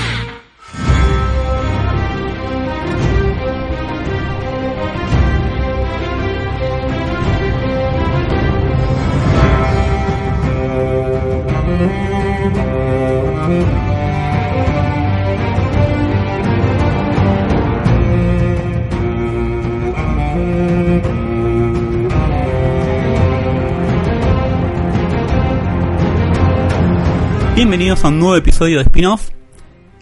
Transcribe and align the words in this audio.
Bienvenidos 27.55 28.05
a 28.05 28.09
un 28.09 28.19
nuevo 28.19 28.37
episodio 28.37 28.79
de 28.79 28.85
Spin-Off. 28.85 29.31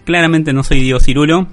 Claramente 0.05 0.53
no 0.53 0.63
soy 0.63 0.81
Diego 0.81 0.99
Cirulo. 0.99 1.47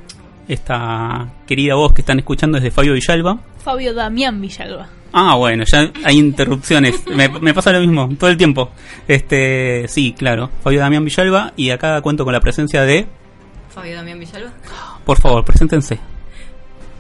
Esta 0.49 1.29
querida 1.47 1.75
voz 1.75 1.93
que 1.93 2.01
están 2.01 2.19
escuchando 2.19 2.57
es 2.57 2.65
de 2.65 2.71
Fabio 2.71 2.95
Villalba. 2.95 3.39
Fabio 3.63 3.93
Damián 3.93 4.41
Villalba. 4.41 4.89
Ah, 5.13 5.35
bueno, 5.37 5.65
ya 5.71 5.91
hay 6.05 6.17
interrupciones. 6.17 7.07
me, 7.07 7.29
me 7.29 7.53
pasa 7.53 7.73
lo 7.73 7.81
mismo 7.81 8.09
todo 8.19 8.31
el 8.31 8.37
tiempo. 8.37 8.71
Este, 9.07 9.87
sí, 9.89 10.15
claro. 10.17 10.51
Fabio 10.63 10.81
Damián 10.81 11.05
Villalba 11.05 11.53
y 11.57 11.71
acá 11.71 12.01
cuento 12.01 12.25
con 12.25 12.33
la 12.33 12.41
presencia 12.41 12.83
de. 12.83 13.07
Fabio 13.69 13.97
Damián 13.97 14.19
Villalba. 14.19 14.53
Por 15.05 15.21
favor, 15.21 15.45
preséntense. 15.45 15.99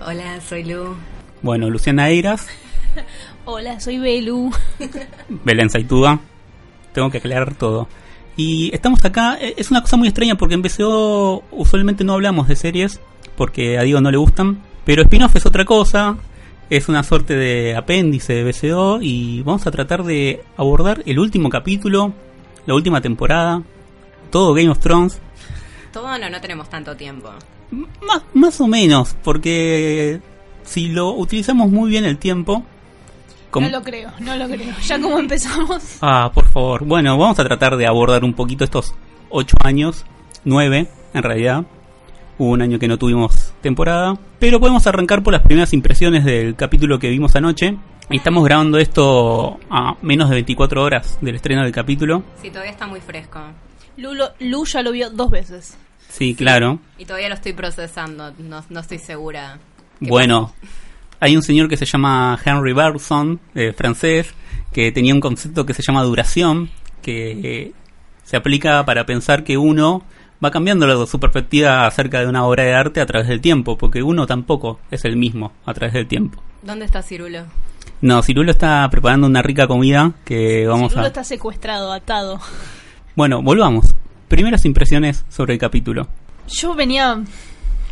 Hola, 0.06 0.40
soy 0.42 0.64
Lu. 0.64 0.94
Bueno, 1.42 1.70
Luciana 1.70 2.10
Eiras, 2.10 2.46
Hola, 3.44 3.80
soy 3.80 3.98
Belu. 3.98 4.50
Belén 5.44 5.70
Saituda. 5.70 6.20
Tengo 6.92 7.10
que 7.10 7.18
aclarar 7.18 7.54
todo. 7.54 7.88
Y 8.42 8.74
estamos 8.74 9.04
acá, 9.04 9.36
eh, 9.38 9.52
es 9.58 9.70
una 9.70 9.82
cosa 9.82 9.98
muy 9.98 10.08
extraña 10.08 10.34
porque 10.34 10.54
en 10.54 10.62
BCO 10.62 11.44
usualmente 11.50 12.04
no 12.04 12.14
hablamos 12.14 12.48
de 12.48 12.56
series 12.56 12.98
porque 13.36 13.78
a 13.78 13.82
Diego 13.82 14.00
no 14.00 14.10
le 14.10 14.16
gustan, 14.16 14.62
pero 14.86 15.02
spin-off 15.02 15.36
es 15.36 15.44
otra 15.44 15.66
cosa, 15.66 16.16
es 16.70 16.88
una 16.88 17.02
suerte 17.02 17.36
de 17.36 17.76
apéndice 17.76 18.32
de 18.32 18.44
BCO 18.44 19.00
y 19.02 19.42
vamos 19.42 19.66
a 19.66 19.70
tratar 19.70 20.04
de 20.04 20.42
abordar 20.56 21.02
el 21.04 21.18
último 21.18 21.50
capítulo, 21.50 22.14
la 22.64 22.74
última 22.74 23.02
temporada, 23.02 23.62
todo 24.30 24.54
Game 24.54 24.70
of 24.70 24.78
Thrones, 24.78 25.20
Todo 25.92 26.18
no, 26.18 26.30
no 26.30 26.40
tenemos 26.40 26.70
tanto 26.70 26.96
tiempo. 26.96 27.28
más, 27.70 28.22
más 28.32 28.58
o 28.62 28.66
menos, 28.66 29.16
porque 29.22 30.18
si 30.64 30.88
lo 30.88 31.10
utilizamos 31.10 31.70
muy 31.70 31.90
bien 31.90 32.06
el 32.06 32.16
tiempo... 32.16 32.64
No 33.54 33.68
lo 33.68 33.82
creo, 33.82 34.10
no 34.20 34.36
lo 34.36 34.46
creo. 34.48 34.74
Ya 34.86 35.00
como 35.00 35.18
empezamos. 35.18 35.98
Ah, 36.02 36.30
por 36.32 36.46
favor. 36.48 36.84
Bueno, 36.84 37.16
vamos 37.18 37.38
a 37.38 37.44
tratar 37.44 37.76
de 37.76 37.86
abordar 37.86 38.22
un 38.24 38.34
poquito 38.34 38.64
estos 38.64 38.94
ocho 39.28 39.56
años, 39.64 40.04
nueve 40.44 40.88
en 41.14 41.22
realidad. 41.22 41.64
Hubo 42.38 42.50
un 42.52 42.62
año 42.62 42.78
que 42.78 42.88
no 42.88 42.96
tuvimos 42.96 43.52
temporada, 43.60 44.16
pero 44.38 44.60
podemos 44.60 44.86
arrancar 44.86 45.22
por 45.22 45.32
las 45.34 45.42
primeras 45.42 45.72
impresiones 45.74 46.24
del 46.24 46.54
capítulo 46.56 46.98
que 46.98 47.08
vimos 47.10 47.36
anoche. 47.36 47.76
Estamos 48.08 48.44
grabando 48.44 48.78
esto 48.78 49.58
a 49.70 49.96
menos 50.02 50.28
de 50.30 50.36
24 50.36 50.82
horas 50.82 51.18
del 51.20 51.34
estreno 51.36 51.62
del 51.62 51.72
capítulo. 51.72 52.22
Sí, 52.40 52.48
todavía 52.50 52.72
está 52.72 52.86
muy 52.86 53.00
fresco. 53.00 53.40
Lu, 53.98 54.14
lo- 54.14 54.30
Lu 54.40 54.64
ya 54.64 54.82
lo 54.82 54.90
vio 54.92 55.10
dos 55.10 55.30
veces. 55.30 55.76
Sí, 56.08 56.34
claro. 56.34 56.78
Y 56.98 57.04
todavía 57.04 57.28
lo 57.28 57.34
estoy 57.34 57.52
procesando. 57.52 58.32
No, 58.38 58.64
no 58.70 58.80
estoy 58.80 58.98
segura. 58.98 59.58
¿Qué 60.00 60.08
Bueno, 60.08 60.52
hay 61.20 61.36
un 61.36 61.42
señor 61.42 61.68
que 61.68 61.76
se 61.76 61.84
llama 61.84 62.38
Henry 62.44 62.72
Bergson, 62.72 63.40
eh, 63.54 63.72
francés, 63.76 64.34
que 64.72 64.90
tenía 64.90 65.14
un 65.14 65.20
concepto 65.20 65.66
que 65.66 65.74
se 65.74 65.82
llama 65.82 66.02
duración, 66.02 66.70
que 67.02 67.72
se 68.24 68.36
aplica 68.36 68.84
para 68.84 69.06
pensar 69.06 69.44
que 69.44 69.56
uno 69.58 70.02
va 70.42 70.50
cambiando 70.50 71.06
su 71.06 71.20
perspectiva 71.20 71.86
acerca 71.86 72.20
de 72.20 72.26
una 72.26 72.44
obra 72.44 72.64
de 72.64 72.74
arte 72.74 73.00
a 73.00 73.06
través 73.06 73.28
del 73.28 73.40
tiempo, 73.40 73.76
porque 73.76 74.02
uno 74.02 74.26
tampoco 74.26 74.80
es 74.90 75.04
el 75.04 75.16
mismo 75.16 75.52
a 75.66 75.74
través 75.74 75.94
del 75.94 76.06
tiempo. 76.06 76.42
¿Dónde 76.62 76.84
está 76.84 77.02
Cirulo? 77.02 77.44
No, 78.00 78.22
Cirulo 78.22 78.50
está 78.50 78.88
preparando 78.90 79.26
una 79.26 79.42
rica 79.42 79.66
comida 79.66 80.12
que 80.24 80.66
vamos 80.66 80.94
Lu 80.94 81.02
a... 81.02 81.06
está 81.06 81.24
secuestrado, 81.24 81.92
atado. 81.92 82.40
Bueno, 83.14 83.42
volvamos. 83.42 83.94
Primeras 84.28 84.64
impresiones 84.64 85.24
sobre 85.28 85.54
el 85.54 85.58
capítulo. 85.58 86.08
Yo 86.48 86.74
venía. 86.74 87.22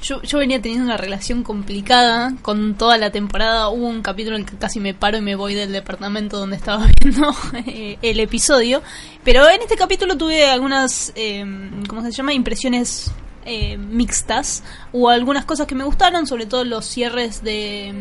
Yo, 0.02 0.22
yo 0.22 0.38
venía 0.38 0.62
teniendo 0.62 0.86
una 0.86 0.96
relación 0.96 1.42
complicada 1.42 2.34
con 2.42 2.74
toda 2.74 2.98
la 2.98 3.10
temporada. 3.10 3.68
Hubo 3.68 3.86
un 3.86 4.02
capítulo 4.02 4.36
en 4.36 4.44
que 4.44 4.56
casi 4.56 4.80
me 4.80 4.94
paro 4.94 5.18
y 5.18 5.20
me 5.20 5.34
voy 5.34 5.54
del 5.54 5.72
departamento 5.72 6.38
donde 6.38 6.56
estaba 6.56 6.86
viendo 7.00 7.34
eh, 7.66 7.98
el 8.02 8.20
episodio. 8.20 8.82
Pero 9.24 9.48
en 9.48 9.60
este 9.60 9.76
capítulo 9.76 10.16
tuve 10.16 10.46
algunas, 10.46 11.12
eh, 11.16 11.44
¿cómo 11.88 12.02
se 12.02 12.12
llama? 12.12 12.32
Impresiones 12.32 13.10
eh, 13.50 13.78
mixtas. 13.78 14.62
Hubo 14.92 15.08
algunas 15.08 15.46
cosas 15.46 15.66
que 15.66 15.74
me 15.74 15.84
gustaron, 15.84 16.26
sobre 16.26 16.44
todo 16.44 16.64
los 16.64 16.84
cierres 16.84 17.42
de, 17.42 17.94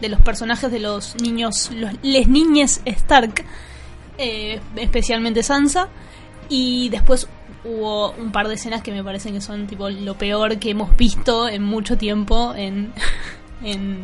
de 0.00 0.08
los 0.08 0.22
personajes 0.22 0.72
de 0.72 0.80
los 0.80 1.16
niños, 1.20 1.70
los, 1.70 1.92
les 2.02 2.26
niñes 2.28 2.80
Stark, 2.86 3.44
eh, 4.16 4.58
especialmente 4.76 5.42
Sansa. 5.42 5.88
Y 6.48 6.88
después 6.88 7.28
hubo 7.66 8.12
un 8.12 8.32
par 8.32 8.48
de 8.48 8.54
escenas 8.54 8.82
que 8.82 8.92
me 8.92 9.02
parecen 9.04 9.34
que 9.34 9.40
son 9.40 9.66
tipo 9.66 9.88
lo 9.90 10.14
peor 10.16 10.58
que 10.58 10.70
hemos 10.70 10.96
visto 10.96 11.48
en 11.48 11.62
mucho 11.62 11.98
tiempo 11.98 12.54
en, 12.56 12.92
en, 13.64 13.98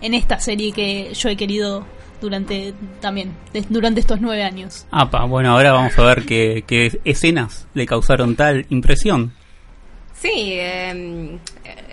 en 0.00 0.14
esta 0.14 0.40
serie 0.40 0.72
que 0.72 1.12
yo 1.14 1.28
he 1.28 1.36
querido 1.36 1.86
durante 2.20 2.74
también 3.00 3.32
durante 3.68 4.00
estos 4.00 4.20
nueve 4.20 4.42
años. 4.42 4.86
Apa, 4.90 5.24
bueno, 5.24 5.52
ahora 5.52 5.72
vamos 5.72 5.96
a 5.98 6.02
ver 6.04 6.24
qué, 6.26 6.64
qué 6.66 7.00
escenas 7.04 7.66
le 7.74 7.86
causaron 7.86 8.34
tal 8.34 8.66
impresión. 8.70 9.32
Sí, 10.20 10.30
eh, 10.34 11.38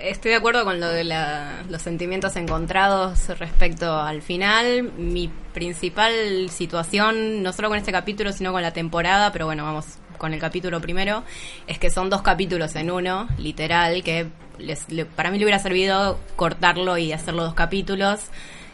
estoy 0.02 0.32
de 0.32 0.38
acuerdo 0.38 0.66
con 0.66 0.80
lo 0.80 0.88
de 0.90 1.04
la- 1.04 1.62
los 1.70 1.80
sentimientos 1.84 2.36
encontrados 2.38 3.28
respecto 3.38 4.00
al 4.02 4.24
final. 4.24 4.92
Mi 4.98 5.30
principal 5.54 6.50
situación, 6.50 7.44
no 7.44 7.54
solo 7.54 7.70
con 7.70 7.78
este 7.78 7.92
capítulo, 7.92 8.32
sino 8.32 8.52
con 8.52 8.64
la 8.64 8.72
temporada, 8.74 9.32
pero 9.32 9.46
bueno, 9.46 9.64
vamos 9.64 10.00
con 10.18 10.34
el 10.34 10.40
capítulo 10.40 10.82
primero, 10.82 11.24
es 11.68 11.78
que 11.80 11.90
son 11.90 12.10
dos 12.10 12.22
capítulos 12.22 12.76
en 12.76 12.92
uno, 12.92 13.28
literal, 13.38 14.04
que 14.04 14.28
les- 14.60 14.90
le- 14.90 15.06
para 15.06 15.32
mí 15.32 15.38
le 15.38 15.46
hubiera 15.46 15.60
servido 15.60 16.20
cortarlo 16.36 16.98
y 16.98 17.12
hacerlo 17.14 17.44
dos 17.44 17.54
capítulos. 17.54 18.22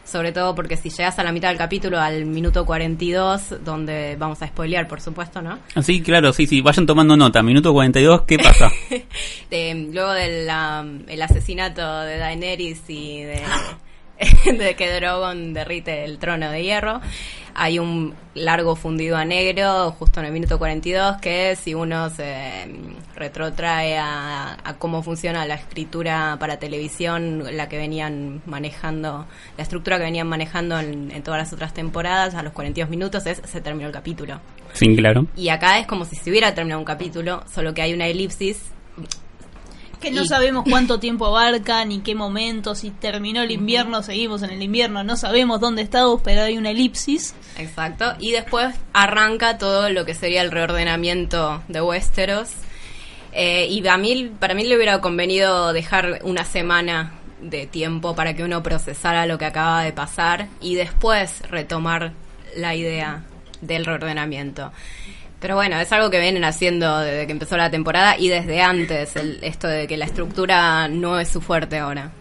Sobre 0.04 0.32
todo 0.34 0.56
porque 0.56 0.76
si 0.78 0.90
llegas 0.90 1.20
a 1.20 1.24
la 1.24 1.32
mitad 1.32 1.50
del 1.50 1.58
capítulo, 1.60 1.98
al 2.00 2.26
minuto 2.26 2.66
42, 2.66 3.64
donde 3.64 4.16
vamos 4.18 4.42
a 4.42 4.48
spoilear, 4.48 4.88
por 4.88 5.00
supuesto, 5.00 5.42
¿no? 5.42 5.60
Así, 5.76 6.02
claro, 6.02 6.34
sí, 6.34 6.48
sí, 6.48 6.60
vayan 6.60 6.86
tomando 6.86 7.16
nota. 7.16 7.42
Minuto 7.44 7.72
42, 7.72 8.24
¿qué 8.24 8.38
pasa? 8.38 8.68
luego 9.50 10.12
del 10.12 10.50
am, 10.50 11.04
el 11.08 11.22
asesinato 11.22 12.02
de 12.02 12.18
Daenerys 12.18 12.82
y 12.90 13.22
de, 13.24 13.42
de 14.46 14.76
que 14.76 14.94
Drogon 14.94 15.54
derrite 15.54 16.04
el 16.04 16.18
trono 16.18 16.52
de 16.52 16.64
hierro, 16.64 17.02
hay 17.54 17.80
un 17.80 18.14
largo 18.34 18.76
fundido 18.76 19.18
a 19.18 19.26
negro 19.26 19.92
justo 19.92 20.20
en 20.20 20.28
el 20.28 20.32
minuto 20.32 20.58
42 20.58 21.18
que 21.18 21.56
si 21.56 21.74
uno 21.74 22.10
se 22.10 22.68
mm, 22.68 23.18
retrotrae 23.18 23.98
a, 23.98 24.58
a 24.64 24.74
cómo 24.78 25.04
funciona 25.04 25.46
la 25.46 25.56
escritura 25.56 26.38
para 26.40 26.58
televisión, 26.58 27.44
la 27.56 27.68
que 27.68 27.78
venían 27.78 28.42
manejando, 28.46 29.26
la 29.58 29.64
estructura 29.64 29.98
que 29.98 30.04
venían 30.04 30.28
manejando 30.28 30.80
en, 30.80 31.12
en 31.12 31.24
todas 31.24 31.40
las 31.40 31.54
otras 31.54 31.74
temporadas, 31.74 32.36
a 32.36 32.44
los 32.44 32.54
42 32.54 32.90
minutos 32.90 33.26
es 33.26 33.42
se 33.44 33.62
terminó 33.62 33.88
el 33.88 33.94
capítulo. 33.94 34.40
sí, 34.74 34.96
claro. 34.96 35.28
Y 35.36 35.50
acá 35.50 35.80
es 35.80 35.88
como 35.88 36.06
si 36.06 36.16
se 36.16 36.30
hubiera 36.30 36.54
terminado 36.54 36.80
un 36.80 36.86
capítulo, 36.86 37.44
solo 37.54 37.74
que 37.74 37.82
hay 37.82 37.94
una 37.94 38.08
elipsis 38.08 38.72
Que 40.02 40.12
no 40.12 40.24
Y- 40.24 40.28
sabemos 40.28 40.66
cuánto 40.70 41.00
tiempo 41.00 41.26
abarca 41.28 41.86
ni 41.86 42.00
qué 42.00 42.16
momento, 42.16 42.76
si 42.76 42.90
terminó 42.92 43.42
el 43.44 43.52
invierno, 43.52 44.02
seguimos 44.04 44.42
en 44.44 44.50
el 44.52 44.62
invierno, 44.64 45.04
no 45.04 45.16
sabemos 45.16 45.60
dónde 45.60 45.84
estamos, 45.84 46.22
pero 46.24 46.42
hay 46.44 46.58
una 46.58 46.72
elipsis. 46.72 47.34
Exacto. 47.58 48.14
Y 48.20 48.32
después 48.32 48.76
arranca 48.94 49.58
todo 49.58 49.90
lo 49.90 50.04
que 50.06 50.14
sería 50.16 50.42
el 50.42 50.52
reordenamiento 50.52 51.62
de 51.68 51.82
Westeros. 51.82 52.50
Eh, 53.34 53.68
y 53.70 53.88
a 53.88 53.96
mí, 53.98 54.30
para 54.40 54.54
mí 54.54 54.64
le 54.66 54.76
hubiera 54.76 55.00
convenido 55.00 55.72
dejar 55.72 56.20
una 56.24 56.44
semana 56.44 57.14
de 57.42 57.66
tiempo 57.66 58.14
para 58.16 58.36
que 58.36 58.44
uno 58.44 58.62
procesara 58.62 59.26
lo 59.26 59.38
que 59.38 59.46
acaba 59.46 59.84
de 59.84 59.94
pasar 59.94 60.48
y 60.60 60.76
después 60.76 61.42
retomar 61.50 62.12
la 62.58 62.76
idea 62.76 63.24
del 63.62 63.86
reordenamiento. 63.86 64.72
Pero 65.42 65.56
bueno, 65.56 65.80
es 65.80 65.92
algo 65.92 66.12
que 66.12 66.20
vienen 66.20 66.44
haciendo 66.46 67.00
desde 67.00 67.26
que 67.26 67.32
empezó 67.32 67.58
la 67.58 67.72
temporada 67.72 68.16
y 68.18 68.30
desde 68.30 68.62
antes, 68.62 69.16
el, 69.16 69.40
esto 69.42 69.68
de 69.68 69.88
que 69.88 69.98
la 69.98 70.06
estructura 70.06 70.88
no 70.88 71.20
es 71.20 71.30
su 71.30 71.42
fuerte 71.42 71.80
ahora. 71.80 72.12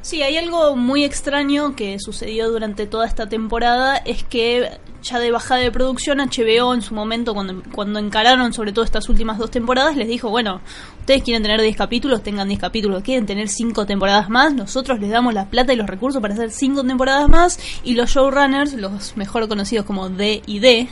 Sí, 0.00 0.22
hay 0.22 0.36
algo 0.36 0.76
muy 0.76 1.04
extraño 1.04 1.76
que 1.76 1.98
sucedió 1.98 2.50
durante 2.50 2.86
toda 2.86 3.06
esta 3.06 3.28
temporada, 3.28 3.96
es 3.96 4.24
que 4.24 4.78
ya 5.02 5.18
de 5.18 5.30
bajada 5.30 5.60
de 5.60 5.70
producción 5.70 6.18
HBO 6.18 6.74
en 6.74 6.82
su 6.82 6.94
momento, 6.94 7.34
cuando, 7.34 7.62
cuando 7.72 7.98
encararon 7.98 8.52
sobre 8.52 8.72
todo 8.72 8.84
estas 8.84 9.08
últimas 9.08 9.38
dos 9.38 9.50
temporadas, 9.50 9.96
les 9.96 10.08
dijo, 10.08 10.30
bueno, 10.30 10.60
ustedes 11.00 11.22
quieren 11.22 11.42
tener 11.42 11.60
10 11.60 11.76
capítulos, 11.76 12.22
tengan 12.22 12.48
10 12.48 12.60
capítulos, 12.60 13.02
quieren 13.02 13.26
tener 13.26 13.48
5 13.48 13.86
temporadas 13.86 14.28
más, 14.28 14.54
nosotros 14.54 15.00
les 15.00 15.10
damos 15.10 15.34
la 15.34 15.46
plata 15.50 15.72
y 15.72 15.76
los 15.76 15.88
recursos 15.88 16.22
para 16.22 16.34
hacer 16.34 16.50
5 16.50 16.84
temporadas 16.84 17.28
más, 17.28 17.58
y 17.84 17.94
los 17.94 18.10
showrunners, 18.10 18.74
los 18.74 19.16
mejor 19.16 19.48
conocidos 19.48 19.86
como 19.86 20.08
D 20.08 20.42
y 20.46 20.58
D, 20.58 20.88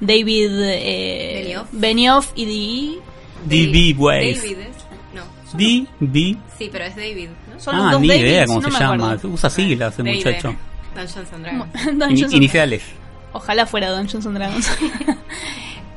David 0.00 0.50
eh, 0.62 1.42
Benioff. 1.44 1.68
Benioff 1.72 2.32
y 2.36 2.44
D... 3.46 3.92
DB 3.92 3.98
Ways. 3.98 4.42
David 4.42 4.58
es- 4.58 4.76
No. 5.14 5.22
DB. 6.00 6.36
Sí, 6.58 6.68
pero 6.70 6.84
es 6.84 6.96
David. 6.96 7.28
¿no? 7.52 7.60
Son 7.60 7.76
los 7.76 7.94
Ah, 7.94 7.98
ni 7.98 8.08
Davids, 8.08 8.24
idea 8.24 8.46
cómo 8.46 8.60
no 8.60 8.70
se 8.70 8.78
llama. 8.78 9.18
Usa 9.24 9.50
siglas 9.50 9.96
D&D. 9.96 10.14
muchacho. 10.14 10.56
Dungeons 10.94 11.32
and 11.32 11.42
Dragons. 11.44 11.98
Dungeons 11.98 12.32
iniciales. 12.34 12.82
Ojalá 13.32 13.66
fuera 13.66 13.90
Dungeons 13.90 14.26
and 14.26 14.36
Dragons. 14.36 14.70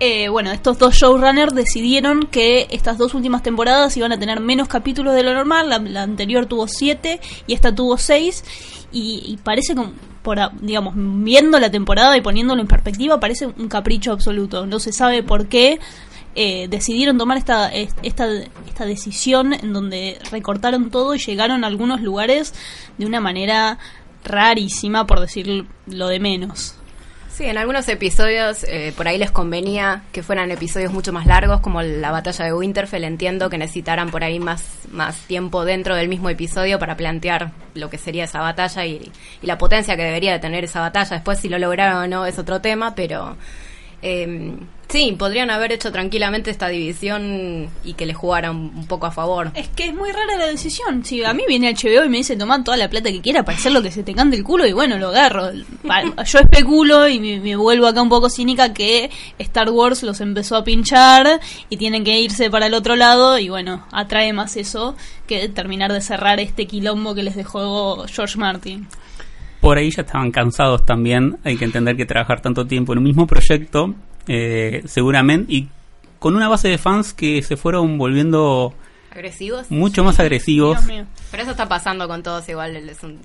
Eh, 0.01 0.29
bueno, 0.29 0.51
estos 0.51 0.79
dos 0.79 0.95
showrunners 0.95 1.53
decidieron 1.53 2.27
que 2.27 2.67
estas 2.71 2.97
dos 2.97 3.13
últimas 3.13 3.43
temporadas 3.43 3.97
iban 3.97 4.13
a 4.13 4.17
tener 4.19 4.39
menos 4.39 4.69
capítulos 4.69 5.13
de 5.13 5.23
lo 5.23 5.33
normal. 5.33 5.69
La, 5.69 6.03
anterior 6.03 6.45
tuvo 6.45 6.67
siete 6.67 7.19
y 7.47 7.53
esta 7.53 7.75
tuvo 7.75 7.97
seis. 7.97 8.45
Y, 8.93 9.21
y 9.25 9.37
parece 9.37 9.75
como, 9.75 9.91
por, 10.23 10.39
digamos, 10.61 10.93
viendo 10.95 11.59
la 11.59 11.69
temporada 11.69 12.15
y 12.15 12.21
poniéndolo 12.21 12.61
en 12.61 12.67
perspectiva, 12.67 13.19
parece 13.19 13.47
un 13.47 13.67
capricho 13.67 14.13
absoluto. 14.13 14.65
No 14.65 14.79
se 14.79 14.93
sabe 14.93 15.21
por 15.21 15.47
qué 15.47 15.79
eh, 16.33 16.67
decidieron 16.69 17.17
tomar 17.17 17.37
esta, 17.37 17.67
es- 17.67 17.93
esta, 18.01 18.25
esta 18.67 18.85
decisión 18.85 19.51
en 19.53 19.73
donde 19.73 20.17
recortaron 20.31 20.91
todo 20.91 21.13
y 21.13 21.19
llegaron 21.19 21.65
a 21.65 21.67
algunos 21.67 22.01
lugares 22.01 22.53
de 22.97 23.05
una 23.05 23.19
manera 23.19 23.77
rarísima, 24.23 25.05
por 25.05 25.19
decir 25.19 25.65
lo 25.87 26.07
de 26.07 26.19
menos. 26.21 26.75
Sí, 27.39 27.45
en 27.45 27.57
algunos 27.57 27.87
episodios 27.87 28.65
eh, 28.65 28.91
por 28.97 29.07
ahí 29.07 29.17
les 29.17 29.31
convenía 29.31 30.03
que 30.11 30.23
fueran 30.23 30.51
episodios 30.51 30.91
mucho 30.91 31.13
más 31.13 31.25
largos, 31.25 31.61
como 31.61 31.81
la 31.81 32.11
batalla 32.11 32.43
de 32.43 32.51
Winterfell. 32.51 33.05
Entiendo 33.05 33.49
que 33.49 33.57
necesitaran 33.57 34.09
por 34.11 34.25
ahí 34.25 34.41
más, 34.41 34.61
más 34.91 35.15
tiempo 35.19 35.63
dentro 35.63 35.95
del 35.95 36.09
mismo 36.09 36.29
episodio 36.29 36.79
para 36.79 36.97
plantear 36.97 37.53
lo 37.75 37.89
que 37.89 37.97
sería 37.97 38.25
esa 38.25 38.41
batalla 38.41 38.85
y, 38.85 39.09
la 39.41 39.57
potencia 39.57 39.95
que 39.95 40.03
debería 40.03 40.33
de 40.33 40.39
tener 40.39 40.65
esa 40.65 40.81
batalla. 40.81 41.15
Después, 41.15 41.39
si 41.39 41.47
lo 41.47 41.57
lograron 41.57 42.03
o 42.03 42.07
no, 42.09 42.25
es 42.25 42.37
otro 42.37 42.59
tema, 42.59 42.93
pero 42.93 43.37
eh, 44.01 44.57
sí, 44.89 45.15
podrían 45.17 45.49
haber 45.49 45.71
hecho 45.71 45.91
tranquilamente 45.91 46.51
esta 46.51 46.67
división 46.67 47.69
y 47.83 47.93
que 47.93 48.05
le 48.05 48.13
jugaran 48.13 48.55
un 48.55 48.87
poco 48.87 49.05
a 49.05 49.11
favor. 49.11 49.51
Es 49.55 49.69
que 49.69 49.85
es 49.85 49.93
muy 49.93 50.11
rara 50.11 50.37
la 50.37 50.47
decisión. 50.47 51.05
Si 51.05 51.23
a 51.23 51.33
mí 51.33 51.43
viene 51.47 51.73
HBO 51.73 52.03
y 52.03 52.09
me 52.09 52.17
dice 52.17 52.35
toma 52.35 52.63
toda 52.63 52.77
la 52.77 52.89
plata 52.89 53.11
que 53.11 53.21
quiera 53.21 53.43
para 53.43 53.57
hacer 53.57 53.71
lo 53.71 53.81
que 53.81 53.91
se 53.91 54.03
te 54.03 54.13
cante 54.13 54.35
el 54.35 54.43
culo 54.43 54.65
y 54.65 54.73
bueno, 54.73 54.97
lo 54.97 55.09
agarro. 55.09 55.51
Yo 55.53 56.39
especulo 56.39 57.07
y 57.07 57.19
me, 57.19 57.39
me 57.39 57.55
vuelvo 57.55 57.87
acá 57.87 58.01
un 58.01 58.09
poco 58.09 58.29
cínica 58.29 58.73
que 58.73 59.09
Star 59.37 59.69
Wars 59.69 60.03
los 60.03 60.21
empezó 60.21 60.55
a 60.55 60.63
pinchar 60.63 61.39
y 61.69 61.77
tienen 61.77 62.03
que 62.03 62.19
irse 62.19 62.49
para 62.49 62.67
el 62.67 62.73
otro 62.73 62.95
lado 62.95 63.39
y 63.39 63.49
bueno, 63.49 63.85
atrae 63.91 64.33
más 64.33 64.57
eso 64.57 64.95
que 65.27 65.47
terminar 65.49 65.93
de 65.93 66.01
cerrar 66.01 66.39
este 66.39 66.65
quilombo 66.65 67.13
que 67.13 67.23
les 67.23 67.35
dejó 67.35 68.05
George 68.07 68.37
Martin. 68.37 68.87
Por 69.61 69.77
ahí 69.77 69.91
ya 69.91 70.03
estaban 70.03 70.31
cansados 70.31 70.85
también. 70.85 71.37
Hay 71.43 71.57
que 71.57 71.65
entender 71.65 71.97
que 71.97 72.05
trabajar 72.05 72.41
tanto 72.41 72.65
tiempo 72.65 72.93
en 72.93 72.99
un 72.99 73.03
mismo 73.03 73.27
proyecto, 73.27 73.93
eh, 74.29 74.83
seguramente, 74.85 75.51
y 75.53 75.67
con 76.19 76.35
una 76.35 76.47
base 76.47 76.69
de 76.69 76.77
fans 76.77 77.13
que 77.13 77.41
se 77.41 77.57
fueron 77.57 77.97
volviendo 77.97 78.73
¿Agresivos? 79.11 79.69
mucho 79.71 80.03
más 80.03 80.19
agresivos. 80.19 80.77
Pero 81.31 81.43
eso 81.43 81.51
está 81.51 81.67
pasando 81.67 82.07
con 82.07 82.23
todos 82.23 82.47
igual. 82.47 82.75
Es 82.77 83.03
un- 83.03 83.19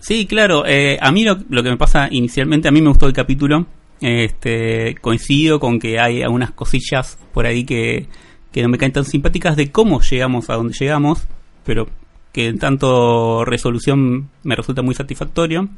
Sí, 0.00 0.26
claro. 0.26 0.64
eh, 0.66 0.98
a 1.00 1.10
mí 1.12 1.24
lo, 1.24 1.38
lo 1.48 1.62
que 1.62 1.70
me 1.70 1.76
pasa 1.76 2.08
inicialmente, 2.10 2.68
a 2.68 2.70
mí 2.70 2.80
me 2.82 2.88
gustó 2.88 3.06
el 3.06 3.12
capítulo. 3.12 3.66
Este, 4.00 4.94
coincido 5.00 5.58
con 5.60 5.78
que 5.80 5.98
hay 5.98 6.22
algunas 6.22 6.52
cosillas 6.52 7.18
por 7.32 7.46
ahí 7.46 7.64
que, 7.64 8.06
que 8.52 8.62
no 8.62 8.68
me 8.68 8.78
caen 8.78 8.92
tan 8.92 9.04
simpáticas 9.04 9.56
de 9.56 9.70
cómo 9.72 10.00
llegamos 10.00 10.50
a 10.50 10.54
donde 10.54 10.74
llegamos, 10.78 11.26
pero 11.64 11.88
que 12.32 12.46
en 12.46 12.58
tanto 12.58 13.44
resolución 13.44 14.30
me 14.44 14.54
resulta 14.56 14.82
muy 14.82 14.94
satisfactorio. 14.94 15.68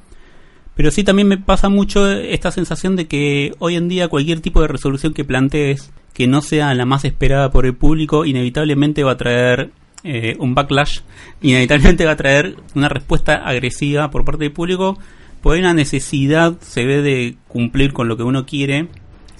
Pero 0.80 0.90
sí 0.90 1.04
también 1.04 1.28
me 1.28 1.36
pasa 1.36 1.68
mucho 1.68 2.10
esta 2.10 2.50
sensación 2.50 2.96
de 2.96 3.06
que 3.06 3.52
hoy 3.58 3.76
en 3.76 3.86
día 3.86 4.08
cualquier 4.08 4.40
tipo 4.40 4.62
de 4.62 4.68
resolución 4.68 5.12
que 5.12 5.26
plantees 5.26 5.92
que 6.14 6.26
no 6.26 6.40
sea 6.40 6.72
la 6.72 6.86
más 6.86 7.04
esperada 7.04 7.50
por 7.50 7.66
el 7.66 7.74
público, 7.74 8.24
inevitablemente 8.24 9.04
va 9.04 9.12
a 9.12 9.16
traer 9.18 9.72
eh, 10.04 10.36
un 10.38 10.54
backlash, 10.54 11.00
inevitablemente 11.42 12.06
va 12.06 12.12
a 12.12 12.16
traer 12.16 12.56
una 12.74 12.88
respuesta 12.88 13.46
agresiva 13.46 14.10
por 14.10 14.24
parte 14.24 14.44
del 14.44 14.54
público, 14.54 14.98
porque 15.42 15.56
hay 15.56 15.60
una 15.60 15.74
necesidad, 15.74 16.58
se 16.62 16.86
ve, 16.86 17.02
de 17.02 17.36
cumplir 17.46 17.92
con 17.92 18.08
lo 18.08 18.16
que 18.16 18.22
uno 18.22 18.46
quiere. 18.46 18.88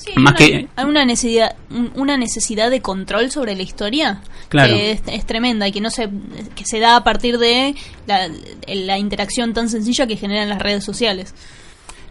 Sí, 0.03 0.13
Más 0.17 0.33
una, 0.33 0.39
que- 0.39 0.69
hay 0.77 0.85
una 0.87 1.05
necesidad, 1.05 1.57
un- 1.71 1.93
una 1.95 2.17
necesidad 2.17 2.71
de 2.71 2.81
control 2.81 3.31
sobre 3.31 3.55
la 3.55 3.63
historia 3.63 4.23
Claro. 4.49 4.73
que 4.75 4.93
es, 4.93 5.03
es 5.07 5.27
tremenda 5.27 5.69
y 5.69 5.73
que 5.73 5.81
no 5.83 5.91
se, 5.91 6.09
que 6.57 6.65
se 6.65 6.79
da 6.81 6.97
a 6.97 7.05
partir 7.05 7.37
de 7.39 7.75
la, 8.07 8.29
la 8.67 8.99
interacción 8.99 9.53
tan 9.53 9.69
sencilla 9.69 10.07
que 10.07 10.17
generan 10.17 10.49
las 10.49 10.59
redes 10.61 10.85
sociales. 10.85 11.35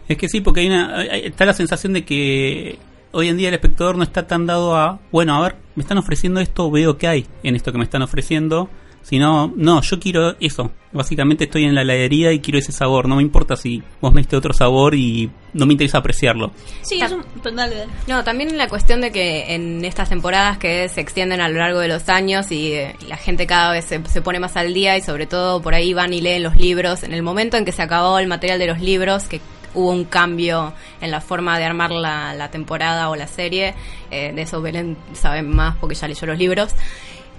Es 0.08 0.16
que 0.16 0.28
sí, 0.28 0.40
porque 0.40 0.60
hay 0.60 0.66
una, 0.68 0.98
hay- 0.98 1.22
está 1.26 1.44
la 1.46 1.52
sensación 1.52 1.92
de 1.92 2.04
que 2.04 2.78
hoy 3.12 3.28
en 3.28 3.36
día 3.36 3.48
el 3.48 3.54
espectador 3.54 3.96
no 3.96 4.04
está 4.04 4.26
tan 4.26 4.46
dado 4.46 4.76
a, 4.76 5.00
bueno, 5.10 5.34
a 5.36 5.42
ver, 5.42 5.56
me 5.74 5.82
están 5.82 5.98
ofreciendo 5.98 6.38
esto, 6.40 6.70
veo 6.70 6.96
que 6.96 7.08
hay 7.08 7.26
en 7.42 7.56
esto 7.56 7.72
que 7.72 7.78
me 7.78 7.84
están 7.84 8.02
ofreciendo, 8.02 8.68
sino, 9.02 9.52
no, 9.56 9.80
yo 9.82 9.98
quiero 9.98 10.36
eso. 10.40 10.70
Básicamente 10.92 11.44
estoy 11.44 11.64
en 11.64 11.74
la 11.74 11.82
heladería 11.82 12.32
y 12.32 12.40
quiero 12.40 12.58
ese 12.58 12.72
sabor, 12.72 13.08
no 13.08 13.16
me 13.16 13.22
importa 13.22 13.54
si 13.54 13.80
vos 14.00 14.12
me 14.12 14.20
diste 14.22 14.36
otro 14.36 14.52
sabor 14.52 14.94
y 14.96 15.30
no 15.52 15.64
me 15.66 15.72
interesa 15.74 15.98
apreciarlo. 15.98 16.50
Sí, 16.82 16.98
Ta- 16.98 17.06
es 17.06 17.12
un, 17.12 17.24
dale, 17.54 17.76
dale. 17.76 17.86
No, 18.08 18.24
también 18.24 18.56
la 18.58 18.68
cuestión 18.68 19.00
de 19.00 19.12
que 19.12 19.54
en 19.54 19.84
estas 19.84 20.08
temporadas 20.08 20.58
que 20.58 20.88
se 20.88 21.00
extienden 21.00 21.40
a 21.40 21.48
lo 21.48 21.58
largo 21.58 21.78
de 21.78 21.86
los 21.88 22.08
años 22.08 22.50
y, 22.50 22.72
eh, 22.72 22.96
y 23.00 23.06
la 23.06 23.16
gente 23.16 23.46
cada 23.46 23.70
vez 23.72 23.84
se, 23.84 24.04
se 24.06 24.20
pone 24.20 24.40
más 24.40 24.56
al 24.56 24.74
día 24.74 24.96
y 24.96 25.00
sobre 25.00 25.26
todo 25.26 25.62
por 25.62 25.74
ahí 25.74 25.94
van 25.94 26.12
y 26.12 26.20
leen 26.20 26.42
los 26.42 26.56
libros. 26.56 27.04
En 27.04 27.14
el 27.14 27.22
momento 27.22 27.56
en 27.56 27.64
que 27.64 27.72
se 27.72 27.82
acabó 27.82 28.18
el 28.18 28.26
material 28.26 28.58
de 28.58 28.66
los 28.66 28.80
libros, 28.80 29.24
que 29.28 29.40
hubo 29.74 29.90
un 29.92 30.04
cambio 30.04 30.72
en 31.00 31.12
la 31.12 31.20
forma 31.20 31.56
de 31.56 31.64
armar 31.66 31.92
la, 31.92 32.34
la 32.34 32.50
temporada 32.50 33.08
o 33.10 33.14
la 33.14 33.28
serie, 33.28 33.74
eh, 34.10 34.32
de 34.34 34.42
eso 34.42 34.60
Belén 34.60 34.96
sabe 35.12 35.42
más 35.42 35.76
porque 35.76 35.94
ya 35.94 36.08
leyó 36.08 36.26
los 36.26 36.36
libros. 36.36 36.74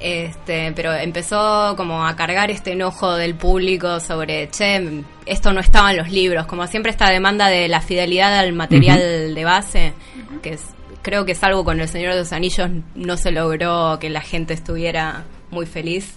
Este, 0.02 0.72
pero 0.76 0.94
empezó 0.94 1.76
como 1.78 2.08
a 2.08 2.16
cargar 2.16 2.50
este 2.50 2.72
enojo 2.72 3.14
del 3.14 3.36
público 3.36 4.00
sobre, 4.00 4.50
che, 4.50 5.04
esto 5.28 5.54
no 5.54 5.60
estaba 5.60 5.92
en 5.92 5.98
los 5.98 6.10
libros, 6.10 6.48
como 6.48 6.66
siempre 6.66 6.92
esta 6.92 7.10
demanda 7.12 7.50
de 7.50 7.68
la 7.68 7.82
fidelidad 7.82 8.40
al 8.40 8.52
material 8.54 9.36
de 9.36 9.44
base, 9.46 9.94
que 10.42 10.54
es, 10.54 10.62
creo 11.04 11.24
que 11.24 11.34
es 11.34 11.44
algo 11.44 11.64
con 11.64 11.80
El 11.80 11.88
Señor 11.88 12.14
de 12.14 12.20
los 12.20 12.34
Anillos 12.34 12.68
no 12.96 13.16
se 13.16 13.32
logró 13.32 14.00
que 14.00 14.10
la 14.10 14.22
gente 14.22 14.56
estuviera 14.56 15.24
muy 15.52 15.68
feliz. 15.68 16.16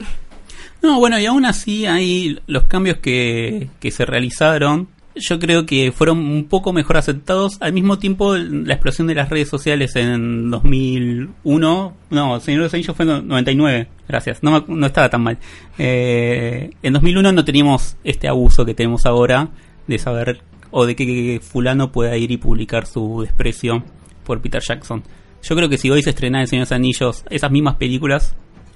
No, 0.80 0.98
bueno, 0.98 1.18
y 1.18 1.26
aún 1.26 1.44
así 1.44 1.84
hay 1.84 2.38
los 2.46 2.64
cambios 2.64 2.98
que, 2.98 3.68
que 3.80 3.90
se 3.90 4.06
realizaron. 4.06 4.88
Yo 5.16 5.38
creo 5.38 5.64
que 5.64 5.92
fueron 5.92 6.18
un 6.18 6.44
poco 6.44 6.72
mejor 6.72 6.96
aceptados. 6.96 7.58
Al 7.60 7.72
mismo 7.72 7.98
tiempo, 7.98 8.34
la 8.36 8.74
explosión 8.74 9.06
de 9.06 9.14
las 9.14 9.30
redes 9.30 9.48
sociales 9.48 9.94
en 9.94 10.50
2001. 10.50 11.96
No, 12.10 12.40
Señor 12.40 12.60
de 12.60 12.64
los 12.64 12.74
Anillos 12.74 12.96
fue 12.96 13.04
en 13.04 13.28
99. 13.28 13.88
Gracias. 14.08 14.42
No, 14.42 14.64
no 14.66 14.86
estaba 14.86 15.08
tan 15.08 15.22
mal. 15.22 15.38
Eh, 15.78 16.70
en 16.82 16.92
2001 16.92 17.32
no 17.32 17.44
teníamos 17.44 17.96
este 18.02 18.26
abuso 18.26 18.64
que 18.64 18.74
tenemos 18.74 19.06
ahora 19.06 19.50
de 19.86 19.98
saber 19.98 20.40
o 20.70 20.86
de 20.86 20.96
que 20.96 21.40
fulano 21.40 21.92
pueda 21.92 22.16
ir 22.16 22.32
y 22.32 22.36
publicar 22.36 22.86
su 22.86 23.22
desprecio 23.22 23.84
por 24.24 24.40
Peter 24.40 24.60
Jackson. 24.60 25.04
Yo 25.42 25.54
creo 25.54 25.68
que 25.68 25.78
si 25.78 25.90
hoy 25.90 26.02
se 26.02 26.10
estrenara 26.10 26.42
El 26.42 26.48
Señor 26.48 26.66
de 26.66 26.70
los 26.70 26.72
Anillos, 26.72 27.24
esas 27.30 27.50
mismas 27.50 27.76
películas, 27.76 28.34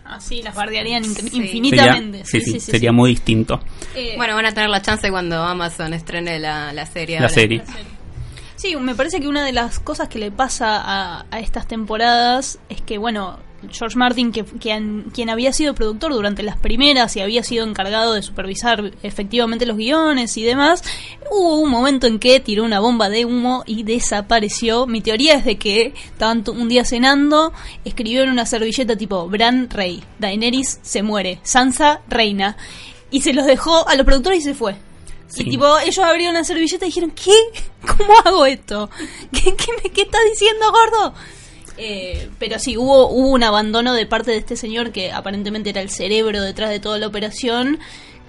Así 0.08 0.42
las 0.42 0.54
bardearían 0.54 1.04
in- 1.04 1.14
Sí. 1.14 1.22
sería, 1.22 1.44
infinitamente. 1.44 2.24
sí, 2.24 2.40
sí, 2.40 2.60
sería 2.60 2.92
muy 2.92 3.10
distinto. 3.10 3.60
Eh, 3.94 4.14
Bueno, 4.16 4.34
van 4.34 4.46
a 4.46 4.52
tener 4.52 4.70
la 4.70 4.80
chance 4.82 5.10
cuando 5.10 5.42
Amazon 5.42 5.92
estrene 5.94 6.38
la, 6.38 6.72
la 6.72 6.86
serie. 6.86 7.16
La 7.16 7.22
ahora. 7.26 7.34
serie. 7.34 7.62
Sí, 8.56 8.74
me 8.76 8.94
parece 8.94 9.20
que 9.20 9.28
una 9.28 9.44
de 9.44 9.52
las 9.52 9.78
cosas 9.78 10.08
que 10.08 10.18
le 10.18 10.30
pasa 10.32 10.80
a, 10.80 11.26
a 11.30 11.40
estas 11.40 11.68
temporadas 11.68 12.58
es 12.68 12.80
que, 12.80 12.98
bueno, 12.98 13.38
George 13.70 13.98
Martin, 13.98 14.30
que, 14.32 14.44
quien, 14.44 15.10
quien 15.12 15.30
había 15.30 15.52
sido 15.52 15.74
productor 15.74 16.12
durante 16.12 16.42
las 16.42 16.56
primeras 16.56 17.16
y 17.16 17.20
había 17.20 17.42
sido 17.42 17.66
encargado 17.66 18.14
de 18.14 18.22
supervisar 18.22 18.92
efectivamente 19.02 19.66
los 19.66 19.76
guiones 19.76 20.36
y 20.36 20.44
demás, 20.44 20.82
hubo 21.30 21.58
un 21.58 21.70
momento 21.70 22.06
en 22.06 22.18
que 22.18 22.40
tiró 22.40 22.64
una 22.64 22.80
bomba 22.80 23.08
de 23.08 23.24
humo 23.24 23.64
y 23.66 23.82
desapareció. 23.82 24.86
Mi 24.86 25.00
teoría 25.00 25.34
es 25.34 25.44
de 25.44 25.58
que 25.58 25.92
estaban 26.04 26.44
un 26.48 26.68
día 26.68 26.84
cenando, 26.84 27.52
escribió 27.84 28.22
en 28.22 28.30
una 28.30 28.46
servilleta 28.46 28.96
tipo 28.96 29.28
Bran 29.28 29.68
rey, 29.70 30.02
Daenerys 30.18 30.78
se 30.82 31.02
muere, 31.02 31.40
Sansa 31.42 32.02
reina. 32.08 32.56
y 33.10 33.22
se 33.22 33.32
los 33.32 33.46
dejó 33.46 33.88
a 33.88 33.94
los 33.96 34.04
productores 34.04 34.40
y 34.40 34.42
se 34.42 34.54
fue. 34.54 34.76
Sí. 35.28 35.42
Y 35.42 35.50
tipo, 35.50 35.78
ellos 35.80 35.98
abrieron 35.98 36.34
la 36.34 36.44
servilleta 36.44 36.86
y 36.86 36.88
dijeron, 36.88 37.10
¿qué? 37.10 37.34
¿Cómo 37.86 38.12
hago 38.24 38.46
esto? 38.46 38.88
¿Qué, 39.32 39.54
qué, 39.56 39.66
me, 39.82 39.90
qué 39.90 40.02
estás 40.02 40.20
diciendo, 40.30 40.66
gordo? 40.70 41.14
Eh, 41.78 42.28
pero 42.38 42.58
sí, 42.58 42.76
hubo, 42.76 43.08
hubo 43.08 43.28
un 43.28 43.42
abandono 43.44 43.94
de 43.94 44.04
parte 44.06 44.32
de 44.32 44.38
este 44.38 44.56
señor 44.56 44.90
que 44.90 45.12
aparentemente 45.12 45.70
era 45.70 45.80
el 45.80 45.90
cerebro 45.90 46.42
detrás 46.42 46.70
de 46.70 46.80
toda 46.80 46.98
la 46.98 47.06
operación, 47.06 47.78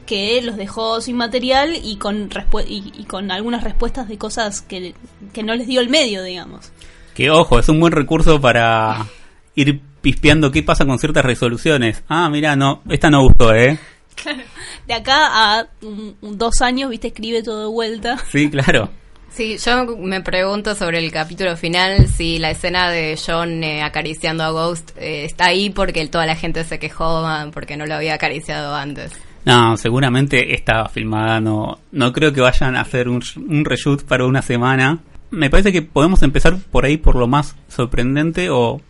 que 0.05 0.41
los 0.41 0.55
dejó 0.55 1.01
sin 1.01 1.17
material 1.17 1.75
y 1.83 1.97
con, 1.97 2.29
y, 2.67 2.93
y 2.97 3.03
con 3.05 3.31
algunas 3.31 3.63
respuestas 3.63 4.07
de 4.07 4.17
cosas 4.17 4.61
que, 4.61 4.93
que 5.33 5.43
no 5.43 5.55
les 5.55 5.67
dio 5.67 5.81
el 5.81 5.89
medio, 5.89 6.23
digamos. 6.23 6.71
Que 7.13 7.29
ojo, 7.31 7.59
es 7.59 7.67
un 7.69 7.79
buen 7.79 7.91
recurso 7.91 8.39
para 8.39 9.07
ir 9.55 9.81
pispeando 10.01 10.51
qué 10.51 10.63
pasa 10.63 10.85
con 10.85 10.97
ciertas 10.99 11.25
resoluciones. 11.25 12.03
Ah, 12.07 12.29
mira, 12.29 12.55
no, 12.55 12.81
esta 12.89 13.09
no 13.09 13.23
gustó, 13.23 13.53
¿eh? 13.53 13.77
De 14.87 14.93
acá 14.93 15.27
a 15.59 15.67
un- 15.81 16.15
un- 16.21 16.37
dos 16.37 16.61
años, 16.61 16.89
viste, 16.89 17.07
escribe 17.07 17.43
todo 17.43 17.61
de 17.61 17.67
vuelta. 17.67 18.17
Sí, 18.31 18.49
claro. 18.49 18.89
Sí, 19.31 19.57
yo 19.57 19.97
me 19.97 20.21
pregunto 20.21 20.75
sobre 20.75 20.99
el 20.99 21.11
capítulo 21.11 21.55
final 21.55 22.07
si 22.07 22.39
la 22.39 22.51
escena 22.51 22.89
de 22.89 23.17
John 23.23 23.63
eh, 23.63 23.83
acariciando 23.83 24.43
a 24.43 24.49
Ghost 24.51 24.91
eh, 24.97 25.23
está 25.23 25.45
ahí 25.45 25.69
porque 25.69 26.05
toda 26.07 26.25
la 26.25 26.35
gente 26.35 26.63
se 26.63 26.79
quejó 26.79 27.25
ah, 27.25 27.49
porque 27.53 27.77
no 27.77 27.85
lo 27.85 27.95
había 27.95 28.15
acariciado 28.15 28.75
antes. 28.75 29.11
No, 29.45 29.77
seguramente 29.77 30.53
estaba 30.53 30.89
filmada, 30.89 31.39
no, 31.39 31.79
no 31.91 32.11
creo 32.11 32.33
que 32.33 32.41
vayan 32.41 32.75
a 32.75 32.81
hacer 32.81 33.07
un, 33.07 33.23
un 33.47 33.65
reshoot 33.65 34.03
para 34.03 34.25
una 34.25 34.41
semana. 34.41 34.99
Me 35.31 35.49
parece 35.49 35.71
que 35.71 35.81
podemos 35.81 36.21
empezar 36.23 36.57
por 36.71 36.85
ahí 36.85 36.97
por 36.97 37.15
lo 37.15 37.27
más 37.27 37.55
sorprendente 37.67 38.49
o 38.49 38.81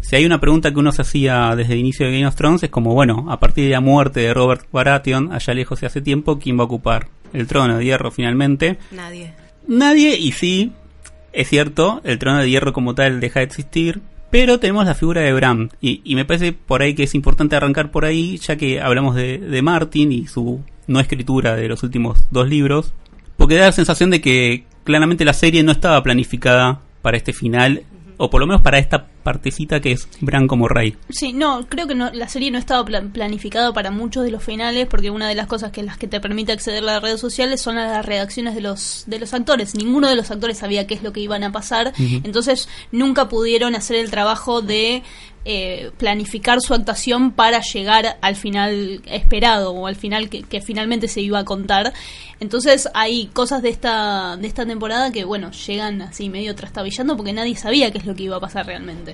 si 0.00 0.16
hay 0.16 0.26
una 0.26 0.40
pregunta 0.40 0.72
que 0.72 0.78
uno 0.78 0.92
se 0.92 1.02
hacía 1.02 1.54
desde 1.56 1.72
el 1.72 1.80
inicio 1.80 2.06
de 2.06 2.12
Game 2.12 2.26
of 2.26 2.36
Thrones 2.36 2.62
es 2.62 2.70
como, 2.70 2.92
bueno, 2.92 3.26
a 3.30 3.40
partir 3.40 3.64
de 3.64 3.70
la 3.70 3.80
muerte 3.80 4.20
de 4.20 4.34
Robert 4.34 4.66
Baratheon, 4.70 5.32
allá 5.32 5.54
lejos 5.54 5.80
de 5.80 5.86
hace 5.86 6.00
tiempo, 6.00 6.38
¿quién 6.38 6.58
va 6.58 6.62
a 6.62 6.66
ocupar 6.66 7.08
el 7.32 7.46
trono 7.46 7.78
de 7.78 7.84
hierro 7.84 8.10
finalmente? 8.10 8.78
Nadie. 8.90 9.41
Nadie, 9.66 10.18
y 10.18 10.32
sí, 10.32 10.72
es 11.32 11.48
cierto, 11.48 12.00
el 12.04 12.18
trono 12.18 12.40
de 12.40 12.50
hierro 12.50 12.72
como 12.72 12.94
tal 12.94 13.20
deja 13.20 13.40
de 13.40 13.46
existir, 13.46 14.00
pero 14.30 14.58
tenemos 14.58 14.86
la 14.86 14.94
figura 14.94 15.20
de 15.20 15.32
Bran, 15.32 15.70
y, 15.80 16.14
me 16.14 16.24
parece 16.24 16.52
por 16.52 16.82
ahí 16.82 16.94
que 16.94 17.04
es 17.04 17.14
importante 17.14 17.56
arrancar 17.56 17.90
por 17.90 18.04
ahí, 18.04 18.38
ya 18.38 18.56
que 18.56 18.80
hablamos 18.80 19.14
de 19.14 19.60
Martin 19.62 20.12
y 20.12 20.26
su 20.26 20.62
no 20.86 21.00
escritura 21.00 21.56
de 21.56 21.68
los 21.68 21.82
últimos 21.82 22.24
dos 22.30 22.48
libros, 22.48 22.92
porque 23.36 23.56
da 23.56 23.66
la 23.66 23.72
sensación 23.72 24.10
de 24.10 24.20
que 24.20 24.64
claramente 24.84 25.24
la 25.24 25.32
serie 25.32 25.62
no 25.62 25.72
estaba 25.72 26.02
planificada 26.02 26.80
para 27.02 27.16
este 27.16 27.32
final, 27.32 27.82
o 28.16 28.30
por 28.30 28.40
lo 28.40 28.46
menos 28.46 28.62
para 28.62 28.78
esta 28.78 29.06
partecita 29.22 29.80
que 29.80 29.92
es 29.92 30.08
Bran 30.20 30.46
como 30.46 30.68
rey. 30.68 30.96
Sí, 31.08 31.32
no, 31.32 31.66
creo 31.68 31.86
que 31.86 31.94
no, 31.94 32.10
la 32.12 32.28
serie 32.28 32.50
no 32.50 32.58
estaba 32.58 32.84
plan- 32.84 33.10
planificada 33.10 33.72
para 33.72 33.90
muchos 33.90 34.24
de 34.24 34.30
los 34.30 34.42
finales, 34.42 34.86
porque 34.88 35.10
una 35.10 35.28
de 35.28 35.34
las 35.34 35.46
cosas 35.46 35.72
que 35.72 35.82
las 35.82 35.96
que 35.98 36.08
te 36.08 36.20
permite 36.20 36.52
acceder 36.52 36.82
a 36.82 36.86
las 36.86 37.02
redes 37.02 37.20
sociales 37.20 37.60
son 37.60 37.76
las 37.76 38.04
reacciones 38.04 38.54
de 38.54 38.60
los 38.60 39.04
de 39.06 39.18
los 39.18 39.32
actores. 39.34 39.74
Ninguno 39.74 40.08
de 40.08 40.16
los 40.16 40.30
actores 40.30 40.58
sabía 40.58 40.86
qué 40.86 40.94
es 40.94 41.02
lo 41.02 41.12
que 41.12 41.20
iban 41.20 41.44
a 41.44 41.52
pasar, 41.52 41.92
entonces 41.98 42.68
nunca 42.90 43.28
pudieron 43.28 43.74
hacer 43.74 43.96
el 43.96 44.10
trabajo 44.10 44.62
de 44.62 45.02
eh, 45.44 45.90
planificar 45.98 46.60
su 46.60 46.72
actuación 46.72 47.32
para 47.32 47.60
llegar 47.60 48.16
al 48.20 48.36
final 48.36 49.02
esperado 49.06 49.72
o 49.72 49.86
al 49.88 49.96
final 49.96 50.28
que, 50.28 50.42
que 50.44 50.60
finalmente 50.60 51.08
se 51.08 51.20
iba 51.20 51.40
a 51.40 51.44
contar. 51.44 51.92
Entonces 52.38 52.88
hay 52.94 53.26
cosas 53.26 53.62
de 53.62 53.68
esta 53.68 54.36
de 54.36 54.46
esta 54.48 54.64
temporada 54.66 55.10
que 55.12 55.24
bueno 55.24 55.50
llegan 55.52 56.02
así 56.02 56.28
medio 56.28 56.54
trastabillando 56.54 57.16
porque 57.16 57.32
nadie 57.32 57.56
sabía 57.56 57.90
qué 57.90 57.98
es 57.98 58.06
lo 58.06 58.14
que 58.14 58.24
iba 58.24 58.36
a 58.36 58.40
pasar 58.40 58.66
realmente. 58.66 59.11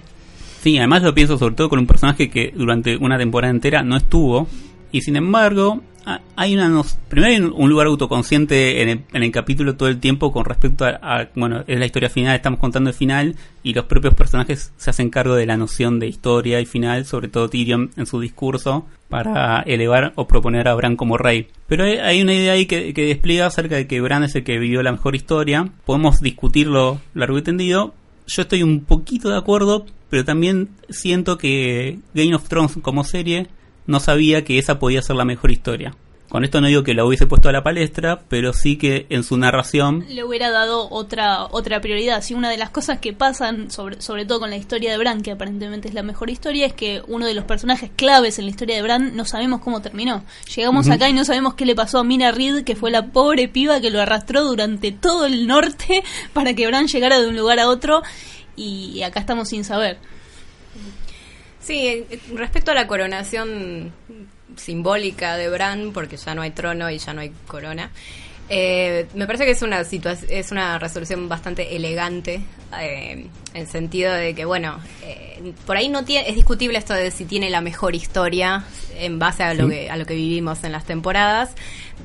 Sí, 0.68 0.76
además 0.76 1.02
lo 1.02 1.14
pienso 1.14 1.38
sobre 1.38 1.54
todo 1.54 1.70
con 1.70 1.78
un 1.78 1.86
personaje 1.86 2.28
que 2.28 2.52
durante 2.54 2.94
una 2.98 3.16
temporada 3.16 3.50
entera 3.50 3.82
no 3.82 3.96
estuvo. 3.96 4.46
Y 4.92 5.00
sin 5.00 5.16
embargo, 5.16 5.80
ha- 6.04 6.20
hay 6.36 6.54
una. 6.54 6.82
primero 7.08 7.32
hay 7.32 7.40
un- 7.40 7.70
lugar 7.70 7.86
autoconsciente 7.86 8.82
en 8.82 9.02
el, 9.14 9.30
capítulo 9.32 9.76
todo 9.76 9.88
el 9.88 9.98
tiempo 9.98 10.30
con 10.30 10.44
respecto 10.44 10.84
a, 10.84 11.28
Bueno, 11.34 11.64
es 11.66 11.78
la 11.78 11.86
historia 11.86 12.10
final, 12.10 12.36
estamos 12.36 12.60
contando 12.60 12.90
el 12.90 12.94
final. 12.94 13.34
Y 13.62 13.72
los 13.72 13.86
propios 13.86 14.12
personajes 14.12 14.70
se 14.76 14.90
hacen 14.90 15.08
cargo 15.08 15.36
de 15.36 15.46
la 15.46 15.56
noción 15.56 15.98
de 16.00 16.06
historia 16.08 16.60
y 16.60 16.66
final, 16.66 17.06
sobre 17.06 17.28
todo 17.28 17.48
Tyrion 17.48 17.88
en 17.96 18.04
su 18.04 18.20
discurso, 18.20 18.84
para 19.08 19.62
elevar 19.62 20.12
o 20.16 20.28
proponer 20.28 20.68
a 20.68 20.74
Bran 20.74 20.96
como 20.96 21.16
rey. 21.16 21.48
Pero 21.66 21.84
hay, 21.84 21.96
hay 21.96 22.20
una 22.20 22.34
idea 22.34 22.52
ahí 22.52 22.66
que, 22.66 22.92
que 22.92 23.06
despliega 23.06 23.46
acerca 23.46 23.76
de 23.76 23.86
que 23.86 24.02
Bran 24.02 24.22
es 24.22 24.34
el 24.34 24.44
que 24.44 24.58
vivió 24.58 24.82
la 24.82 24.92
mejor 24.92 25.16
historia. 25.16 25.66
Podemos 25.86 26.20
discutirlo 26.20 27.00
largo 27.14 27.38
y 27.38 27.42
tendido, 27.42 27.94
yo 28.26 28.42
estoy 28.42 28.62
un 28.62 28.80
poquito 28.84 29.30
de 29.30 29.38
acuerdo, 29.38 29.86
pero 30.10 30.24
también 30.24 30.68
siento 30.88 31.38
que 31.38 31.98
Game 32.14 32.34
of 32.34 32.48
Thrones 32.48 32.78
como 32.82 33.04
serie 33.04 33.48
no 33.86 34.00
sabía 34.00 34.44
que 34.44 34.58
esa 34.58 34.78
podía 34.78 35.02
ser 35.02 35.16
la 35.16 35.24
mejor 35.24 35.50
historia. 35.50 35.94
Con 36.28 36.44
esto 36.44 36.60
no 36.60 36.66
digo 36.66 36.82
que 36.82 36.92
la 36.92 37.06
hubiese 37.06 37.26
puesto 37.26 37.48
a 37.48 37.52
la 37.52 37.62
palestra, 37.62 38.20
pero 38.28 38.52
sí 38.52 38.76
que 38.76 39.06
en 39.08 39.24
su 39.24 39.38
narración 39.38 40.04
le 40.10 40.24
hubiera 40.24 40.50
dado 40.50 40.90
otra 40.90 41.46
otra 41.46 41.80
prioridad. 41.80 42.20
Si 42.20 42.34
una 42.34 42.50
de 42.50 42.58
las 42.58 42.68
cosas 42.68 42.98
que 42.98 43.14
pasan, 43.14 43.70
sobre, 43.70 44.02
sobre 44.02 44.26
todo 44.26 44.40
con 44.40 44.50
la 44.50 44.58
historia 44.58 44.90
de 44.90 44.98
Bran, 44.98 45.22
que 45.22 45.30
aparentemente 45.30 45.88
es 45.88 45.94
la 45.94 46.02
mejor 46.02 46.28
historia, 46.28 46.66
es 46.66 46.74
que 46.74 47.02
uno 47.08 47.24
de 47.24 47.32
los 47.32 47.44
personajes 47.44 47.90
claves 47.96 48.38
en 48.38 48.44
la 48.44 48.50
historia 48.50 48.76
de 48.76 48.82
Bran 48.82 49.16
no 49.16 49.24
sabemos 49.24 49.62
cómo 49.62 49.80
terminó. 49.80 50.22
Llegamos 50.54 50.90
acá 50.90 51.08
y 51.08 51.14
no 51.14 51.24
sabemos 51.24 51.54
qué 51.54 51.64
le 51.64 51.74
pasó 51.74 51.98
a 51.98 52.04
Mina 52.04 52.30
Reed, 52.30 52.62
que 52.62 52.76
fue 52.76 52.90
la 52.90 53.06
pobre 53.06 53.48
piba 53.48 53.80
que 53.80 53.90
lo 53.90 54.02
arrastró 54.02 54.44
durante 54.44 54.92
todo 54.92 55.24
el 55.24 55.46
norte 55.46 56.04
para 56.34 56.52
que 56.52 56.66
Bran 56.66 56.88
llegara 56.88 57.22
de 57.22 57.28
un 57.28 57.38
lugar 57.38 57.58
a 57.58 57.68
otro. 57.68 58.02
Y 58.60 59.02
acá 59.02 59.20
estamos 59.20 59.48
sin 59.48 59.64
saber. 59.64 59.98
Sí, 61.60 61.86
eh, 61.86 62.20
respecto 62.34 62.70
a 62.70 62.74
la 62.74 62.86
coronación 62.86 63.92
simbólica 64.56 65.36
de 65.36 65.48
Bran, 65.48 65.92
porque 65.92 66.16
ya 66.16 66.34
no 66.34 66.42
hay 66.42 66.50
trono 66.50 66.90
y 66.90 66.98
ya 66.98 67.12
no 67.12 67.20
hay 67.20 67.30
corona, 67.46 67.90
eh, 68.48 69.06
me 69.14 69.26
parece 69.26 69.44
que 69.44 69.50
es 69.50 69.60
una 69.62 69.82
situa- 69.82 70.16
es 70.30 70.50
una 70.50 70.78
resolución 70.78 71.28
bastante 71.28 71.76
elegante, 71.76 72.40
eh, 72.80 73.12
en 73.12 73.30
el 73.54 73.66
sentido 73.66 74.12
de 74.14 74.34
que, 74.34 74.44
bueno, 74.46 74.80
eh, 75.04 75.52
por 75.66 75.76
ahí 75.76 75.88
no 75.90 76.04
tiene, 76.04 76.28
es 76.30 76.34
discutible 76.34 76.78
esto 76.78 76.94
de 76.94 77.10
si 77.10 77.26
tiene 77.26 77.50
la 77.50 77.60
mejor 77.60 77.94
historia 77.94 78.64
en 78.98 79.18
base 79.18 79.42
a 79.42 79.52
lo, 79.54 79.68
que, 79.68 79.90
a 79.90 79.96
lo 79.96 80.06
que 80.06 80.14
vivimos 80.14 80.64
en 80.64 80.72
las 80.72 80.84
temporadas, 80.86 81.50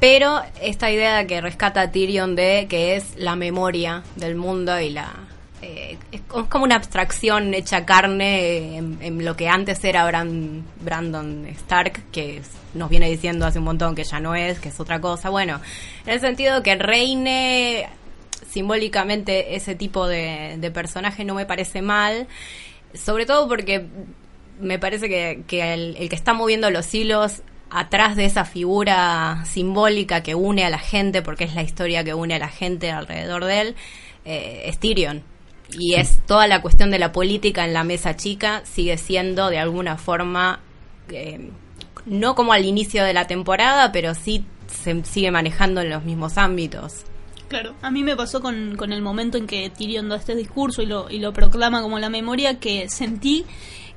pero 0.02 0.42
esta 0.62 0.92
idea 0.92 1.26
que 1.26 1.40
rescata 1.40 1.92
Tyrion 1.92 2.36
de 2.36 2.68
que 2.70 2.98
es 2.98 3.16
la 3.16 3.36
memoria 3.38 4.04
del 4.18 4.36
mundo 4.36 4.78
y 4.82 4.90
la 4.90 5.12
eh, 5.64 5.98
es 6.12 6.22
co- 6.22 6.42
es 6.42 6.48
como 6.48 6.66
una 6.66 6.76
abstracción 6.76 7.54
hecha 7.54 7.86
carne 7.86 8.78
en, 8.78 8.98
en 9.02 9.24
lo 9.26 9.36
que 9.36 9.48
antes 9.48 9.84
era 9.84 10.06
Bran- 10.10 10.64
Brandon 10.82 11.46
Stark, 11.48 12.04
que 12.12 12.42
nos 12.74 12.90
viene 12.90 13.10
diciendo 13.10 13.46
hace 13.46 13.60
un 13.60 13.66
montón 13.66 13.96
que 13.96 14.04
ya 14.04 14.20
no 14.20 14.36
es, 14.36 14.60
que 14.60 14.70
es 14.70 14.80
otra 14.80 15.00
cosa. 15.00 15.30
Bueno, 15.30 15.62
en 16.06 16.14
el 16.14 16.20
sentido 16.20 16.62
que 16.64 16.76
reine 16.76 17.88
simbólicamente 18.50 19.56
ese 19.56 19.76
tipo 19.76 20.08
de, 20.08 20.58
personaje 20.74 21.24
no 21.26 21.34
me 21.34 21.46
parece 21.46 21.82
mal, 21.82 22.28
sobre 22.94 23.26
todo 23.26 23.48
porque 23.48 23.86
me 24.60 24.78
parece 24.80 25.10
que, 25.10 25.74
el 25.74 26.10
que 26.10 26.16
está 26.16 26.34
moviendo 26.34 26.70
los 26.70 26.94
hilos 26.94 27.42
atrás 27.72 28.16
de 28.16 28.26
esa 28.26 28.46
figura 28.46 29.44
simbólica 29.46 30.22
que 30.22 30.36
une 30.36 30.64
a 30.64 30.70
la 30.70 30.78
gente, 30.78 31.24
porque 31.24 31.46
es 31.46 31.56
la 31.56 31.64
historia 31.64 32.04
que 32.04 32.14
une 32.14 32.36
a 32.36 32.40
la 32.40 32.50
gente 32.50 32.92
alrededor 32.92 33.46
de 33.46 33.62
él, 33.62 33.76
eh, 34.26 34.64
es 34.66 34.78
Tyrion. 34.78 35.24
Y 35.78 35.96
es 35.96 36.20
toda 36.26 36.48
la 36.48 36.62
cuestión 36.62 36.92
de 36.92 37.00
la 37.00 37.12
política 37.12 37.66
en 37.66 37.74
la 37.74 37.84
mesa 37.84 38.16
chica, 38.16 38.62
sigue 38.66 38.98
siendo 38.98 39.50
de 39.50 39.60
alguna 39.60 39.98
forma, 39.98 40.60
eh, 41.10 41.50
no 42.06 42.36
como 42.36 42.54
al 42.54 42.66
inicio 42.66 43.04
de 43.04 43.14
la 43.14 43.28
temporada, 43.28 43.92
pero 43.92 44.14
sí 44.14 44.46
se 44.68 45.04
sigue 45.04 45.32
manejando 45.32 45.82
en 45.82 45.90
los 45.90 46.04
mismos 46.04 46.38
ámbitos. 46.38 47.06
Claro, 47.48 47.76
a 47.82 47.92
mí 47.92 48.04
me 48.04 48.16
pasó 48.16 48.42
con, 48.42 48.76
con 48.76 48.92
el 48.92 49.02
momento 49.02 49.38
en 49.38 49.46
que 49.46 49.70
Tyrion 49.70 50.10
da 50.10 50.16
este 50.16 50.36
discurso 50.36 50.82
y 50.82 50.88
lo, 50.88 51.10
y 51.10 51.20
lo 51.20 51.34
proclama 51.34 51.82
como 51.82 52.00
la 52.00 52.10
memoria, 52.10 52.60
que 52.60 52.90
sentí 52.90 53.46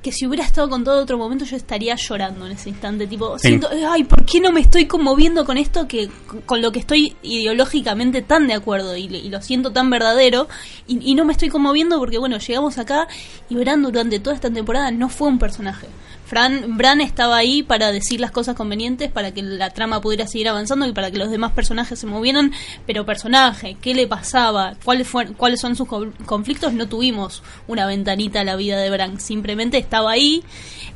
que 0.01 0.11
si 0.11 0.25
hubiera 0.27 0.45
estado 0.45 0.69
con 0.69 0.83
todo 0.83 1.01
otro 1.01 1.17
momento 1.17 1.43
yo 1.43 1.57
estaría 1.57 1.95
llorando 1.95 2.45
en 2.45 2.53
ese 2.53 2.69
instante, 2.69 3.07
tipo, 3.07 3.37
Sí. 3.39 3.47
siento, 3.49 3.67
ay, 3.89 4.03
¿por 4.03 4.23
qué 4.25 4.39
no 4.39 4.51
me 4.51 4.61
estoy 4.61 4.85
conmoviendo 4.85 5.45
con 5.45 5.57
esto 5.57 5.87
que 5.87 6.09
con 6.45 6.61
lo 6.61 6.71
que 6.71 6.79
estoy 6.79 7.15
ideológicamente 7.23 8.21
tan 8.21 8.47
de 8.47 8.53
acuerdo 8.53 8.95
y, 8.95 9.05
y 9.05 9.29
lo 9.29 9.41
siento 9.41 9.71
tan 9.71 9.89
verdadero 9.89 10.47
y, 10.87 11.11
y 11.11 11.15
no 11.15 11.25
me 11.25 11.33
estoy 11.33 11.49
conmoviendo 11.49 11.97
porque 11.99 12.17
bueno, 12.19 12.37
llegamos 12.37 12.77
acá 12.77 13.07
y 13.49 13.55
Bran 13.55 13.81
durante 13.81 14.19
toda 14.19 14.35
esta 14.35 14.49
temporada 14.51 14.91
no 14.91 15.09
fue 15.09 15.27
un 15.29 15.39
personaje. 15.39 15.87
Fran, 16.27 16.77
Bran 16.77 16.99
estaba 16.99 17.37
ahí 17.37 17.63
para 17.63 17.91
decir 17.93 18.19
las 18.19 18.31
cosas 18.31 18.55
convenientes, 18.55 19.09
para 19.09 19.33
que 19.33 19.41
la 19.41 19.69
trama 19.69 20.01
pudiera 20.01 20.27
seguir 20.27 20.49
avanzando 20.49 20.85
y 20.85 20.91
para 20.91 21.09
que 21.09 21.17
los 21.17 21.31
demás 21.31 21.53
personajes 21.53 21.97
se 21.99 22.05
movieran, 22.05 22.51
pero 22.85 23.05
personaje, 23.05 23.77
¿qué 23.81 23.93
le 23.93 24.07
pasaba? 24.07 24.75
¿Cuáles, 24.83 25.07
fueron, 25.07 25.35
cuáles 25.35 25.61
son 25.61 25.77
sus 25.77 25.87
co- 25.87 26.11
conflictos? 26.25 26.73
No 26.73 26.87
tuvimos 26.89 27.43
una 27.67 27.85
ventanita 27.85 28.41
a 28.41 28.43
la 28.43 28.57
vida 28.57 28.77
de 28.77 28.89
Bran, 28.89 29.21
simplemente 29.21 29.77
estaba 29.77 30.11
ahí 30.11 30.43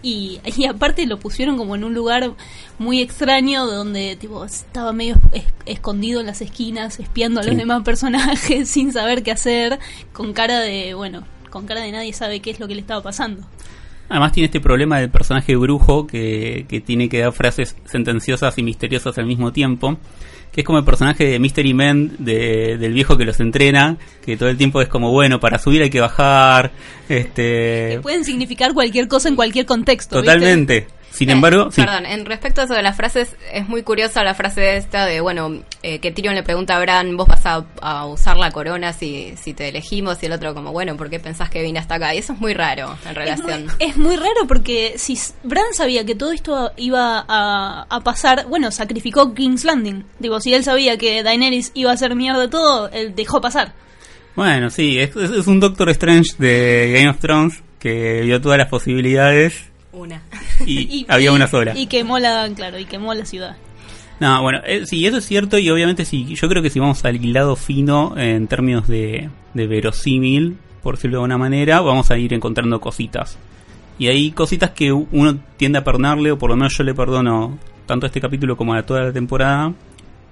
y, 0.03 0.39
y 0.57 0.65
aparte 0.65 1.05
lo 1.05 1.17
pusieron 1.17 1.57
como 1.57 1.75
en 1.75 1.85
un 1.85 1.93
lugar 1.93 2.33
muy 2.77 2.99
extraño 3.01 3.65
donde 3.65 4.17
tipo 4.17 4.43
estaba 4.43 4.91
medio 4.91 5.15
es- 5.31 5.45
escondido 5.65 6.19
en 6.19 6.25
las 6.25 6.41
esquinas, 6.41 6.99
espiando 6.99 7.39
a 7.39 7.43
los 7.43 7.53
Sí. 7.53 7.57
demás 7.57 7.83
personajes 7.83 8.69
sin 8.69 8.91
saber 8.91 9.23
qué 9.23 9.31
hacer, 9.31 9.79
con 10.11 10.33
cara 10.33 10.59
de, 10.59 10.93
bueno, 10.93 11.23
con 11.49 11.65
cara 11.67 11.79
de 11.81 11.91
nadie 11.93 12.11
sabe 12.11 12.41
qué 12.41 12.51
es 12.51 12.59
lo 12.59 12.67
que 12.67 12.75
le 12.75 12.81
estaba 12.81 13.01
pasando. 13.01 13.43
Además 14.11 14.33
tiene 14.33 14.45
este 14.45 14.59
problema 14.59 14.99
del 14.99 15.09
personaje 15.09 15.55
brujo 15.55 16.05
que, 16.05 16.65
que 16.67 16.81
tiene 16.81 17.07
que 17.07 17.19
dar 17.19 17.31
frases 17.31 17.77
sentenciosas 17.85 18.57
y 18.57 18.63
misteriosas 18.63 19.17
al 19.17 19.25
mismo 19.25 19.51
tiempo 19.53 19.97
que 20.51 20.61
es 20.61 20.67
como 20.67 20.79
el 20.79 20.83
personaje 20.83 21.25
de 21.25 21.39
Mystery 21.39 21.73
Man 21.73 22.11
de, 22.19 22.77
del 22.77 22.93
viejo 22.93 23.17
que 23.17 23.23
los 23.23 23.39
entrena, 23.39 23.97
que 24.23 24.35
todo 24.35 24.49
el 24.49 24.57
tiempo 24.57 24.81
es 24.81 24.89
como, 24.89 25.11
bueno, 25.11 25.39
para 25.39 25.57
subir 25.57 25.81
hay 25.81 25.89
que 25.89 26.01
bajar, 26.01 26.71
este... 27.07 27.91
Que 27.93 27.99
pueden 28.01 28.25
significar 28.25 28.73
cualquier 28.73 29.07
cosa 29.07 29.29
en 29.29 29.37
cualquier 29.37 29.65
contexto. 29.65 30.19
Totalmente. 30.19 30.87
Sin 31.21 31.29
Eh, 31.29 31.33
embargo, 31.33 31.69
sí. 31.71 31.81
Perdón, 31.83 32.07
en 32.07 32.25
respecto 32.25 32.61
a 32.61 32.63
eso 32.63 32.73
de 32.73 32.81
las 32.81 32.95
frases, 32.97 33.35
es 33.53 33.67
muy 33.69 33.83
curiosa 33.83 34.23
la 34.23 34.33
frase 34.33 34.75
esta 34.77 35.05
de, 35.05 35.21
bueno, 35.21 35.61
eh, 35.83 35.99
que 35.99 36.11
Tyrion 36.11 36.33
le 36.33 36.41
pregunta 36.41 36.75
a 36.75 36.79
Bran, 36.79 37.15
vos 37.15 37.27
vas 37.27 37.45
a, 37.45 37.63
a 37.81 38.05
usar 38.07 38.37
la 38.37 38.49
corona 38.51 38.91
si, 38.91 39.35
si 39.39 39.53
te 39.53 39.69
elegimos, 39.69 40.17
y 40.23 40.25
el 40.25 40.31
otro 40.31 40.55
como, 40.55 40.71
bueno, 40.71 40.97
¿por 40.97 41.11
qué 41.11 41.19
pensás 41.19 41.49
que 41.51 41.61
vine 41.61 41.77
hasta 41.77 41.95
acá? 41.95 42.15
Y 42.15 42.17
eso 42.17 42.33
es 42.33 42.39
muy 42.39 42.53
raro 42.55 42.95
en 43.03 43.09
Es 43.09 43.15
relación. 43.15 43.65
muy, 43.65 43.73
es 43.79 43.97
muy 43.97 44.15
raro 44.15 44.47
porque 44.47 44.93
si 44.97 45.15
Bran 45.43 45.73
sabía 45.73 46.03
que 46.05 46.15
todo 46.15 46.31
esto 46.31 46.71
iba 46.77 47.23
a, 47.27 47.85
a 47.87 47.99
pasar, 48.01 48.47
bueno, 48.47 48.71
sacrificó 48.71 49.35
King's 49.35 49.63
Landing. 49.63 50.03
Digo, 50.17 50.39
si 50.41 50.53
él 50.55 50.63
sabía 50.63 50.97
que 50.97 51.21
Daenerys 51.21 51.71
iba 51.75 51.91
a 51.91 51.93
hacer 51.93 52.15
mierda 52.15 52.49
todo, 52.49 52.89
él 52.89 53.13
dejó 53.15 53.41
pasar. 53.41 53.73
Bueno, 54.35 54.69
sí, 54.69 54.97
es- 54.97 55.15
es 55.15 55.45
un 55.45 55.59
Doctor 55.59 55.89
Strange 55.89 56.31
de 56.39 56.91
Game 56.95 57.09
of 57.09 57.19
Thrones 57.19 57.61
que 57.79 58.21
vio 58.21 58.39
todas 58.39 58.57
las 58.57 58.69
posibilidades 58.69 59.70
Una. 59.93 60.21
y, 60.65 61.05
había 61.09 61.31
una 61.31 61.47
sola. 61.47 61.77
Y 61.77 61.87
quemó 61.87 62.19
la, 62.19 62.49
claro, 62.55 62.79
y 62.79 62.85
quemó 62.85 63.13
la 63.13 63.25
ciudad. 63.25 63.57
No, 64.19 64.41
bueno, 64.43 64.59
eh, 64.65 64.85
sí, 64.85 65.05
eso 65.05 65.17
es 65.17 65.25
cierto 65.25 65.57
y 65.57 65.69
obviamente 65.71 66.05
sí, 66.05 66.35
yo 66.35 66.47
creo 66.47 66.61
que 66.61 66.69
si 66.69 66.79
vamos 66.79 67.03
al 67.05 67.23
hilado 67.23 67.55
fino 67.55 68.15
en 68.17 68.47
términos 68.47 68.87
de, 68.87 69.29
de 69.55 69.67
verosímil, 69.67 70.57
por 70.83 70.95
decirlo 70.95 71.17
de 71.17 71.21
alguna 71.21 71.39
manera, 71.39 71.81
vamos 71.81 72.11
a 72.11 72.17
ir 72.17 72.33
encontrando 72.33 72.79
cositas. 72.79 73.37
Y 73.97 74.07
hay 74.07 74.31
cositas 74.31 74.71
que 74.71 74.91
uno 74.91 75.39
tiende 75.57 75.79
a 75.79 75.83
perdonarle, 75.83 76.31
o 76.31 76.37
por 76.37 76.49
lo 76.49 76.55
menos 76.55 76.77
yo 76.77 76.83
le 76.83 76.93
perdono 76.93 77.57
tanto 77.85 78.05
a 78.05 78.07
este 78.07 78.21
capítulo 78.21 78.55
como 78.57 78.73
a 78.73 78.83
toda 78.83 79.01
la 79.01 79.11
temporada, 79.11 79.73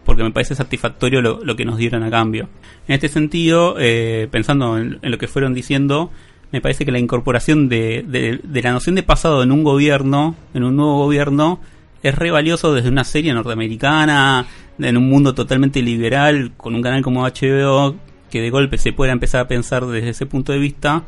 porque 0.05 0.23
me 0.23 0.31
parece 0.31 0.55
satisfactorio 0.55 1.21
lo, 1.21 1.43
lo 1.43 1.55
que 1.55 1.65
nos 1.65 1.77
dieron 1.77 2.03
a 2.03 2.09
cambio. 2.09 2.47
En 2.87 2.95
este 2.95 3.09
sentido, 3.09 3.75
eh, 3.79 4.27
pensando 4.31 4.77
en, 4.77 4.99
en 5.01 5.11
lo 5.11 5.17
que 5.17 5.27
fueron 5.27 5.53
diciendo, 5.53 6.11
me 6.51 6.61
parece 6.61 6.85
que 6.85 6.91
la 6.91 6.99
incorporación 6.99 7.69
de, 7.69 8.03
de- 8.07 8.61
la 8.61 8.71
noción 8.71 8.95
de 8.95 9.03
pasado 9.03 9.43
en 9.43 9.51
un 9.51 9.63
gobierno, 9.63 10.35
en 10.53 10.63
un 10.63 10.75
nuevo 10.75 10.97
gobierno, 10.97 11.59
es 12.01 12.15
re 12.15 12.31
valioso 12.31 12.73
desde 12.73 12.89
una 12.89 13.03
serie 13.03 13.33
norteamericana, 13.33 14.45
en 14.79 14.97
un 14.97 15.09
mundo 15.09 15.35
totalmente 15.35 15.81
liberal, 15.81 16.53
con 16.57 16.73
un 16.75 16.81
canal 16.81 17.01
como 17.03 17.23
HBO, 17.25 17.95
que 18.31 18.41
de 18.41 18.49
golpe 18.49 18.77
se 18.77 18.93
pueda 18.93 19.11
empezar 19.11 19.41
a 19.41 19.47
pensar 19.47 19.85
desde 19.85 20.09
ese 20.09 20.25
punto 20.25 20.51
de 20.53 20.59
vista, 20.59 21.03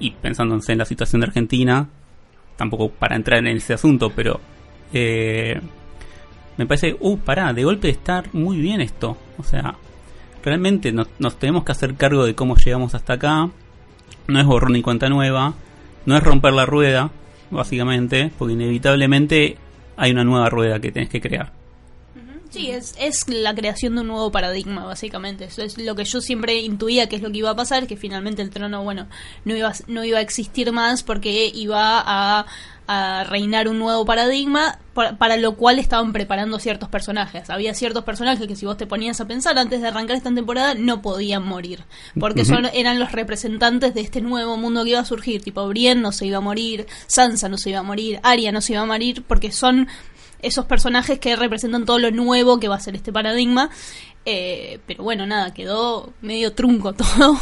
y 0.00 0.10
pensándose 0.10 0.72
en 0.72 0.78
la 0.78 0.84
situación 0.84 1.20
de 1.20 1.28
Argentina, 1.28 1.88
tampoco 2.56 2.90
para 2.90 3.16
entrar 3.16 3.38
en 3.40 3.56
ese 3.56 3.74
asunto, 3.74 4.10
pero 4.14 4.40
eh, 4.92 5.60
me 6.56 6.66
parece, 6.66 6.96
uh, 7.00 7.16
pará, 7.18 7.52
de 7.52 7.64
golpe 7.64 7.88
estar 7.88 8.24
muy 8.32 8.58
bien 8.58 8.80
esto. 8.80 9.16
O 9.38 9.44
sea, 9.44 9.74
realmente 10.44 10.92
nos 10.92 11.38
tenemos 11.38 11.64
que 11.64 11.72
hacer 11.72 11.94
cargo 11.94 12.24
de 12.24 12.34
cómo 12.34 12.56
llegamos 12.56 12.94
hasta 12.94 13.14
acá. 13.14 13.50
No 14.26 14.40
es 14.40 14.46
borrón 14.46 14.76
y 14.76 14.82
cuenta 14.82 15.08
nueva, 15.08 15.54
no 16.06 16.16
es 16.16 16.22
romper 16.22 16.52
la 16.52 16.66
rueda, 16.66 17.10
básicamente, 17.50 18.30
porque 18.38 18.54
inevitablemente 18.54 19.58
hay 19.96 20.10
una 20.10 20.24
nueva 20.24 20.48
rueda 20.48 20.80
que 20.80 20.92
tenés 20.92 21.08
que 21.08 21.20
crear. 21.20 21.52
Sí, 22.54 22.70
es, 22.70 22.94
es 23.00 23.28
la 23.28 23.52
creación 23.52 23.96
de 23.96 24.02
un 24.02 24.06
nuevo 24.06 24.30
paradigma, 24.30 24.84
básicamente. 24.84 25.46
Eso 25.46 25.62
es 25.62 25.76
lo 25.76 25.96
que 25.96 26.04
yo 26.04 26.20
siempre 26.20 26.60
intuía 26.60 27.08
que 27.08 27.16
es 27.16 27.22
lo 27.22 27.32
que 27.32 27.38
iba 27.38 27.50
a 27.50 27.56
pasar, 27.56 27.88
que 27.88 27.96
finalmente 27.96 28.42
el 28.42 28.50
trono, 28.50 28.84
bueno, 28.84 29.08
no 29.44 29.56
iba, 29.56 29.72
no 29.88 30.04
iba 30.04 30.18
a 30.18 30.20
existir 30.20 30.70
más 30.70 31.02
porque 31.02 31.50
iba 31.52 32.00
a, 32.06 32.46
a 32.86 33.24
reinar 33.24 33.68
un 33.68 33.78
nuevo 33.78 34.04
paradigma, 34.04 34.78
para, 34.92 35.16
para 35.16 35.36
lo 35.36 35.56
cual 35.56 35.78
estaban 35.78 36.12
preparando 36.12 36.58
ciertos 36.58 36.88
personajes. 36.88 37.48
Había 37.50 37.74
ciertos 37.74 38.04
personajes 38.04 38.46
que 38.46 38.56
si 38.56 38.66
vos 38.66 38.76
te 38.76 38.86
ponías 38.86 39.20
a 39.20 39.26
pensar 39.26 39.58
antes 39.58 39.80
de 39.80 39.88
arrancar 39.88 40.16
esta 40.16 40.34
temporada, 40.34 40.74
no 40.74 41.00
podían 41.00 41.46
morir, 41.46 41.84
porque 42.18 42.44
son 42.44 42.66
eran 42.66 42.98
los 42.98 43.12
representantes 43.12 43.94
de 43.94 44.02
este 44.02 44.20
nuevo 44.20 44.56
mundo 44.56 44.84
que 44.84 44.90
iba 44.90 45.00
a 45.00 45.04
surgir. 45.04 45.42
Tipo, 45.42 45.66
Brienne 45.68 46.02
no 46.02 46.12
se 46.12 46.26
iba 46.26 46.38
a 46.38 46.42
morir, 46.42 46.86
Sansa 47.06 47.48
no 47.48 47.56
se 47.56 47.70
iba 47.70 47.80
a 47.80 47.82
morir, 47.82 48.20
Arya 48.22 48.52
no 48.52 48.60
se 48.60 48.74
iba 48.74 48.82
a 48.82 48.86
morir, 48.86 49.24
porque 49.26 49.50
son 49.50 49.88
esos 50.42 50.66
personajes 50.66 51.18
que 51.18 51.36
representan 51.36 51.86
todo 51.86 51.98
lo 51.98 52.10
nuevo 52.10 52.60
que 52.60 52.68
va 52.68 52.76
a 52.76 52.80
ser 52.80 52.94
este 52.94 53.12
paradigma. 53.12 53.70
Eh, 54.26 54.78
pero 54.86 55.04
bueno, 55.04 55.26
nada, 55.26 55.52
quedó 55.52 56.12
medio 56.20 56.52
trunco 56.52 56.92
todo. 56.94 57.38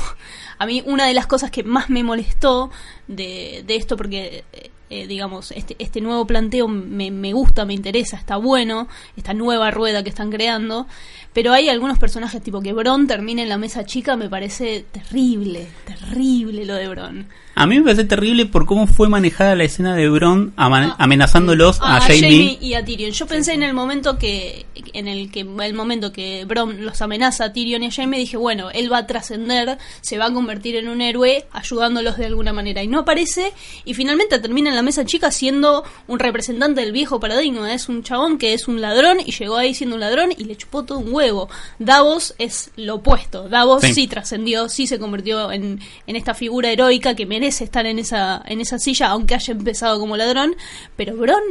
A 0.59 0.67
mí 0.67 0.83
una 0.87 1.07
de 1.07 1.15
las 1.15 1.27
cosas 1.27 1.51
que 1.51 1.65
más 1.65 1.91
me 1.91 2.05
molestó 2.05 2.71
de, 3.09 3.65
de 3.67 3.77
esto, 3.77 3.97
porque 3.97 4.45
eh, 4.93 5.07
digamos, 5.07 5.53
este, 5.53 5.75
este 5.79 6.03
nuevo 6.03 6.27
planteo 6.27 6.69
me, 6.69 7.11
me 7.11 7.33
gusta, 7.33 7.65
me 7.65 7.73
interesa, 7.73 8.19
está 8.19 8.37
bueno, 8.37 8.89
esta 9.17 9.33
nueva 9.33 9.71
rueda 9.71 10.03
que 10.03 10.11
están 10.11 10.31
creando, 10.31 10.87
pero 11.33 11.55
hay 11.55 11.71
algunos 11.71 11.99
personajes 11.99 12.43
tipo 12.43 12.61
que 12.61 12.75
Bron 12.75 13.07
termine 13.07 13.43
en 13.43 13.49
la 13.49 13.57
mesa 13.57 13.87
chica, 13.87 14.17
me 14.17 14.29
parece 14.29 14.85
terrible, 14.93 15.67
terrible 15.87 16.67
lo 16.67 16.75
de 16.75 16.89
Bron. 16.89 17.27
A 17.55 17.67
mí 17.67 17.77
me 17.79 17.83
parece 17.85 18.05
terrible 18.05 18.47
por 18.47 18.65
cómo 18.67 18.87
fue 18.87 19.09
manejada 19.09 19.55
la 19.55 19.65
escena 19.65 19.95
de 19.95 20.09
Bron 20.09 20.53
ama- 20.57 20.97
amenazándolos 20.99 21.81
a, 21.83 21.97
a 21.97 22.01
Jaime. 22.01 22.27
Jaime 22.29 22.59
y 22.61 22.75
a 22.75 22.85
Tyrion. 22.85 23.11
Yo 23.13 23.27
pensé 23.27 23.53
en 23.53 23.63
el 23.63 23.75
momento 23.75 24.19
que 24.19 24.65
en 24.95 25.07
el 25.07 25.31
que 25.31 25.41
el 25.41 25.75
momento 25.75 26.13
que 26.13 26.45
Bron 26.47 26.85
los 26.85 27.01
amenaza 27.03 27.45
a 27.45 27.53
Tyrion 27.53 27.83
y 27.83 27.87
a 27.87 27.91
Jaime 27.91 28.19
dije, 28.19 28.37
bueno, 28.37 28.71
él 28.71 28.91
va 28.93 28.99
a 28.99 29.07
trascender, 29.07 29.79
se 30.01 30.17
va 30.19 30.27
a 30.27 30.33
convertir 30.33 30.77
en 30.77 30.89
un 30.89 31.01
héroe 31.03 31.47
ayudándolos 31.53 32.17
de 32.17 32.27
alguna 32.27 32.53
manera 32.53 32.83
y 32.83 32.87
no 32.89 33.01
aparece 33.01 33.53
y 33.85 33.95
finalmente 33.95 34.39
termina 34.39 34.71
en 34.71 34.77
la 34.77 34.83
mesa 34.83 35.05
chica 35.05 35.31
siendo 35.31 35.85
un 36.07 36.19
representante 36.19 36.81
del 36.81 36.93
viejo 36.93 37.21
paradigma, 37.21 37.73
es 37.75 37.89
un 37.89 38.03
chabón 38.03 38.39
que 38.39 38.55
es 38.55 38.67
un 38.67 38.81
ladrón 38.81 39.19
y 39.25 39.33
llegó 39.33 39.57
ahí 39.57 39.75
siendo 39.75 39.95
un 39.97 40.01
ladrón 40.01 40.31
y 40.37 40.45
le 40.45 40.57
chupó 40.57 40.85
todo 40.85 40.99
un 40.99 41.13
huevo. 41.13 41.49
Davos 41.79 42.35
es 42.39 42.71
lo 42.77 42.97
opuesto. 42.97 43.49
Davos 43.49 43.83
Sí. 43.83 43.93
sí, 43.95 44.07
trascendió, 44.07 44.69
sí 44.69 44.87
se 44.87 44.99
convirtió 44.99 45.53
en, 45.53 45.81
en 46.07 46.17
esta 46.17 46.35
figura 46.35 46.71
heroica 46.71 47.15
que 47.15 47.27
merece 47.27 47.52
estar 47.61 47.87
en 47.87 47.99
esa, 47.99 48.43
en 48.47 48.61
esa 48.61 48.79
silla, 48.79 49.09
aunque 49.09 49.35
haya 49.35 49.53
empezado 49.53 49.99
como 50.01 50.17
ladrón. 50.17 50.55
Pero 50.97 51.17
Bron 51.17 51.43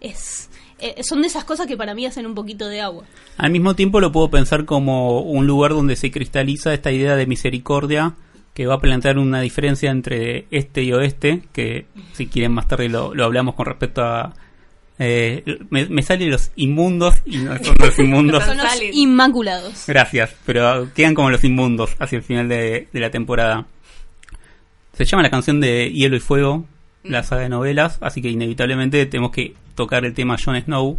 es. 0.00 0.48
eh, 0.78 1.02
son 1.02 1.20
de 1.22 1.28
esas 1.28 1.44
cosas 1.44 1.66
que 1.66 1.76
para 1.76 1.94
mí 1.94 2.04
hacen 2.06 2.26
un 2.26 2.34
poquito 2.34 2.68
de 2.68 2.80
agua. 2.80 3.04
Al 3.36 3.50
mismo 3.50 3.74
tiempo 3.74 4.00
lo 4.00 4.10
puedo 4.12 4.30
pensar 4.30 4.64
como 4.64 5.20
un 5.20 5.46
lugar 5.46 5.70
donde 5.72 5.96
se 5.96 6.10
cristaliza 6.10 6.74
esta 6.74 6.90
idea 6.92 7.16
de 7.16 7.26
misericordia 7.26 8.14
que 8.54 8.66
va 8.66 8.74
a 8.74 8.80
plantear 8.80 9.18
una 9.18 9.40
diferencia 9.40 9.90
entre 9.90 10.46
este 10.52 10.82
y 10.84 10.92
oeste, 10.92 11.42
que 11.52 11.86
si 12.12 12.26
quieren 12.28 12.52
más 12.52 12.68
tarde 12.68 12.88
lo, 12.88 13.12
lo 13.14 13.24
hablamos 13.24 13.56
con 13.56 13.66
respecto 13.66 14.02
a... 14.04 14.32
eh, 15.00 15.42
me, 15.70 15.86
me 15.86 16.02
salen 16.04 16.30
los 16.30 16.52
inmundos 16.54 17.16
y 17.24 17.38
no 17.38 17.56
son 17.58 17.74
los 17.80 17.98
inmundos. 17.98 18.44
Son 18.46 18.56
los 18.56 18.80
inmaculados. 18.92 19.84
Gracias, 19.88 20.36
pero 20.46 20.88
quedan 20.94 21.14
como 21.14 21.30
los 21.30 21.42
inmundos 21.42 21.96
hacia 21.98 22.18
el 22.18 22.22
final 22.22 22.48
de, 22.48 22.86
de 22.92 23.00
la 23.00 23.10
temporada. 23.10 23.66
Se 24.96 25.04
llama 25.04 25.22
la 25.22 25.30
canción 25.30 25.60
de 25.60 25.90
Hielo 25.92 26.16
y 26.16 26.20
Fuego, 26.20 26.64
la 27.02 27.22
saga 27.22 27.42
de 27.42 27.48
novelas, 27.48 27.98
así 28.00 28.22
que 28.22 28.28
inevitablemente 28.30 29.04
tenemos 29.06 29.30
que 29.32 29.54
tocar 29.74 30.04
el 30.04 30.14
tema 30.14 30.36
Jon 30.42 30.60
Snow 30.60 30.98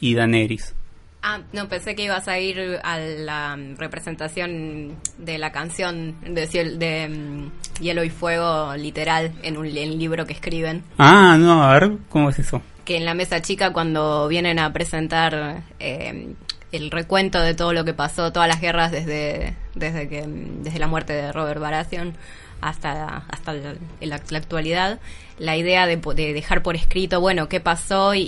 y 0.00 0.14
Daenerys. 0.14 0.74
Ah, 1.22 1.40
no, 1.52 1.68
pensé 1.68 1.94
que 1.94 2.04
ibas 2.04 2.28
a 2.28 2.38
ir 2.38 2.78
a 2.82 2.98
la 2.98 3.54
mm, 3.56 3.76
representación 3.76 4.96
de 5.18 5.36
la 5.36 5.52
canción 5.52 6.16
de, 6.26 6.48
ciel- 6.48 6.78
de 6.78 7.08
mm, 7.10 7.82
Hielo 7.82 8.02
y 8.04 8.08
Fuego 8.10 8.74
literal 8.76 9.32
en 9.42 9.58
un 9.58 9.66
en 9.66 9.98
libro 9.98 10.24
que 10.26 10.32
escriben. 10.32 10.82
Ah, 10.98 11.36
no, 11.38 11.62
a 11.62 11.78
ver, 11.78 11.92
¿cómo 12.08 12.30
es 12.30 12.38
eso? 12.38 12.62
Que 12.86 12.96
en 12.96 13.04
la 13.04 13.12
mesa 13.12 13.42
chica 13.42 13.72
cuando 13.74 14.28
vienen 14.28 14.58
a 14.58 14.72
presentar 14.72 15.62
eh, 15.78 16.32
el 16.72 16.90
recuento 16.90 17.38
de 17.40 17.54
todo 17.54 17.74
lo 17.74 17.84
que 17.84 17.92
pasó, 17.92 18.32
todas 18.32 18.48
las 18.48 18.62
guerras 18.62 18.90
desde, 18.90 19.54
desde, 19.74 20.08
que, 20.08 20.26
mm, 20.26 20.62
desde 20.62 20.78
la 20.78 20.86
muerte 20.86 21.12
de 21.12 21.32
Robert 21.32 21.60
Baratheon 21.60 22.14
hasta, 22.60 23.24
hasta 23.28 23.52
la, 23.52 23.74
la- 24.00 24.20
la 24.30 24.38
actualidad, 24.38 24.98
la 25.38 25.56
idea 25.56 25.86
de, 25.86 25.96
de 25.96 26.32
dejar 26.34 26.62
por 26.62 26.76
escrito, 26.76 27.20
bueno, 27.20 27.48
qué 27.48 27.60
pasó 27.60 28.14
y, 28.14 28.20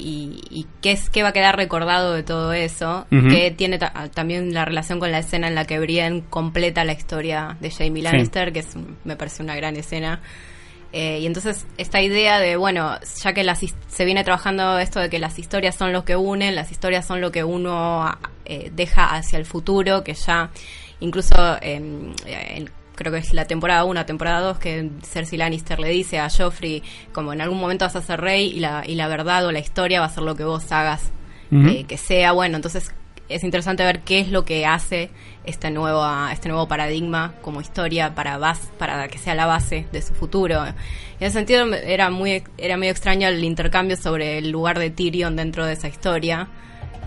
y- 0.51 0.66
qué, 0.81 0.92
es, 0.92 1.11
qué 1.11 1.23
va 1.23 1.31
a 1.31 1.33
quedar 1.33 1.57
recordado 1.57 2.14
de 2.14 2.23
todo 2.23 2.53
eso, 2.53 3.07
que 3.29 3.51
tiene 3.51 3.79
ta- 3.79 4.09
también 4.14 4.55
la 4.55 4.64
relación 4.64 4.99
con 4.99 5.11
la 5.12 5.18
escena 5.18 5.49
en 5.49 5.55
la 5.55 5.64
que 5.66 5.79
Brienne 5.79 6.25
completa 6.31 6.85
la 6.85 6.92
historia 6.92 7.57
de 7.61 7.71
Jamie 7.71 8.03
Lannister, 8.03 8.53
que 8.53 8.61
es, 8.61 8.68
me 9.05 9.16
parece 9.16 9.42
una 9.42 9.55
gran 9.57 9.77
escena. 9.77 10.21
Eh, 10.95 11.21
y 11.21 11.27
entonces 11.27 11.66
esta 11.79 12.03
idea 12.03 12.38
de, 12.38 12.57
bueno, 12.57 12.99
ya 13.23 13.33
que 13.33 13.45
las, 13.45 13.61
se 13.88 14.05
viene 14.05 14.25
trabajando 14.25 14.79
esto 14.79 15.01
de 15.01 15.09
que 15.09 15.18
las 15.18 15.38
historias 15.38 15.75
son 15.75 15.90
lo 15.92 16.05
que 16.05 16.16
unen, 16.16 16.55
las 16.55 16.71
historias 16.71 17.07
son 17.07 17.21
lo 17.23 17.33
que 17.33 17.45
uno 17.45 18.14
eh, 18.45 18.71
deja 18.75 19.14
hacia 19.14 19.38
el 19.38 19.47
futuro, 19.47 20.05
que 20.05 20.12
ya 20.12 20.51
incluso 21.01 21.35
eh, 21.62 22.66
creo 23.03 23.12
que 23.12 23.19
es 23.19 23.35
la 23.35 23.47
temporada 23.47 23.85
1, 23.85 24.07
temporada 24.07 24.41
2, 24.41 24.59
que 24.59 24.91
Cersei 25.03 25.37
Lannister 25.37 25.81
le 25.81 25.88
dice 25.88 26.21
a 26.21 26.31
Joffrey, 26.31 26.83
como 27.12 27.33
en 27.33 27.41
algún 27.41 27.59
momento 27.59 27.85
vas 27.85 27.97
a 27.97 28.03
ser 28.03 28.21
rey 28.21 28.51
y 28.51 28.61
la, 28.61 28.85
y 28.87 28.95
la 28.95 29.09
verdad 29.09 29.45
o 29.45 29.51
la 29.51 29.59
historia 29.59 30.01
va 30.01 30.07
a 30.07 30.09
ser 30.09 30.23
lo 30.23 30.37
que 30.37 30.45
vos 30.45 30.71
hagas 30.71 31.11
eh, 31.51 31.85
que 31.85 31.99
sea, 31.99 32.33
bueno, 32.33 32.57
entonces 32.57 32.95
es 33.29 33.45
interesante 33.45 33.85
ver 33.85 34.01
qué 34.01 34.21
es 34.21 34.29
lo 34.29 34.47
que 34.47 34.65
hace 34.65 35.11
este 35.45 35.71
nuevo, 35.71 36.03
este 36.31 36.49
nuevo 36.49 36.67
paradigma 36.67 37.35
como 37.43 37.61
historia 37.61 38.15
para, 38.15 38.38
bas, 38.38 38.71
para 38.79 39.07
que 39.09 39.19
sea 39.19 39.35
la 39.35 39.45
base 39.45 39.87
de 39.93 40.01
su 40.01 40.15
futuro. 40.15 40.65
En 40.65 40.75
ese 41.21 41.33
sentido 41.33 41.67
era, 41.75 42.09
muy, 42.09 42.43
era 42.57 42.79
medio 42.79 42.93
extraño 42.93 43.29
el 43.29 43.45
intercambio 43.45 43.97
sobre 43.99 44.38
el 44.38 44.51
lugar 44.51 44.79
de 44.79 44.88
Tyrion 44.91 45.37
dentro 45.37 45.67
de 45.67 45.75
esa 45.75 45.88
historia 45.88 46.49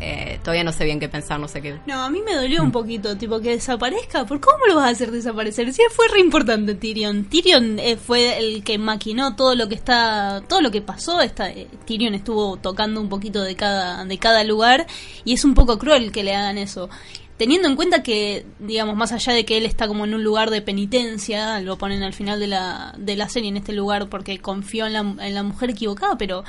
eh, 0.02 0.40
todavía 0.44 0.64
no 0.64 0.72
sé 0.72 0.84
bien 0.84 1.00
qué 1.00 1.08
pensar, 1.08 1.40
no 1.40 1.48
sé 1.48 1.62
qué. 1.62 1.80
No, 1.86 2.04
a 2.04 2.10
mí 2.10 2.22
me 2.22 2.36
dolió 2.36 2.62
un 2.62 2.72
poquito, 2.72 3.18
tipo 3.18 3.40
que 3.40 3.52
desaparezca. 3.52 4.26
¿Por 4.26 4.40
cómo 4.40 4.66
lo 4.68 4.76
vas 4.76 4.88
a 4.88 4.90
hacer 4.90 5.12
desaparecer? 5.12 5.72
Sí, 5.74 5.82
fue 5.92 6.08
re 6.10 6.20
importante 6.20 6.76
Tyrion. 6.76 7.26
Tyrion 7.26 7.80
eh, 7.80 7.98
fue 7.98 8.38
el 8.38 8.64
que 8.64 8.78
maquinó 8.78 9.36
todo 9.36 9.56
lo 9.56 9.70
que 9.70 9.76
está, 9.76 10.44
todo 10.48 10.62
lo 10.62 10.72
que 10.72 10.82
pasó. 10.82 11.22
Esta, 11.22 11.50
eh, 11.50 11.68
Tyrion 11.86 12.14
estuvo 12.14 12.58
tocando 12.58 13.00
un 13.00 13.10
poquito 13.10 13.42
de 13.44 13.56
cada, 13.56 14.04
de 14.06 14.18
cada 14.18 14.44
lugar 14.44 14.86
y 15.24 15.34
es 15.34 15.46
un 15.46 15.54
poco 15.54 15.80
cruel 15.80 16.12
que 16.12 16.24
le 16.24 16.36
hagan 16.36 16.58
eso 16.58 16.90
teniendo 17.38 17.68
en 17.68 17.76
cuenta 17.76 18.02
que, 18.02 18.46
digamos, 18.60 18.96
más 18.96 19.12
allá 19.12 19.34
de 19.34 19.44
que 19.46 19.58
él 19.58 19.66
está 19.66 19.88
como 19.88 20.06
en 20.06 20.14
un 20.14 20.24
lugar 20.24 20.50
de 20.52 20.62
penitencia, 20.62 21.60
lo 21.60 21.78
ponen 21.78 22.02
al 22.02 22.14
final 22.14 22.40
de 22.40 22.48
la, 22.48 22.96
de 22.98 23.16
la 23.16 23.28
serie 23.28 23.50
en 23.50 23.58
este 23.58 23.74
lugar 23.74 24.08
porque 24.08 24.40
confió 24.40 24.88
en 24.88 24.94
la, 24.94 25.00
en 25.00 25.36
la 25.36 25.44
mujer 25.44 25.72
equivocada, 25.72 26.18
pero 26.18 26.46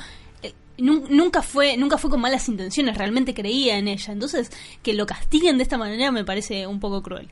nunca 0.77 1.41
fue 1.41 1.77
nunca 1.77 1.97
fue 1.97 2.09
con 2.09 2.21
malas 2.21 2.47
intenciones, 2.47 2.97
realmente 2.97 3.33
creía 3.33 3.77
en 3.77 3.87
ella. 3.87 4.13
Entonces, 4.13 4.51
que 4.83 4.93
lo 4.93 5.05
castiguen 5.05 5.57
de 5.57 5.63
esta 5.63 5.77
manera 5.77 6.11
me 6.11 6.23
parece 6.23 6.67
un 6.67 6.79
poco 6.79 7.01
cruel. 7.01 7.27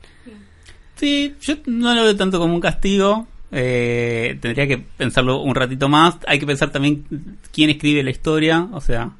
Sí, 0.96 1.34
yo 1.40 1.56
no 1.66 1.94
lo 1.94 2.02
veo 2.02 2.16
tanto 2.16 2.38
como 2.38 2.54
un 2.54 2.60
castigo. 2.60 3.26
Eh, 3.52 4.38
tendría 4.40 4.66
que 4.66 4.78
pensarlo 4.78 5.40
un 5.40 5.54
ratito 5.54 5.88
más. 5.88 6.16
Hay 6.26 6.38
que 6.38 6.46
pensar 6.46 6.70
también 6.70 7.04
quién 7.52 7.70
escribe 7.70 8.02
la 8.02 8.10
historia, 8.10 8.66
o 8.72 8.80
sea, 8.80 9.12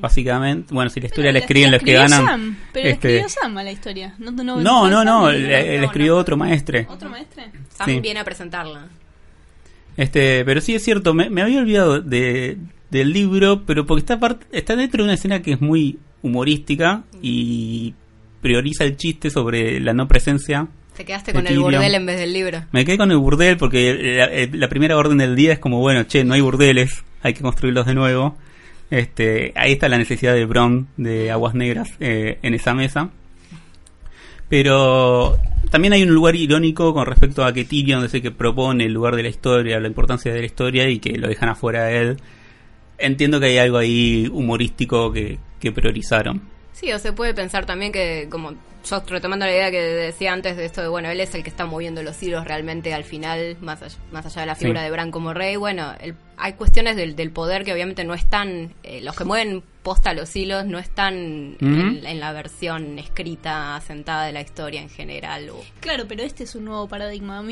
básicamente. 0.00 0.74
Bueno, 0.74 0.90
si 0.90 1.00
la 1.00 1.06
historia 1.06 1.32
la 1.32 1.38
escriben 1.38 1.70
los 1.70 1.82
que 1.82 1.94
ganan. 1.94 2.58
pero 2.72 2.88
este, 2.88 3.18
escribió 3.18 3.28
Sam 3.28 3.54
la 3.54 3.72
historia. 3.72 4.14
No, 4.18 4.30
no, 4.32 4.60
no, 4.60 5.04
no, 5.04 5.32
le, 5.32 5.82
escribió 5.84 6.16
otro 6.16 6.36
maestre. 6.36 6.86
¿Otro 6.90 7.08
maestre? 7.08 7.50
Sam 7.74 8.00
viene 8.02 8.20
a 8.20 8.24
presentarla. 8.24 8.88
Este, 9.96 10.44
pero 10.44 10.60
sí 10.60 10.74
es 10.74 10.82
cierto, 10.82 11.14
me, 11.14 11.28
me 11.30 11.42
había 11.42 11.58
olvidado 11.58 12.00
de, 12.00 12.56
del 12.90 13.12
libro, 13.12 13.64
pero 13.64 13.86
porque 13.86 14.00
está, 14.00 14.18
parte, 14.18 14.46
está 14.52 14.76
dentro 14.76 15.02
de 15.02 15.04
una 15.04 15.14
escena 15.14 15.42
que 15.42 15.52
es 15.52 15.60
muy 15.60 15.98
humorística 16.22 17.04
y 17.22 17.94
prioriza 18.40 18.84
el 18.84 18.96
chiste 18.96 19.30
sobre 19.30 19.80
la 19.80 19.92
no 19.92 20.08
presencia. 20.08 20.68
Te 20.96 21.04
quedaste 21.04 21.32
con 21.32 21.46
el 21.46 21.58
burdel 21.58 21.94
en 21.94 22.06
vez 22.06 22.18
del 22.18 22.32
libro. 22.32 22.64
Me 22.72 22.84
quedé 22.84 22.98
con 22.98 23.10
el 23.10 23.18
burdel 23.18 23.56
porque 23.56 24.48
la, 24.52 24.68
primera 24.68 24.96
orden 24.96 25.18
del 25.18 25.36
día 25.36 25.52
es 25.52 25.58
como, 25.58 25.78
bueno, 25.78 26.04
che, 26.04 26.24
no 26.24 26.34
hay 26.34 26.40
burdeles, 26.40 27.04
hay 27.22 27.32
que 27.32 27.42
construirlos 27.42 27.86
de 27.86 27.94
nuevo. 27.94 28.36
Este, 28.90 29.52
ahí 29.54 29.72
está 29.72 29.88
la 29.88 29.98
necesidad 29.98 30.34
de 30.34 30.44
Bron 30.44 30.88
de 30.96 31.30
Aguas 31.30 31.54
Negras 31.54 31.90
eh, 32.00 32.38
en 32.42 32.54
esa 32.54 32.74
mesa. 32.74 33.10
Pero 34.48 35.38
también 35.70 35.92
hay 35.92 36.02
un 36.02 36.10
lugar 36.10 36.34
irónico 36.34 36.92
con 36.92 37.06
respecto 37.06 37.44
a 37.44 37.52
que 37.52 37.64
Tyrion 37.64 38.04
es 38.04 38.12
el 38.14 38.20
que 38.20 38.32
propone 38.32 38.84
el 38.84 38.92
lugar 38.92 39.14
de 39.14 39.22
la 39.22 39.28
historia, 39.28 39.78
la 39.78 39.86
importancia 39.86 40.32
de 40.32 40.40
la 40.40 40.46
historia 40.46 40.88
y 40.88 40.98
que 40.98 41.16
lo 41.16 41.28
dejan 41.28 41.50
afuera 41.50 41.84
de 41.84 41.98
él 41.98 42.16
entiendo 43.00 43.40
que 43.40 43.46
hay 43.46 43.58
algo 43.58 43.78
ahí 43.78 44.28
humorístico 44.32 45.12
que, 45.12 45.38
que 45.58 45.72
priorizaron. 45.72 46.42
Sí, 46.72 46.92
o 46.92 46.98
se 46.98 47.12
puede 47.12 47.34
pensar 47.34 47.66
también 47.66 47.92
que, 47.92 48.28
como 48.30 48.54
yo 48.88 49.02
retomando 49.06 49.44
la 49.44 49.52
idea 49.52 49.70
que 49.70 49.80
decía 49.80 50.32
antes 50.32 50.56
de 50.56 50.64
esto 50.64 50.80
de, 50.80 50.88
bueno, 50.88 51.10
él 51.10 51.20
es 51.20 51.34
el 51.34 51.42
que 51.42 51.50
está 51.50 51.66
moviendo 51.66 52.02
los 52.02 52.22
hilos 52.22 52.44
realmente 52.44 52.94
al 52.94 53.04
final, 53.04 53.56
más 53.60 53.82
allá, 53.82 53.96
más 54.12 54.26
allá 54.26 54.40
de 54.40 54.46
la 54.46 54.54
figura 54.54 54.82
de 54.82 54.90
Bran 54.90 55.10
como 55.10 55.34
rey, 55.34 55.56
bueno, 55.56 55.92
hay 56.36 56.52
cuestiones 56.54 56.96
del, 56.96 57.16
del, 57.16 57.30
poder 57.30 57.64
que 57.64 57.72
obviamente 57.72 58.04
no 58.04 58.14
están, 58.14 58.74
eh, 58.82 59.00
los 59.02 59.16
que 59.16 59.24
mueven 59.24 59.62
posta 59.82 60.12
los 60.12 60.34
hilos 60.36 60.66
no 60.66 60.78
están 60.78 61.56
en, 61.60 62.20
la 62.20 62.32
versión 62.32 62.98
escrita, 62.98 63.76
asentada 63.76 64.26
de 64.26 64.32
la 64.32 64.40
historia 64.40 64.80
en 64.82 64.90
general. 64.90 65.50
Claro, 65.80 66.04
pero 66.06 66.22
este 66.22 66.44
es 66.44 66.54
un 66.54 66.66
nuevo 66.66 66.86
paradigma. 66.86 67.42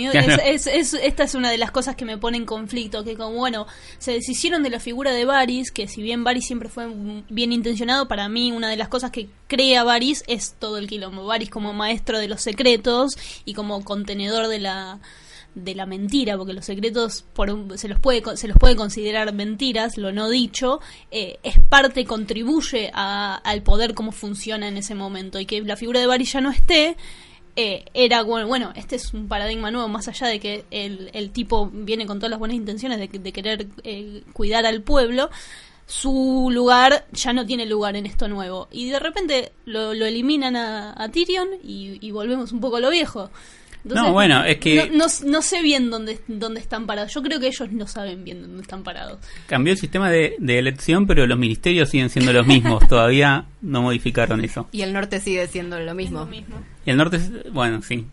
Es, 0.44 0.66
es, 0.66 0.94
esta 0.94 1.24
es 1.24 1.34
una 1.34 1.50
de 1.50 1.58
las 1.58 1.70
cosas 1.70 1.96
que 1.96 2.04
me 2.04 2.18
pone 2.18 2.36
en 2.36 2.44
conflicto, 2.44 3.04
que 3.04 3.16
como, 3.16 3.36
bueno, 3.36 3.66
se 3.98 4.12
deshicieron 4.12 4.62
de 4.62 4.70
la 4.70 4.80
figura 4.80 5.12
de 5.12 5.24
Varys, 5.24 5.70
que 5.70 5.88
si 5.88 6.02
bien 6.02 6.24
Varys 6.24 6.46
siempre 6.46 6.68
fue 6.68 6.86
bien 7.28 7.52
intencionado, 7.52 8.08
para 8.08 8.28
mí 8.28 8.52
una 8.52 8.68
de 8.68 8.76
las 8.76 8.88
cosas 8.88 9.10
que 9.10 9.28
crea 9.46 9.84
Varys 9.84 10.24
es 10.26 10.54
todo 10.58 10.78
el 10.78 10.86
quilombo. 10.86 11.24
Varys 11.24 11.50
como 11.50 11.72
maestro 11.72 12.18
de 12.18 12.28
los 12.28 12.42
secretos 12.42 13.12
y 13.44 13.54
como 13.54 13.84
contenedor 13.84 14.48
de 14.48 14.58
la 14.58 15.00
de 15.54 15.74
la 15.74 15.86
mentira, 15.86 16.36
porque 16.36 16.52
los 16.52 16.64
secretos 16.64 17.24
por 17.32 17.78
se, 17.78 17.88
los 17.88 17.98
puede, 17.98 18.22
se 18.36 18.48
los 18.48 18.56
puede 18.56 18.76
considerar 18.76 19.32
mentiras, 19.34 19.96
lo 19.96 20.12
no 20.12 20.28
dicho, 20.28 20.80
eh, 21.10 21.38
es 21.42 21.58
parte, 21.58 22.04
contribuye 22.04 22.90
al 22.94 23.62
poder 23.62 23.94
como 23.94 24.12
funciona 24.12 24.68
en 24.68 24.76
ese 24.76 24.94
momento. 24.94 25.40
Y 25.40 25.46
que 25.46 25.60
la 25.62 25.76
figura 25.76 26.00
de 26.00 26.24
ya 26.24 26.40
no 26.40 26.50
esté, 26.50 26.96
eh, 27.56 27.84
era 27.92 28.22
bueno, 28.22 28.46
bueno, 28.46 28.72
este 28.76 28.96
es 28.96 29.12
un 29.12 29.26
paradigma 29.26 29.70
nuevo, 29.70 29.88
más 29.88 30.06
allá 30.06 30.28
de 30.28 30.38
que 30.38 30.64
el, 30.70 31.10
el 31.12 31.30
tipo 31.30 31.68
viene 31.72 32.06
con 32.06 32.18
todas 32.18 32.30
las 32.30 32.38
buenas 32.38 32.56
intenciones 32.56 32.98
de, 32.98 33.08
de 33.18 33.32
querer 33.32 33.66
eh, 33.82 34.22
cuidar 34.32 34.64
al 34.64 34.82
pueblo. 34.82 35.30
Su 35.86 36.50
lugar 36.52 37.06
ya 37.12 37.32
no 37.32 37.46
tiene 37.46 37.64
lugar 37.64 37.96
en 37.96 38.04
esto 38.06 38.28
nuevo. 38.28 38.68
Y 38.70 38.90
de 38.90 38.98
repente 39.00 39.52
lo, 39.64 39.94
lo 39.94 40.04
eliminan 40.04 40.54
a, 40.54 41.08
Tyrion 41.10 41.48
y, 41.64 41.98
y 42.06 42.10
volvemos 42.10 42.52
un 42.52 42.60
poco 42.60 42.76
a 42.76 42.80
lo 42.80 42.90
viejo 42.90 43.30
no, 43.84 44.12
bueno, 44.12 44.44
es 44.44 44.58
que... 44.58 44.90
No, 44.90 45.42
sé 45.42 45.62
bien 45.62 45.90
dónde, 45.90 46.20
dónde 46.26 46.60
están 46.60 46.86
parados. 46.86 47.12
Yo 47.14 47.22
creo 47.22 47.40
que 47.40 47.48
ellos 47.48 47.70
no 47.72 47.86
saben 47.86 48.24
bien 48.24 48.42
dónde 48.42 48.62
están 48.62 48.82
parados. 48.82 49.18
Cambió 49.46 49.72
el 49.72 49.78
sistema 49.78 50.10
de, 50.10 50.36
elección, 50.40 51.06
pero 51.06 51.26
los 51.26 51.38
ministerios 51.38 51.90
siguen 51.90 52.10
siendo 52.10 52.32
los 52.32 52.46
mismos. 52.46 52.86
Todavía 52.88 53.46
no 53.62 53.82
modificaron 53.82 54.44
eso. 54.44 54.68
Y 54.72 54.82
el 54.82 54.92
norte 54.92 55.20
sigue 55.20 55.46
siendo 55.46 55.78
lo 55.78 55.94
mismo. 55.94 56.28
Y 56.84 56.90
el 56.90 56.96
norte, 56.96 57.20
bueno, 57.52 57.82
sí. 57.82 58.06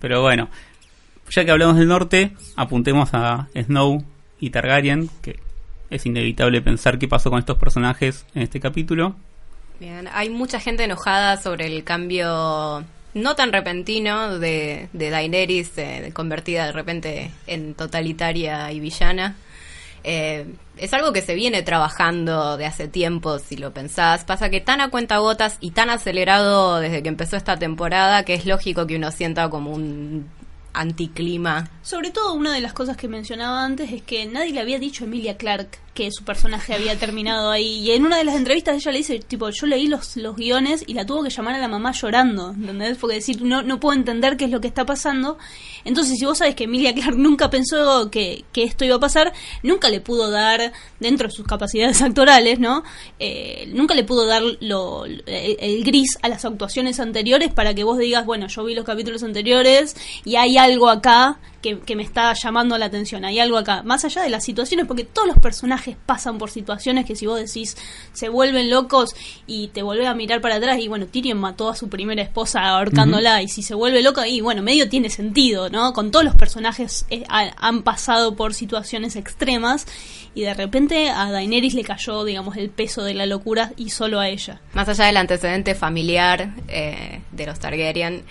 Pero 0.00 0.20
bueno, 0.20 0.50
ya 1.30 1.44
que 1.44 1.50
hablamos 1.50 1.76
del 1.76 1.88
norte, 1.88 2.32
apuntemos 2.56 3.10
a 3.12 3.48
Snow 3.54 4.04
y 4.40 4.50
Targaryen, 4.50 5.08
que 5.22 5.38
es 5.90 6.06
inevitable 6.06 6.60
pensar 6.60 6.98
qué 6.98 7.08
pasó 7.08 7.30
con 7.30 7.38
estos 7.38 7.58
personajes 7.58 8.26
en 8.34 8.42
este 8.42 8.60
capítulo. 8.60 9.16
Bien, 9.80 10.08
hay 10.12 10.30
mucha 10.30 10.60
gente 10.60 10.84
enojada 10.84 11.36
sobre 11.36 11.66
el 11.66 11.84
cambio 11.84 12.84
no 13.14 13.36
tan 13.36 13.52
repentino 13.52 14.38
de, 14.38 14.88
de 14.92 15.10
Daenerys 15.10 15.78
eh, 15.78 16.10
convertida 16.12 16.66
de 16.66 16.72
repente 16.72 17.30
en 17.46 17.74
totalitaria 17.74 18.70
y 18.72 18.80
villana. 18.80 19.36
Eh, 20.02 20.46
es 20.76 20.92
algo 20.92 21.12
que 21.12 21.22
se 21.22 21.34
viene 21.34 21.62
trabajando 21.62 22.58
de 22.58 22.66
hace 22.66 22.88
tiempo, 22.88 23.38
si 23.38 23.56
lo 23.56 23.72
pensás. 23.72 24.24
Pasa 24.24 24.50
que 24.50 24.60
tan 24.60 24.80
a 24.80 24.90
cuenta 24.90 25.18
gotas 25.18 25.56
y 25.60 25.70
tan 25.70 25.88
acelerado 25.88 26.80
desde 26.80 27.02
que 27.02 27.08
empezó 27.08 27.36
esta 27.36 27.56
temporada 27.56 28.24
que 28.24 28.34
es 28.34 28.44
lógico 28.44 28.86
que 28.86 28.96
uno 28.96 29.10
sienta 29.10 29.48
como 29.48 29.70
un 29.70 30.28
anticlima. 30.74 31.70
Sobre 31.82 32.10
todo 32.10 32.34
una 32.34 32.52
de 32.52 32.60
las 32.60 32.72
cosas 32.72 32.96
que 32.96 33.08
mencionaba 33.08 33.64
antes 33.64 33.92
es 33.92 34.02
que 34.02 34.26
nadie 34.26 34.52
le 34.52 34.60
había 34.60 34.78
dicho 34.78 35.04
a 35.04 35.06
Emilia 35.06 35.36
Clark 35.36 35.78
que 35.94 36.10
su 36.10 36.24
personaje 36.24 36.74
había 36.74 36.98
terminado 36.98 37.50
ahí. 37.50 37.78
Y 37.78 37.92
en 37.92 38.04
una 38.04 38.18
de 38.18 38.24
las 38.24 38.34
entrevistas 38.34 38.76
ella 38.76 38.92
le 38.92 38.98
dice, 38.98 39.18
tipo, 39.20 39.48
yo 39.50 39.66
leí 39.66 39.86
los, 39.86 40.16
los 40.16 40.36
guiones 40.36 40.84
y 40.86 40.94
la 40.94 41.06
tuvo 41.06 41.22
que 41.22 41.30
llamar 41.30 41.54
a 41.54 41.58
la 41.58 41.68
mamá 41.68 41.92
llorando, 41.92 42.50
¿entendés? 42.50 42.98
Porque 42.98 43.16
decir, 43.16 43.42
no, 43.42 43.62
no 43.62 43.80
puedo 43.80 43.96
entender 43.96 44.36
qué 44.36 44.46
es 44.46 44.50
lo 44.50 44.60
que 44.60 44.68
está 44.68 44.84
pasando. 44.84 45.38
Entonces, 45.84 46.18
si 46.18 46.24
vos 46.24 46.38
sabes 46.38 46.54
que 46.54 46.64
Emilia 46.64 46.94
Clark 46.94 47.16
nunca 47.16 47.48
pensó 47.48 48.10
que, 48.10 48.44
que 48.52 48.64
esto 48.64 48.84
iba 48.84 48.96
a 48.96 49.00
pasar, 49.00 49.32
nunca 49.62 49.88
le 49.88 50.00
pudo 50.00 50.30
dar, 50.30 50.72
dentro 50.98 51.28
de 51.28 51.34
sus 51.34 51.46
capacidades 51.46 52.02
actorales, 52.02 52.58
¿no? 52.58 52.82
Eh, 53.18 53.70
nunca 53.72 53.94
le 53.94 54.04
pudo 54.04 54.26
dar 54.26 54.42
lo, 54.60 55.04
el, 55.04 55.84
gris 55.84 56.18
a 56.22 56.28
las 56.28 56.44
actuaciones 56.44 56.98
anteriores 56.98 57.52
para 57.52 57.74
que 57.74 57.84
vos 57.84 57.98
digas, 57.98 58.26
bueno, 58.26 58.48
yo 58.48 58.64
vi 58.64 58.74
los 58.74 58.84
capítulos 58.84 59.22
anteriores 59.22 59.96
y 60.24 60.36
hay 60.36 60.56
algo 60.64 60.88
acá 60.88 61.38
que, 61.62 61.78
que 61.78 61.96
me 61.96 62.02
está 62.02 62.34
llamando 62.34 62.76
la 62.76 62.86
atención, 62.86 63.24
hay 63.24 63.38
algo 63.38 63.56
acá. 63.56 63.82
Más 63.82 64.04
allá 64.04 64.22
de 64.22 64.28
las 64.28 64.44
situaciones, 64.44 64.86
porque 64.86 65.04
todos 65.04 65.26
los 65.26 65.38
personajes 65.38 65.96
pasan 66.04 66.36
por 66.36 66.50
situaciones 66.50 67.06
que 67.06 67.16
si 67.16 67.26
vos 67.26 67.38
decís 67.38 67.76
se 68.12 68.28
vuelven 68.28 68.68
locos 68.68 69.14
y 69.46 69.68
te 69.68 69.82
volvés 69.82 70.06
a 70.06 70.14
mirar 70.14 70.42
para 70.42 70.56
atrás 70.56 70.78
y 70.78 70.88
bueno, 70.88 71.06
Tyrion 71.06 71.38
mató 71.38 71.70
a 71.70 71.76
su 71.76 71.88
primera 71.88 72.22
esposa 72.22 72.60
ahorcándola 72.68 73.40
y 73.40 73.48
si 73.48 73.62
se 73.62 73.74
vuelve 73.74 74.02
loco 74.02 74.22
y 74.24 74.40
bueno, 74.42 74.62
medio 74.62 74.88
tiene 74.88 75.08
sentido, 75.08 75.70
¿no? 75.70 75.92
Con 75.94 76.10
todos 76.10 76.24
los 76.24 76.34
personajes 76.34 77.06
eh, 77.08 77.24
han 77.28 77.82
pasado 77.82 78.36
por 78.36 78.52
situaciones 78.52 79.16
extremas 79.16 79.86
y 80.34 80.42
de 80.42 80.52
repente 80.52 81.08
a 81.08 81.30
Daenerys 81.30 81.74
le 81.74 81.84
cayó, 81.84 82.24
digamos, 82.24 82.56
el 82.56 82.68
peso 82.68 83.04
de 83.04 83.14
la 83.14 83.24
locura 83.24 83.72
y 83.76 83.90
solo 83.90 84.20
a 84.20 84.28
ella. 84.28 84.60
Más 84.72 84.88
allá 84.88 85.06
del 85.06 85.16
antecedente 85.16 85.74
familiar 85.74 86.54
eh, 86.68 87.20
de 87.32 87.46
los 87.46 87.58
Targaryen, 87.58 88.24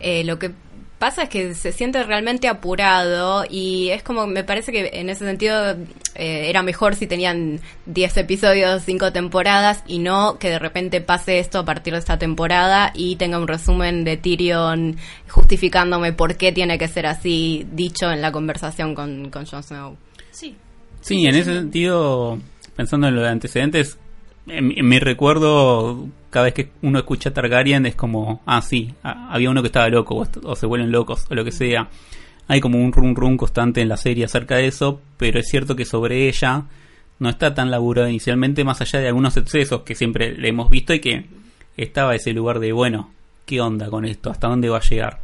eh, 0.00 0.24
lo 0.24 0.38
que 0.38 0.52
pasa 1.00 1.22
es 1.22 1.28
que 1.30 1.54
se 1.54 1.72
siente 1.72 2.02
realmente 2.02 2.46
apurado 2.46 3.46
y 3.48 3.88
es 3.88 4.02
como, 4.02 4.26
me 4.26 4.44
parece 4.44 4.70
que 4.70 4.90
en 4.92 5.08
ese 5.08 5.24
sentido 5.24 5.70
eh, 6.14 6.50
era 6.50 6.62
mejor 6.62 6.94
si 6.94 7.06
tenían 7.06 7.58
10 7.86 8.18
episodios, 8.18 8.82
5 8.84 9.10
temporadas 9.10 9.82
y 9.86 9.98
no 9.98 10.38
que 10.38 10.50
de 10.50 10.58
repente 10.58 11.00
pase 11.00 11.38
esto 11.38 11.60
a 11.60 11.64
partir 11.64 11.94
de 11.94 12.00
esta 12.00 12.18
temporada 12.18 12.92
y 12.94 13.16
tenga 13.16 13.38
un 13.38 13.48
resumen 13.48 14.04
de 14.04 14.18
Tyrion 14.18 14.98
justificándome 15.26 16.12
por 16.12 16.36
qué 16.36 16.52
tiene 16.52 16.76
que 16.76 16.86
ser 16.86 17.06
así 17.06 17.66
dicho 17.72 18.12
en 18.12 18.20
la 18.20 18.30
conversación 18.30 18.94
con, 18.94 19.30
con 19.30 19.46
Jon 19.46 19.62
Snow. 19.62 19.96
Sí. 20.32 20.54
Sí, 21.00 21.24
en 21.24 21.34
ese 21.34 21.54
sentido, 21.54 22.38
pensando 22.76 23.08
en 23.08 23.16
los 23.16 23.26
antecedentes, 23.26 23.96
en, 24.46 24.86
mi 24.86 24.98
recuerdo 24.98 26.08
cada 26.30 26.44
vez 26.44 26.54
que 26.54 26.70
uno 26.82 26.98
escucha 26.98 27.32
Targaryen 27.32 27.86
es 27.86 27.96
como, 27.96 28.40
ah, 28.46 28.62
sí, 28.62 28.94
había 29.02 29.50
uno 29.50 29.62
que 29.62 29.66
estaba 29.66 29.88
loco, 29.88 30.26
o, 30.44 30.56
se 30.56 30.66
vuelven 30.66 30.92
locos, 30.92 31.26
o 31.28 31.34
lo 31.34 31.44
que 31.44 31.52
sea. 31.52 31.88
Hay 32.46 32.60
como 32.60 32.78
un 32.78 32.92
rum 32.92 33.14
rum 33.14 33.36
constante 33.36 33.80
en 33.80 33.88
la 33.88 33.96
serie 33.96 34.24
acerca 34.24 34.56
de 34.56 34.66
eso, 34.66 35.00
pero 35.16 35.38
es 35.40 35.48
cierto 35.48 35.76
que 35.76 35.84
sobre 35.84 36.28
ella 36.28 36.64
no 37.18 37.28
está 37.28 37.52
tan 37.54 37.70
laburada 37.70 38.08
inicialmente, 38.08 38.64
más 38.64 38.80
allá 38.80 39.00
de 39.00 39.08
algunos 39.08 39.36
excesos 39.36 39.82
que 39.82 39.94
siempre 39.94 40.32
le 40.32 40.48
hemos 40.48 40.70
visto 40.70 40.94
y 40.94 41.00
que 41.00 41.26
estaba 41.76 42.14
ese 42.14 42.32
lugar 42.32 42.60
de, 42.60 42.72
bueno, 42.72 43.10
¿qué 43.44 43.60
onda 43.60 43.90
con 43.90 44.04
esto? 44.04 44.30
¿Hasta 44.30 44.48
dónde 44.48 44.68
va 44.68 44.78
a 44.78 44.88
llegar? 44.88 45.20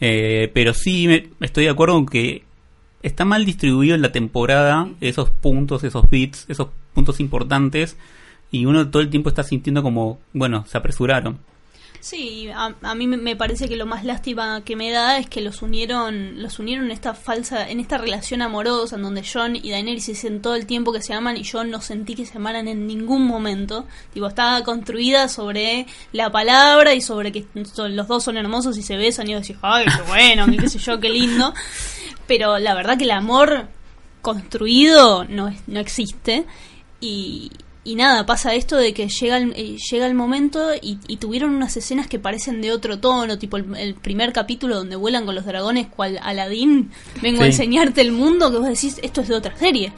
Eh, 0.00 0.50
pero 0.52 0.74
sí 0.74 1.06
me, 1.06 1.28
estoy 1.40 1.64
de 1.64 1.70
acuerdo 1.70 1.94
con 1.94 2.06
que 2.06 2.42
está 3.02 3.24
mal 3.24 3.44
distribuido 3.44 3.94
en 3.94 4.02
la 4.02 4.12
temporada 4.12 4.88
esos 5.00 5.30
puntos, 5.30 5.84
esos 5.84 6.08
bits, 6.10 6.46
esos 6.48 6.68
puntos 6.94 7.20
importantes 7.20 7.96
y 8.54 8.66
uno 8.66 8.88
todo 8.88 9.02
el 9.02 9.10
tiempo 9.10 9.30
está 9.30 9.42
sintiendo 9.42 9.82
como, 9.82 10.20
bueno, 10.32 10.64
se 10.68 10.78
apresuraron. 10.78 11.40
Sí, 11.98 12.48
a, 12.54 12.94
mí 12.94 13.06
me 13.08 13.34
parece 13.34 13.66
que 13.66 13.76
lo 13.76 13.84
más 13.84 14.04
lástima 14.04 14.62
que 14.62 14.76
me 14.76 14.92
da 14.92 15.18
es 15.18 15.26
que 15.26 15.40
los 15.40 15.60
unieron, 15.62 16.40
los 16.40 16.60
unieron 16.60 16.84
en 16.84 16.90
esta 16.92 17.14
falsa, 17.14 17.68
en 17.68 17.80
esta 17.80 17.98
relación 17.98 18.42
amorosa 18.42 18.94
en 18.94 19.02
donde 19.02 19.24
John 19.24 19.56
y 19.56 19.70
Daenerys 19.70 20.06
dicen 20.06 20.40
todo 20.40 20.54
el 20.54 20.66
tiempo 20.66 20.92
que 20.92 21.00
se 21.00 21.14
aman 21.14 21.36
y 21.36 21.42
yo 21.42 21.64
no 21.64 21.80
sentí 21.80 22.14
que 22.14 22.26
se 22.26 22.36
amaran 22.36 22.68
en 22.68 22.86
ningún 22.86 23.26
momento. 23.26 23.86
Tipo, 24.12 24.28
estaba 24.28 24.62
construida 24.62 25.28
sobre 25.28 25.86
la 26.12 26.30
palabra 26.30 26.94
y 26.94 27.00
sobre 27.00 27.32
que 27.32 27.46
los 27.54 28.06
dos 28.06 28.22
son 28.22 28.36
hermosos 28.36 28.78
y 28.78 28.82
se 28.82 28.96
besan 28.96 29.26
y 29.28 29.32
yo 29.32 29.38
decía, 29.38 29.56
ay, 29.62 29.86
qué 29.86 30.02
bueno, 30.02 30.46
qué 30.60 30.68
sé 30.68 30.78
yo, 30.78 31.00
qué 31.00 31.08
lindo. 31.08 31.54
Pero 32.28 32.58
la 32.58 32.74
verdad 32.74 32.98
que 32.98 33.04
el 33.04 33.10
amor 33.10 33.66
construido 34.20 35.24
no, 35.24 35.52
no 35.66 35.80
existe. 35.80 36.44
Y, 37.00 37.50
y 37.86 37.96
nada, 37.96 38.24
pasa 38.24 38.54
esto 38.54 38.76
de 38.76 38.94
que 38.94 39.08
llega 39.08 39.36
el, 39.36 39.52
eh, 39.56 39.76
llega 39.90 40.06
el 40.06 40.14
momento 40.14 40.70
y, 40.80 40.96
tuvieron 41.18 41.54
unas 41.54 41.76
escenas 41.76 42.06
que 42.06 42.18
parecen 42.18 42.62
de 42.62 42.72
otro 42.72 42.98
tono, 42.98 43.38
tipo 43.38 43.58
el, 43.58 43.94
primer 43.94 44.32
capítulo 44.32 44.76
donde 44.76 44.96
vuelan 44.96 45.26
con 45.26 45.34
los 45.34 45.44
dragones 45.44 45.88
cual 45.88 46.18
Aladín, 46.22 46.90
vengo 47.20 47.42
a 47.42 47.46
enseñarte 47.46 48.00
el 48.00 48.12
mundo, 48.12 48.50
que 48.50 48.56
vos 48.56 48.68
decís, 48.68 48.98
esto 49.02 49.20
es 49.20 49.28
de 49.28 49.34
otra 49.34 49.54
serie. 49.56 49.92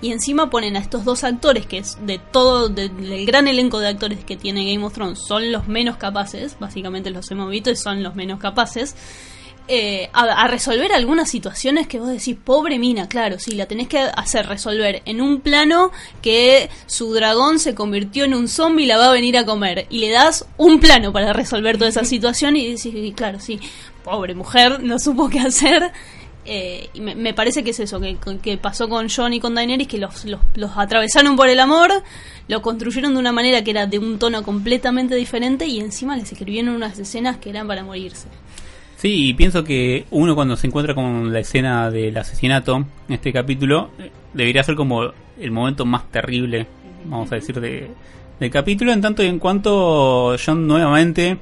Y 0.00 0.12
encima 0.12 0.50
ponen 0.50 0.76
a 0.76 0.78
estos 0.78 1.04
dos 1.04 1.24
actores, 1.24 1.66
que 1.66 1.78
es 1.78 1.98
de 2.06 2.18
todo, 2.18 2.68
del 2.68 3.26
gran 3.26 3.48
elenco 3.48 3.80
de 3.80 3.88
actores 3.88 4.24
que 4.24 4.36
tiene 4.36 4.72
Game 4.72 4.84
of 4.84 4.94
Thrones, 4.94 5.18
son 5.26 5.50
los 5.50 5.66
menos 5.66 5.96
capaces, 5.96 6.56
básicamente 6.60 7.10
los 7.10 7.28
hemos 7.32 7.50
visto 7.50 7.70
y 7.70 7.76
son 7.76 8.04
los 8.04 8.14
menos 8.14 8.38
capaces. 8.38 8.94
Eh, 9.74 10.10
a, 10.12 10.46
resolver 10.48 10.92
algunas 10.92 11.30
situaciones 11.30 11.86
que 11.86 11.98
vos 11.98 12.10
decís, 12.10 12.36
pobre 12.36 12.78
mina, 12.78 13.08
claro, 13.08 13.38
sí, 13.38 13.52
la 13.52 13.64
tenés 13.64 13.88
que 13.88 14.00
hacer 14.00 14.46
resolver 14.46 15.00
en 15.06 15.22
un 15.22 15.40
plano 15.40 15.92
que 16.20 16.68
su 16.84 17.14
dragón 17.14 17.58
se 17.58 17.74
convirtió 17.74 18.26
en 18.26 18.34
un 18.34 18.48
zombie 18.48 18.84
y 18.84 18.86
la 18.86 18.98
va 18.98 19.08
a 19.08 19.12
venir 19.12 19.38
a 19.38 19.46
comer. 19.46 19.86
Y 19.88 20.00
le 20.00 20.10
das 20.10 20.44
un 20.58 20.78
plano 20.78 21.10
para 21.10 21.32
resolver 21.32 21.78
toda 21.78 21.88
esa 21.88 22.04
situación 22.04 22.54
y 22.54 22.74
decís, 22.74 23.14
claro, 23.16 23.40
sí, 23.40 23.60
pobre 24.04 24.34
mujer, 24.34 24.82
no 24.82 24.98
supo 24.98 25.30
qué 25.30 25.40
hacer. 25.40 25.90
Eh, 26.44 26.90
y 26.92 27.00
me, 27.00 27.32
parece 27.32 27.64
que 27.64 27.70
es 27.70 27.80
eso, 27.80 27.98
que, 27.98 28.18
que, 28.42 28.58
pasó 28.58 28.90
con 28.90 29.08
John 29.08 29.32
y 29.32 29.40
con 29.40 29.54
Daenerys, 29.54 29.88
que 29.88 29.96
los, 29.96 30.26
los, 30.26 30.40
los 30.54 30.72
atravesaron 30.76 31.34
por 31.34 31.48
el 31.48 31.60
amor, 31.60 32.02
lo 32.46 32.60
construyeron 32.60 33.14
de 33.14 33.20
una 33.20 33.32
manera 33.32 33.64
que 33.64 33.70
era 33.70 33.86
de 33.86 33.98
un 33.98 34.18
tono 34.18 34.42
completamente 34.42 35.14
diferente 35.14 35.64
y 35.64 35.80
encima 35.80 36.14
les 36.14 36.30
escribieron 36.30 36.74
unas 36.74 36.98
escenas 36.98 37.38
que 37.38 37.48
eran 37.48 37.66
para 37.66 37.84
morirse. 37.84 38.28
Sí, 39.02 39.30
y 39.30 39.34
pienso 39.34 39.64
que 39.64 40.04
uno 40.12 40.36
cuando 40.36 40.54
se 40.54 40.68
encuentra 40.68 40.94
con 40.94 41.32
la 41.32 41.40
escena 41.40 41.90
del 41.90 42.16
asesinato 42.16 42.76
en 43.08 43.14
este 43.14 43.32
capítulo, 43.32 43.90
eh, 43.98 44.12
debería 44.32 44.62
ser 44.62 44.76
como 44.76 45.10
el 45.40 45.50
momento 45.50 45.84
más 45.84 46.08
terrible, 46.12 46.68
vamos 47.06 47.32
a 47.32 47.34
decir, 47.34 47.60
de, 47.60 47.90
del 48.38 48.50
capítulo, 48.52 48.92
en 48.92 49.00
tanto 49.00 49.24
y 49.24 49.26
en 49.26 49.40
cuanto 49.40 50.36
John 50.38 50.68
nuevamente 50.68 51.36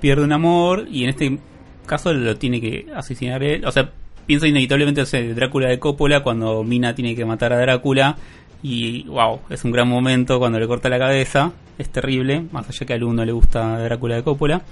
pierde 0.00 0.24
un 0.24 0.32
amor 0.32 0.86
y 0.90 1.04
en 1.04 1.10
este 1.10 1.38
caso 1.84 2.14
lo 2.14 2.38
tiene 2.38 2.58
que 2.58 2.86
asesinar 2.96 3.42
él. 3.42 3.66
O 3.66 3.70
sea, 3.70 3.92
pienso 4.24 4.46
inevitablemente 4.46 5.04
en 5.12 5.34
Drácula 5.34 5.68
de 5.68 5.78
Coppola 5.78 6.22
cuando 6.22 6.64
Mina 6.64 6.94
tiene 6.94 7.14
que 7.14 7.26
matar 7.26 7.52
a 7.52 7.58
Drácula 7.58 8.16
y 8.62 9.02
wow, 9.08 9.40
es 9.50 9.62
un 9.62 9.72
gran 9.72 9.88
momento 9.88 10.38
cuando 10.38 10.58
le 10.58 10.66
corta 10.66 10.88
la 10.88 10.98
cabeza, 10.98 11.52
es 11.76 11.90
terrible, 11.90 12.46
más 12.50 12.66
allá 12.66 12.86
que 12.86 12.94
al 12.94 13.04
uno 13.04 13.26
le 13.26 13.32
gusta 13.32 13.78
Drácula 13.78 14.14
de 14.14 14.22
Coppola. 14.22 14.62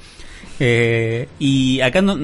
Eh, 0.61 1.29
y 1.39 1.81
acá 1.81 2.03
no, 2.03 2.15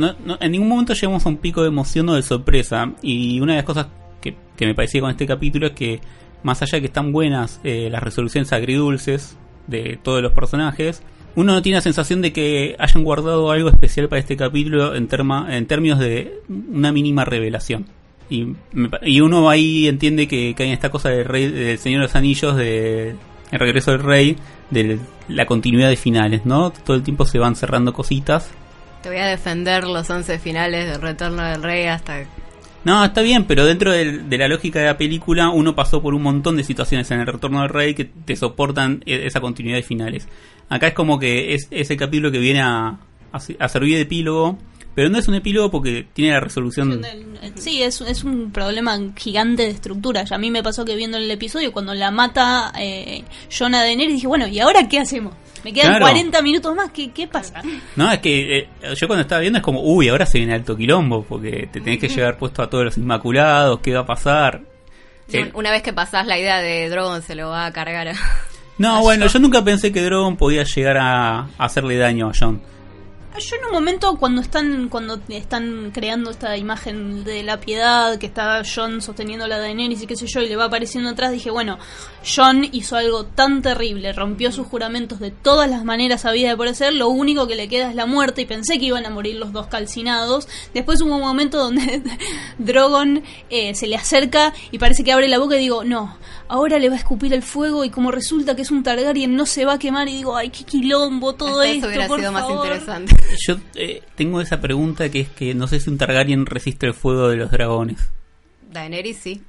en 0.40 0.52
ningún 0.52 0.68
momento 0.68 0.92
llegamos 0.92 1.24
a 1.24 1.28
un 1.28 1.38
pico 1.38 1.62
de 1.62 1.68
emoción 1.68 2.08
o 2.08 2.14
de 2.14 2.22
sorpresa. 2.22 2.92
Y 3.02 3.40
una 3.40 3.52
de 3.52 3.58
las 3.58 3.64
cosas 3.64 3.88
que, 4.20 4.36
me 4.60 4.74
parecía 4.74 5.00
con 5.00 5.10
este 5.10 5.26
capítulo 5.26 5.68
es 5.68 5.72
que, 5.72 6.00
más 6.42 6.62
allá 6.62 6.76
de 6.76 6.80
que 6.80 6.86
están 6.86 7.12
buenas 7.12 7.60
eh, 7.64 7.88
las 7.90 8.02
resoluciones 8.02 8.52
agridulces 8.52 9.36
de 9.66 9.98
todos 10.02 10.22
los 10.22 10.32
personajes, 10.32 11.02
uno 11.34 11.52
no 11.52 11.62
tiene 11.62 11.78
la 11.78 11.82
sensación 11.82 12.22
de 12.22 12.32
que 12.32 12.74
hayan 12.78 13.04
guardado 13.04 13.50
algo 13.50 13.68
especial 13.68 14.08
para 14.08 14.20
este 14.20 14.36
capítulo 14.36 14.94
en, 14.94 15.08
en 15.50 15.66
términos 15.66 15.98
de 15.98 16.40
una 16.48 16.90
mínima 16.92 17.24
revelación. 17.24 17.86
Y, 18.30 18.54
y 19.02 19.20
uno 19.20 19.48
ahí 19.48 19.88
entiende 19.88 20.28
que, 20.28 20.54
que 20.54 20.64
hay 20.64 20.72
esta 20.72 20.90
cosa 20.90 21.08
del, 21.10 21.24
rey, 21.24 21.48
del 21.48 21.78
Señor 21.78 22.00
de 22.00 22.06
los 22.06 22.14
Anillos, 22.14 22.56
de 22.56 23.14
El 23.50 23.58
regreso 23.58 23.92
del 23.92 24.02
rey, 24.02 24.36
de 24.70 24.98
la 25.28 25.46
continuidad 25.46 25.88
de 25.88 25.96
finales, 25.96 26.44
¿no? 26.44 26.70
Todo 26.70 26.96
el 26.96 27.02
tiempo 27.02 27.24
se 27.24 27.38
van 27.38 27.56
cerrando 27.56 27.92
cositas. 27.92 28.50
Te 29.02 29.08
voy 29.08 29.18
a 29.18 29.26
defender 29.26 29.84
los 29.84 30.08
11 30.08 30.38
finales 30.38 30.86
de 30.86 30.98
Retorno 30.98 31.42
del 31.42 31.62
Rey 31.62 31.86
hasta... 31.86 32.24
No, 32.84 33.04
está 33.04 33.22
bien, 33.22 33.44
pero 33.44 33.64
dentro 33.64 33.92
de, 33.92 34.38
la 34.38 34.48
lógica 34.48 34.78
de 34.80 34.86
la 34.86 34.98
película 34.98 35.50
uno 35.50 35.74
pasó 35.74 36.00
por 36.00 36.14
un 36.14 36.22
montón 36.22 36.56
de 36.56 36.64
situaciones 36.64 37.10
en 37.10 37.20
el 37.20 37.26
Retorno 37.26 37.60
del 37.60 37.70
Rey 37.70 37.94
que 37.94 38.04
te 38.04 38.36
soportan 38.36 39.02
e, 39.04 39.26
esa 39.26 39.40
continuidad 39.40 39.76
de 39.76 39.82
finales. 39.82 40.28
Acá 40.68 40.88
es 40.88 40.94
como 40.94 41.18
que 41.18 41.54
es, 41.54 41.68
ese 41.70 41.96
capítulo 41.96 42.30
que 42.30 42.38
viene 42.38 42.60
a, 42.60 42.98
a 43.32 43.68
servir 43.68 43.96
de 43.96 44.02
epílogo 44.02 44.58
pero 44.98 45.10
no 45.10 45.18
es 45.20 45.28
un 45.28 45.36
epílogo 45.36 45.70
porque 45.70 46.08
tiene 46.12 46.32
la 46.32 46.40
resolución. 46.40 47.00
Sí, 47.54 47.84
es, 47.84 48.00
es 48.00 48.24
un 48.24 48.50
problema 48.50 48.98
gigante 49.14 49.62
de 49.62 49.68
estructura. 49.68 50.24
a 50.28 50.38
mí 50.38 50.50
me 50.50 50.60
pasó 50.60 50.84
que 50.84 50.96
viendo 50.96 51.18
el 51.18 51.30
episodio, 51.30 51.70
cuando 51.70 51.94
la 51.94 52.10
mata 52.10 52.72
eh, 52.76 53.22
John 53.56 53.76
a 53.76 53.82
Daenerys, 53.82 54.14
dije, 54.14 54.26
bueno, 54.26 54.48
¿y 54.48 54.58
ahora 54.58 54.88
qué 54.88 54.98
hacemos? 54.98 55.34
Me 55.62 55.72
quedan 55.72 56.00
40 56.00 56.42
minutos 56.42 56.74
más, 56.74 56.90
¿qué, 56.90 57.12
qué 57.12 57.28
pasa? 57.28 57.62
No, 57.94 58.10
es 58.10 58.18
que 58.18 58.58
eh, 58.58 58.68
yo 58.96 59.06
cuando 59.06 59.20
estaba 59.20 59.40
viendo 59.40 59.58
es 59.58 59.62
como, 59.62 59.82
uy, 59.82 60.08
ahora 60.08 60.26
se 60.26 60.38
viene 60.38 60.54
alto 60.54 60.76
quilombo, 60.76 61.22
porque 61.22 61.68
te 61.72 61.80
tenés 61.80 62.00
que 62.00 62.08
llevar 62.08 62.36
puesto 62.36 62.60
a 62.64 62.68
todos 62.68 62.86
los 62.86 62.98
Inmaculados, 62.98 63.78
¿qué 63.78 63.94
va 63.94 64.00
a 64.00 64.06
pasar? 64.06 64.62
Eh, 65.32 65.48
una 65.54 65.70
vez 65.70 65.82
que 65.82 65.92
pasás 65.92 66.26
la 66.26 66.40
idea 66.40 66.58
de 66.58 66.88
Drogon 66.88 67.22
se 67.22 67.36
lo 67.36 67.50
va 67.50 67.66
a 67.66 67.72
cargar 67.72 68.08
a... 68.08 68.14
No, 68.78 69.00
bueno, 69.02 69.28
yo 69.28 69.38
nunca 69.38 69.62
pensé 69.62 69.92
que 69.92 70.02
Drogon 70.02 70.36
podía 70.36 70.64
llegar 70.64 70.98
a 70.98 71.50
hacerle 71.56 71.98
daño 71.98 72.30
a 72.30 72.32
John. 72.36 72.60
Yo 73.38 73.54
en 73.54 73.66
un 73.66 73.72
momento 73.72 74.16
cuando 74.16 74.40
están 74.40 74.88
cuando 74.88 75.20
están 75.28 75.92
creando 75.92 76.30
esta 76.30 76.56
imagen 76.56 77.22
de 77.22 77.44
la 77.44 77.60
piedad 77.60 78.18
que 78.18 78.26
está 78.26 78.62
John 78.64 79.00
sosteniendo 79.00 79.46
la 79.46 79.60
Daenerys 79.60 80.02
y 80.02 80.06
qué 80.08 80.16
sé 80.16 80.26
yo 80.26 80.40
y 80.40 80.48
le 80.48 80.56
va 80.56 80.64
apareciendo 80.64 81.10
atrás 81.10 81.30
dije 81.30 81.48
bueno 81.48 81.78
John 82.24 82.68
hizo 82.72 82.96
algo 82.96 83.26
tan 83.26 83.62
terrible 83.62 84.12
rompió 84.12 84.50
sus 84.50 84.66
juramentos 84.66 85.20
de 85.20 85.30
todas 85.30 85.70
las 85.70 85.84
maneras 85.84 86.24
había 86.24 86.50
de 86.50 86.56
por 86.56 86.74
ser 86.74 86.94
lo 86.94 87.10
único 87.10 87.46
que 87.46 87.54
le 87.54 87.68
queda 87.68 87.90
es 87.90 87.94
la 87.94 88.06
muerte 88.06 88.42
y 88.42 88.46
pensé 88.46 88.80
que 88.80 88.86
iban 88.86 89.06
a 89.06 89.10
morir 89.10 89.36
los 89.36 89.52
dos 89.52 89.68
calcinados. 89.68 90.48
Después 90.74 91.00
hubo 91.00 91.14
un 91.14 91.20
momento 91.20 91.58
donde 91.58 92.02
Drogon 92.58 93.22
eh, 93.50 93.74
se 93.74 93.86
le 93.86 93.96
acerca 93.96 94.52
y 94.72 94.78
parece 94.78 95.04
que 95.04 95.12
abre 95.12 95.28
la 95.28 95.38
boca 95.38 95.56
y 95.56 95.60
digo 95.60 95.84
no 95.84 96.18
ahora 96.48 96.78
le 96.78 96.88
va 96.88 96.94
a 96.94 96.98
escupir 96.98 97.32
el 97.32 97.42
fuego 97.42 97.84
y 97.84 97.90
como 97.90 98.10
resulta 98.10 98.56
que 98.56 98.62
es 98.62 98.70
un 98.70 98.82
Targaryen 98.82 99.36
no 99.36 99.46
se 99.46 99.64
va 99.64 99.74
a 99.74 99.78
quemar 99.78 100.08
y 100.08 100.16
digo, 100.16 100.36
ay, 100.36 100.50
qué 100.50 100.64
quilombo 100.64 101.34
todo 101.34 101.62
esto. 101.62 101.88
Eso 101.88 101.88
hubiera 101.88 102.16
sido 102.16 102.32
más 102.32 102.50
interesante. 102.50 103.14
Yo 103.46 103.56
eh, 103.74 104.02
tengo 104.14 104.40
esa 104.40 104.60
pregunta 104.60 105.08
que 105.10 105.20
es 105.20 105.28
que 105.28 105.54
no 105.54 105.68
sé 105.68 105.80
si 105.80 105.90
un 105.90 105.98
Targaryen 105.98 106.46
resiste 106.46 106.86
el 106.86 106.94
fuego 106.94 107.28
de 107.28 107.36
los 107.36 107.50
dragones. 107.50 107.98
Daenerys 108.70 109.18
sí 109.18 109.42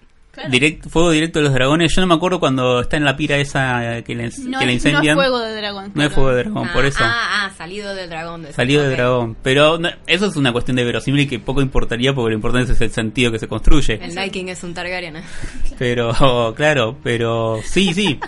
fuego 0.89 1.11
directo 1.11 1.39
de 1.39 1.45
los 1.45 1.53
dragones. 1.53 1.93
Yo 1.93 2.01
no 2.01 2.07
me 2.07 2.13
acuerdo 2.13 2.39
cuando 2.39 2.81
está 2.81 2.97
en 2.97 3.05
la 3.05 3.15
pira 3.15 3.37
esa 3.37 4.01
que 4.03 4.15
le, 4.15 4.29
no, 4.45 4.59
que 4.59 4.65
le 4.65 4.73
incendian. 4.73 5.15
No 5.15 5.23
es 5.23 5.29
fuego 5.29 5.39
de 5.39 5.55
dragón. 5.55 5.91
No 5.93 6.03
es 6.03 6.13
fuego 6.13 6.29
de 6.31 6.43
dragón, 6.43 6.69
por 6.69 6.85
eso. 6.85 6.99
Ah, 7.01 7.45
ah, 7.45 7.51
salido 7.57 7.93
del 7.95 8.09
dragón. 8.09 8.47
salido 8.53 8.83
del 8.83 8.95
dragón. 8.95 9.37
Pero 9.43 9.79
eso 10.07 10.25
es 10.27 10.35
una 10.35 10.51
cuestión 10.51 10.77
de 10.77 10.83
verosímil 10.83 11.21
y 11.21 11.27
que 11.27 11.39
poco 11.39 11.61
importaría 11.61 12.13
porque 12.13 12.29
lo 12.29 12.35
importante 12.35 12.73
es 12.73 12.81
el 12.81 12.91
sentido 12.91 13.31
que 13.31 13.39
se 13.39 13.47
construye. 13.47 13.99
El 14.01 14.15
Night 14.15 14.31
King 14.31 14.45
es 14.47 14.63
un 14.63 14.73
Targaryen. 14.73 15.17
¿eh? 15.17 15.23
Pero, 15.77 16.53
claro, 16.55 16.97
pero 17.03 17.59
sí, 17.63 17.93
sí. 17.93 18.19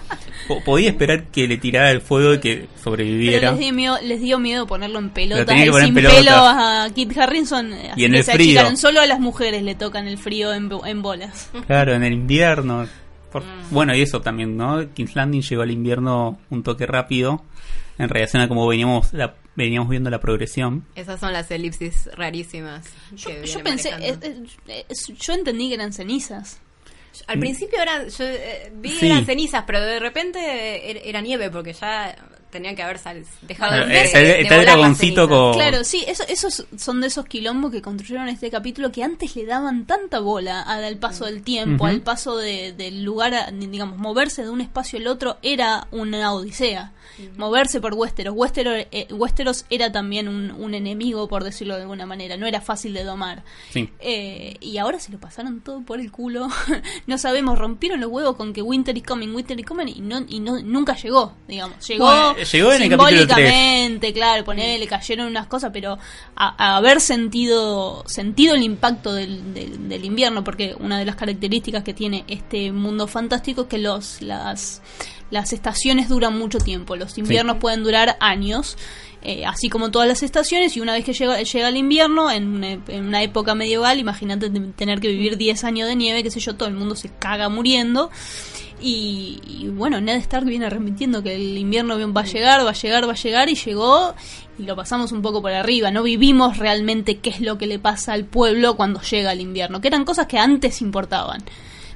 podía 0.64 0.90
esperar 0.90 1.26
que 1.26 1.48
le 1.48 1.58
tirara 1.58 1.92
el 1.92 2.00
fuego 2.02 2.36
y 2.36 2.40
que 2.40 2.68
sobreviviera. 2.82 3.52
les, 3.52 3.60
dio 3.60 3.74
miedo, 3.74 3.98
les 4.02 4.22
dio 4.22 4.40
miedo 4.40 4.68
ponerlo 4.68 5.00
en 5.00 5.10
pelota. 5.10 5.54
Y 5.54 5.72
sin 5.72 5.94
pelo 5.94 6.32
a 6.32 6.88
Kit 6.96 7.18
Harrison. 7.18 7.74
Y 7.96 8.06
en 8.06 8.16
el 8.16 8.24
frío. 8.24 8.76
Solo 8.78 9.02
a 9.02 9.06
las 9.06 9.20
mujeres 9.20 9.64
le 9.64 9.76
tocan 9.76 10.08
el 10.08 10.18
frío 10.18 10.54
en, 10.54 10.70
en 10.86 11.02
bolas. 11.02 11.50
Claro, 11.68 11.91
en 11.94 12.04
el 12.04 12.14
invierno. 12.14 12.84
Mm. 12.86 13.74
Bueno, 13.74 13.96
y 13.96 14.02
eso 14.02 14.22
también, 14.22 14.58
¿no? 14.58 14.94
King's 14.94 15.16
Landing 15.16 15.42
llegó 15.42 15.62
al 15.62 15.72
invierno 15.72 16.40
un 16.50 16.64
toque 16.64 16.86
rápido 16.86 17.44
en 17.98 18.10
relación 18.10 18.42
a 18.42 18.48
como 18.48 18.68
veníamos 18.68 19.14
la, 19.14 19.36
veníamos 19.56 19.90
viendo 19.90 20.10
la 20.10 20.20
progresión. 20.20 20.86
Esas 20.96 21.20
son 21.20 21.34
las 21.34 21.50
elipsis 21.52 22.10
rarísimas. 22.16 22.86
yo, 23.16 23.32
pensé, 23.64 23.92
yo 25.18 25.34
entendí 25.34 25.70
que 25.70 25.76
eran 25.76 25.94
cenizas. 25.94 26.60
Al 27.28 27.40
principio 27.40 27.82
eran, 27.82 28.08
yo 28.08 28.24
eh, 28.26 28.72
vi 28.74 28.98
eran 29.02 29.26
cenizas, 29.26 29.66
pero 29.68 29.82
de 29.82 30.00
repente 30.00 30.90
er, 30.90 31.02
era, 31.04 31.20
nieve 31.20 31.50
porque 31.50 31.74
ya 31.74 32.16
Tenían 32.52 32.76
que 32.76 32.84
haber 32.84 33.00
sal- 33.00 33.24
dejado 33.42 33.88
de, 33.88 34.04
está 34.04 34.20
el- 34.20 34.26
de 34.28 34.42
está 34.42 34.56
el 34.56 34.62
volar 34.62 34.66
las 34.66 34.76
dragoncito 35.00 35.30
con- 35.30 35.54
Claro, 35.54 35.84
sí, 35.84 36.04
eso, 36.08 36.24
esos 36.28 36.66
son 36.78 37.02
de 37.02 37.08
esos 37.08 37.26
quilombos 37.26 37.72
que 37.72 37.82
construyeron 37.82 38.28
este 38.28 38.52
capítulo 38.52 38.92
que 38.92 39.04
antes 39.04 39.36
le 39.36 39.46
daban 39.46 39.86
tanta 39.86 40.20
bola 40.20 40.62
al 40.62 40.98
paso 40.98 41.26
del 41.26 41.42
tiempo, 41.44 41.86
al 41.86 42.02
paso 42.02 42.38
de- 42.38 42.74
del 42.74 43.04
lugar, 43.04 43.34
a- 43.34 43.52
digamos, 43.52 43.98
moverse 43.98 44.44
de 44.44 44.50
un 44.50 44.62
espacio 44.62 45.00
al 45.00 45.08
otro 45.08 45.38
era 45.42 45.88
una 45.92 46.34
odisea. 46.34 46.92
Moverse 47.38 47.82
por 47.82 47.94
Westeros. 47.94 48.34
Westeros, 48.36 48.86
eh, 48.92 49.08
Westeros 49.12 49.66
era 49.70 49.92
también 49.92 50.28
un, 50.28 50.52
un 50.52 50.74
enemigo, 50.74 51.28
por 51.28 51.44
decirlo 51.44 51.76
de 51.76 51.82
alguna 51.82 52.06
manera, 52.06 52.38
no 52.38 52.48
era 52.48 52.62
fácil 52.62 52.94
de 52.94 53.04
domar. 53.04 53.44
Sí. 53.72 53.90
Eh, 54.00 54.58
y 54.60 54.78
ahora 54.78 55.00
se 55.00 55.12
lo 55.12 55.20
pasaron 55.20 55.62
todo 55.62 55.82
por 55.82 56.00
el 56.00 56.12
culo. 56.12 56.48
no 57.08 57.18
sabemos, 57.18 57.58
rompieron 57.58 58.00
los 58.00 58.10
huevos 58.10 58.36
con 58.36 58.54
que 58.54 58.62
Winter 58.62 58.96
is 58.96 59.04
coming, 59.04 59.34
Winter 59.34 59.60
is 59.60 59.66
coming, 59.66 59.88
y, 59.88 60.02
no, 60.02 60.24
y 60.28 60.40
no, 60.40 60.62
nunca 60.62 60.96
llegó, 60.96 61.34
digamos. 61.48 61.88
Llegó, 61.88 62.06
Bueno, 62.06 62.36
llegó 62.38 62.72
en 62.74 62.84
el 62.84 62.90
capítulo 62.90 63.10
simbólicamente, 63.10 64.14
claro, 64.14 64.44
ponele, 64.44 64.88
cayeron 64.88 65.28
unas 65.28 65.48
cosas, 65.48 65.72
pero 65.74 65.98
a, 66.36 66.64
a 66.64 66.78
haber 66.78 67.02
sentido 67.02 68.04
sentido 68.06 68.56
el 68.56 68.64
impacto 68.64 69.14
del, 69.14 69.54
del, 69.54 69.90
del 69.90 70.06
invierno, 70.06 70.44
porque 70.44 70.76
una 70.80 71.00
de 71.00 71.06
las 71.06 71.16
características 71.16 71.84
que 71.84 71.94
tiene 71.94 72.24
este 72.28 72.72
mundo 72.72 73.08
fantástico 73.08 73.62
es 73.64 73.68
que 73.68 73.78
los 73.78 74.22
las 74.22 74.82
las 75.32 75.54
estaciones 75.54 76.10
duran 76.10 76.38
mucho 76.38 76.60
tiempo, 76.60 76.96
los 76.96 77.18
inviernos 77.18 77.58
pueden 77.58 77.84
durar 77.84 78.18
años. 78.20 78.78
eh, 79.24 79.46
así 79.46 79.70
como 79.70 79.92
todas 79.92 80.08
las 80.08 80.24
estaciones, 80.24 80.76
y 80.76 80.82
una 80.82 80.94
vez 80.94 81.06
que 81.06 81.14
llega, 81.14 81.42
llega 81.42 81.70
el 81.70 81.78
invierno, 81.78 82.32
en 82.32 82.48
una, 82.48 82.72
en 82.72 83.06
una 83.06 83.22
época 83.22 83.54
medieval, 83.54 84.00
imagínate 84.00 84.50
tener 84.50 85.00
que 85.00 85.10
vivir 85.10 85.38
10 85.38 85.64
años 85.64 85.88
de 85.88 85.96
nieve, 85.96 86.24
qué 86.24 86.32
sé 86.32 86.40
yo, 86.40 86.56
todo 86.56 86.68
el 86.68 86.76
mundo 86.76 86.96
se 86.96 87.10
caga 87.10 87.48
muriendo. 87.48 88.10
Y, 88.82 89.40
y 89.46 89.68
bueno, 89.68 90.02
Ned 90.02 90.16
Stark 90.22 90.46
viene 90.46 90.68
remitiendo 90.68 91.22
que 91.22 91.36
el 91.36 91.56
invierno 91.56 91.96
va 92.12 92.22
a 92.22 92.26
llegar, 92.26 92.66
va 92.66 92.72
a 92.72 92.74
llegar, 92.74 93.08
va 93.08 93.12
a 93.12 93.16
llegar, 93.16 93.48
y 93.50 93.56
llegó, 93.56 94.16
y 94.58 94.64
lo 94.64 94.76
pasamos 94.76 95.12
un 95.12 95.22
poco 95.22 95.40
por 95.40 95.52
arriba. 95.52 95.92
No 95.92 96.02
vivimos 96.02 96.58
realmente 96.58 97.20
qué 97.20 97.30
es 97.30 97.42
lo 97.42 97.60
que 97.60 97.68
le 97.68 97.78
pasa 97.78 98.14
al 98.14 98.26
pueblo 98.26 98.76
cuando 98.76 99.02
llega 99.02 99.34
el 99.34 99.42
invierno, 99.42 99.82
que 99.82 99.88
eran 99.88 100.04
cosas 100.04 100.26
que 100.26 100.40
antes 100.40 100.82
importaban. 100.82 101.44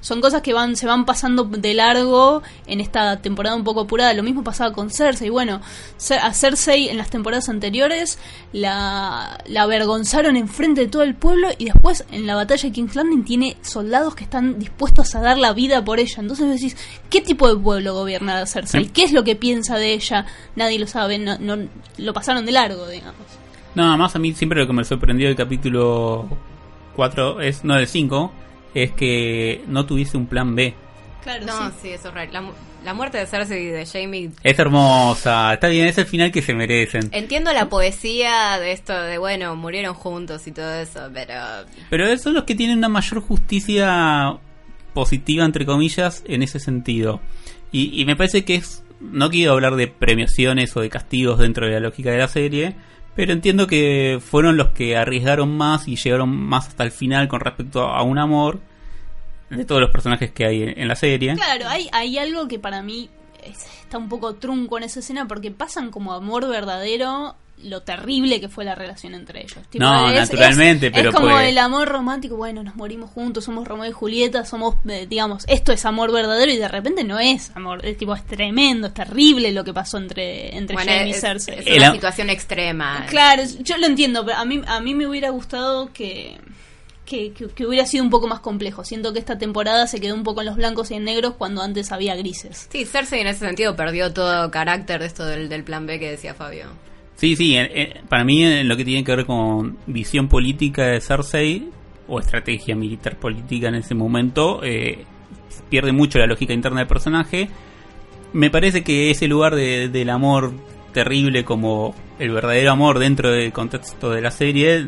Son 0.05 0.21
cosas 0.21 0.43
que 0.43 0.53
van, 0.53 0.75
se 0.75 0.85
van 0.85 1.03
pasando 1.03 1.45
de 1.45 1.73
largo 1.73 2.43
en 2.67 2.79
esta 2.79 3.21
temporada 3.23 3.55
un 3.55 3.63
poco 3.63 3.81
apurada. 3.81 4.13
Lo 4.13 4.21
mismo 4.21 4.43
pasaba 4.43 4.71
con 4.71 4.91
Cersei. 4.91 5.31
Bueno, 5.31 5.61
a 6.21 6.33
Cersei 6.33 6.89
en 6.89 6.97
las 6.97 7.09
temporadas 7.09 7.49
anteriores 7.49 8.19
la, 8.53 9.39
la 9.47 9.63
avergonzaron 9.63 10.35
enfrente 10.37 10.81
de 10.81 10.87
todo 10.89 11.01
el 11.01 11.15
pueblo 11.15 11.47
y 11.57 11.65
después 11.65 12.05
en 12.11 12.27
la 12.27 12.35
batalla 12.35 12.61
de 12.69 12.71
King's 12.71 12.95
Landing 12.95 13.23
tiene 13.25 13.57
soldados 13.61 14.13
que 14.13 14.23
están 14.25 14.59
dispuestos 14.59 15.15
a 15.15 15.21
dar 15.21 15.39
la 15.39 15.53
vida 15.53 15.83
por 15.83 15.99
ella. 15.99 16.17
Entonces 16.19 16.49
decís, 16.49 16.77
¿qué 17.09 17.21
tipo 17.21 17.47
de 17.51 17.59
pueblo 17.59 17.95
gobierna 17.95 18.37
a 18.41 18.45
Cersei? 18.45 18.89
¿Qué 18.89 19.05
es 19.05 19.11
lo 19.11 19.23
que 19.23 19.35
piensa 19.35 19.77
de 19.77 19.93
ella? 19.93 20.27
Nadie 20.55 20.77
lo 20.77 20.85
sabe, 20.85 21.17
no, 21.17 21.39
no- 21.39 21.67
lo 21.97 22.13
pasaron 22.13 22.45
de 22.45 22.51
largo, 22.51 22.87
digamos. 22.89 23.15
No, 23.73 23.89
además 23.89 24.15
a 24.15 24.19
mí 24.19 24.33
siempre 24.33 24.59
lo 24.61 24.67
que 24.67 24.73
me 24.73 24.83
sorprendió 24.83 25.27
del 25.27 25.35
capítulo 25.35 26.27
4 26.95 27.41
es, 27.41 27.63
no 27.63 27.73
del 27.75 27.87
5, 27.87 28.31
es 28.75 28.91
que 28.91 29.63
no 29.67 29.85
tuviese 29.87 30.17
un 30.17 30.27
plan 30.27 30.53
B. 30.55 30.75
Claro, 31.23 31.43
No, 31.45 31.69
sí. 31.71 31.75
sí, 31.81 31.89
eso 31.89 32.09
es 32.09 32.13
raro. 32.13 32.31
La, 32.31 32.41
mu- 32.41 32.51
la 32.83 32.93
muerte 32.93 33.17
de 33.17 33.25
Cersei 33.25 33.63
y 33.63 33.69
de 33.69 33.85
Jamie. 33.87 34.29
Es 34.43 34.59
hermosa, 34.59 35.55
está 35.55 35.69
bien, 35.69 35.87
es 35.87 35.97
el 35.97 36.05
final 36.05 36.31
que 36.31 36.43
se 36.43 36.53
merecen. 36.53 37.09
Entiendo 37.13 37.51
la 37.51 37.67
poesía 37.67 38.59
de 38.59 38.73
esto 38.73 38.93
de, 38.93 39.17
bueno, 39.17 39.55
murieron 39.55 39.95
juntos 39.95 40.45
y 40.45 40.51
todo 40.51 40.71
eso, 40.79 41.09
pero. 41.11 41.33
Pero 41.89 42.05
esos 42.05 42.21
son 42.21 42.35
los 42.35 42.43
que 42.43 42.53
tienen 42.53 42.77
una 42.77 42.89
mayor 42.89 43.21
justicia 43.21 44.37
positiva, 44.93 45.43
entre 45.45 45.65
comillas, 45.65 46.23
en 46.27 46.43
ese 46.43 46.59
sentido. 46.59 47.21
Y, 47.71 47.99
y 47.99 48.05
me 48.05 48.15
parece 48.15 48.45
que 48.45 48.55
es... 48.55 48.83
No 49.01 49.29
quiero 49.29 49.51
hablar 49.53 49.75
de 49.75 49.87
premiaciones 49.87 50.75
o 50.77 50.81
de 50.81 50.89
castigos 50.89 51.37
dentro 51.39 51.65
de 51.65 51.73
la 51.73 51.79
lógica 51.81 52.11
de 52.11 52.17
la 52.17 52.27
serie, 52.29 52.75
pero 53.15 53.31
entiendo 53.33 53.67
que 53.67 54.19
fueron 54.21 54.57
los 54.57 54.69
que 54.69 54.97
arriesgaron 54.97 55.55
más 55.55 55.87
y 55.87 55.95
llegaron 55.95 56.29
más 56.29 56.67
hasta 56.67 56.83
el 56.83 56.91
final 56.91 57.27
con 57.27 57.39
respecto 57.39 57.83
a 57.83 58.01
un 58.03 58.17
amor 58.17 58.59
de 59.49 59.63
todos 59.65 59.79
los 59.81 59.91
personajes 59.91 60.31
que 60.31 60.45
hay 60.45 60.73
en, 60.75 60.87
la 60.87 60.95
serie. 60.95 61.33
Claro, 61.35 61.67
hay, 61.67 61.87
hay 61.93 62.17
algo 62.17 62.47
que 62.47 62.59
para 62.59 62.81
mí 62.81 63.09
es- 63.43 63.65
está 63.81 63.97
un 63.97 64.09
poco 64.09 64.35
trunco 64.35 64.77
en 64.77 64.83
esa 64.83 64.99
escena 64.99 65.27
porque 65.27 65.51
pasan 65.51 65.91
como 65.91 66.13
amor 66.13 66.47
verdadero 66.49 67.35
lo 67.63 67.81
terrible 67.81 68.39
que 68.41 68.49
fue 68.49 68.63
la 68.65 68.75
relación 68.75 69.15
entre 69.15 69.41
ellos. 69.41 69.57
No, 69.73 70.11
naturalmente, 70.11 70.87
es, 70.87 70.93
pero 70.93 71.09
Es 71.09 71.15
como 71.15 71.29
fue- 71.31 71.49
el 71.49 71.57
amor 71.57 71.87
romántico, 71.87 72.35
bueno, 72.35 72.61
nos 72.63 72.75
morimos 72.75 73.09
juntos, 73.09 73.45
somos 73.45 73.67
Romeo 73.67 73.89
y 73.89 73.93
Julieta, 73.93 74.45
somos, 74.45 74.75
eh, 74.87 75.07
digamos, 75.09 75.45
esto 75.47 75.71
es 75.71 75.83
amor 75.85 76.11
verdadero 76.11 76.51
y 76.51 76.57
de 76.57 76.67
repente 76.67 77.03
no 77.03 77.17
es 77.17 77.51
amor, 77.55 77.83
es 77.85 77.97
tipo, 77.97 78.13
es 78.13 78.23
tremendo, 78.25 78.87
es 78.87 78.93
terrible 78.93 79.51
lo 79.51 79.63
que 79.63 79.73
pasó 79.73 79.97
entre, 79.97 80.55
entre 80.55 80.75
Bueno, 80.75 80.91
y 81.07 81.13
Cersei. 81.13 81.59
es 81.65 81.77
una 81.77 81.93
situación 81.93 82.29
extrema. 82.29 83.05
Claro, 83.09 83.43
yo 83.61 83.77
lo 83.77 83.87
entiendo, 83.87 84.25
pero 84.25 84.37
a 84.37 84.45
mí, 84.45 84.61
a 84.67 84.79
mí 84.81 84.93
me 84.93 85.07
hubiera 85.07 85.29
gustado 85.31 85.91
que, 85.93 86.37
que, 87.05 87.31
que- 87.33 87.47
que 87.47 87.65
hubiera 87.65 87.85
sido 87.87 88.03
un 88.03 88.09
poco 88.09 88.27
más 88.27 88.41
complejo. 88.41 88.83
Siento 88.83 89.13
que 89.13 89.19
esta 89.19 89.37
temporada 89.37 89.87
se 89.87 89.99
quedó 90.01 90.13
un 90.13 90.23
poco 90.23 90.41
en 90.41 90.47
los 90.47 90.55
blancos 90.57 90.91
y 90.91 90.95
en 90.95 91.03
negros 91.05 91.35
cuando 91.37 91.61
antes 91.63 91.91
había 91.91 92.15
grises. 92.15 92.67
Sí, 92.71 92.85
Cersei 92.85 93.21
en 93.21 93.27
ese 93.27 93.45
sentido 93.45 93.75
perdió 93.75 94.11
todo 94.13 94.51
carácter 94.51 94.99
de 94.99 95.05
esto 95.07 95.25
del, 95.25 95.47
del 95.49 95.63
plan 95.63 95.85
B 95.87 95.99
que 95.99 96.11
decía 96.11 96.33
Fabio. 96.33 96.65
Sí, 97.15 97.35
sí, 97.35 97.57
para 98.09 98.23
mí 98.25 98.43
en 98.43 98.67
lo 98.67 98.75
que 98.75 98.83
tiene 98.85 99.03
que 99.03 99.15
ver 99.15 99.25
con 99.25 99.77
visión 99.87 100.27
política 100.27 100.87
de 100.87 100.99
Cersei 101.01 101.69
o 102.07 102.19
estrategia 102.19 102.75
militar 102.75 103.17
política 103.17 103.69
en 103.69 103.75
ese 103.75 103.95
momento, 103.95 104.61
eh, 104.63 105.05
pierde 105.69 105.91
mucho 105.93 106.19
la 106.19 106.27
lógica 106.27 106.53
interna 106.53 106.79
del 106.79 106.87
personaje. 106.87 107.47
Me 108.33 108.49
parece 108.49 108.83
que 108.83 109.11
ese 109.11 109.27
lugar 109.27 109.55
de- 109.55 109.87
del 109.89 110.09
amor 110.09 110.51
terrible 110.93 111.45
como 111.45 111.95
el 112.19 112.31
verdadero 112.31 112.71
amor 112.71 112.99
dentro 112.99 113.31
del 113.31 113.51
contexto 113.53 114.11
de 114.11 114.21
la 114.21 114.31
serie, 114.31 114.87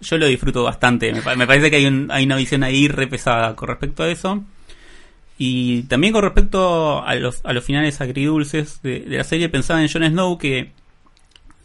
yo 0.00 0.18
lo 0.18 0.26
disfruto 0.26 0.64
bastante. 0.64 1.12
Me, 1.12 1.36
me 1.36 1.46
parece 1.46 1.70
que 1.70 1.76
hay, 1.76 1.86
un- 1.86 2.08
hay 2.10 2.24
una 2.24 2.36
visión 2.36 2.64
ahí 2.64 2.88
re 2.88 3.06
pesada 3.06 3.54
con 3.54 3.68
respecto 3.68 4.02
a 4.02 4.08
eso. 4.08 4.42
Y 5.38 5.82
también 5.84 6.12
con 6.12 6.22
respecto 6.24 7.04
a 7.04 7.14
los, 7.14 7.42
finales 7.64 8.00
agridulces 8.00 8.82
de 8.82 9.04
la 9.06 9.22
serie, 9.24 9.48
pensaba 9.48 9.80
en 9.80 9.88
Jon 9.88 10.04
Snow 10.04 10.36
que 10.38 10.72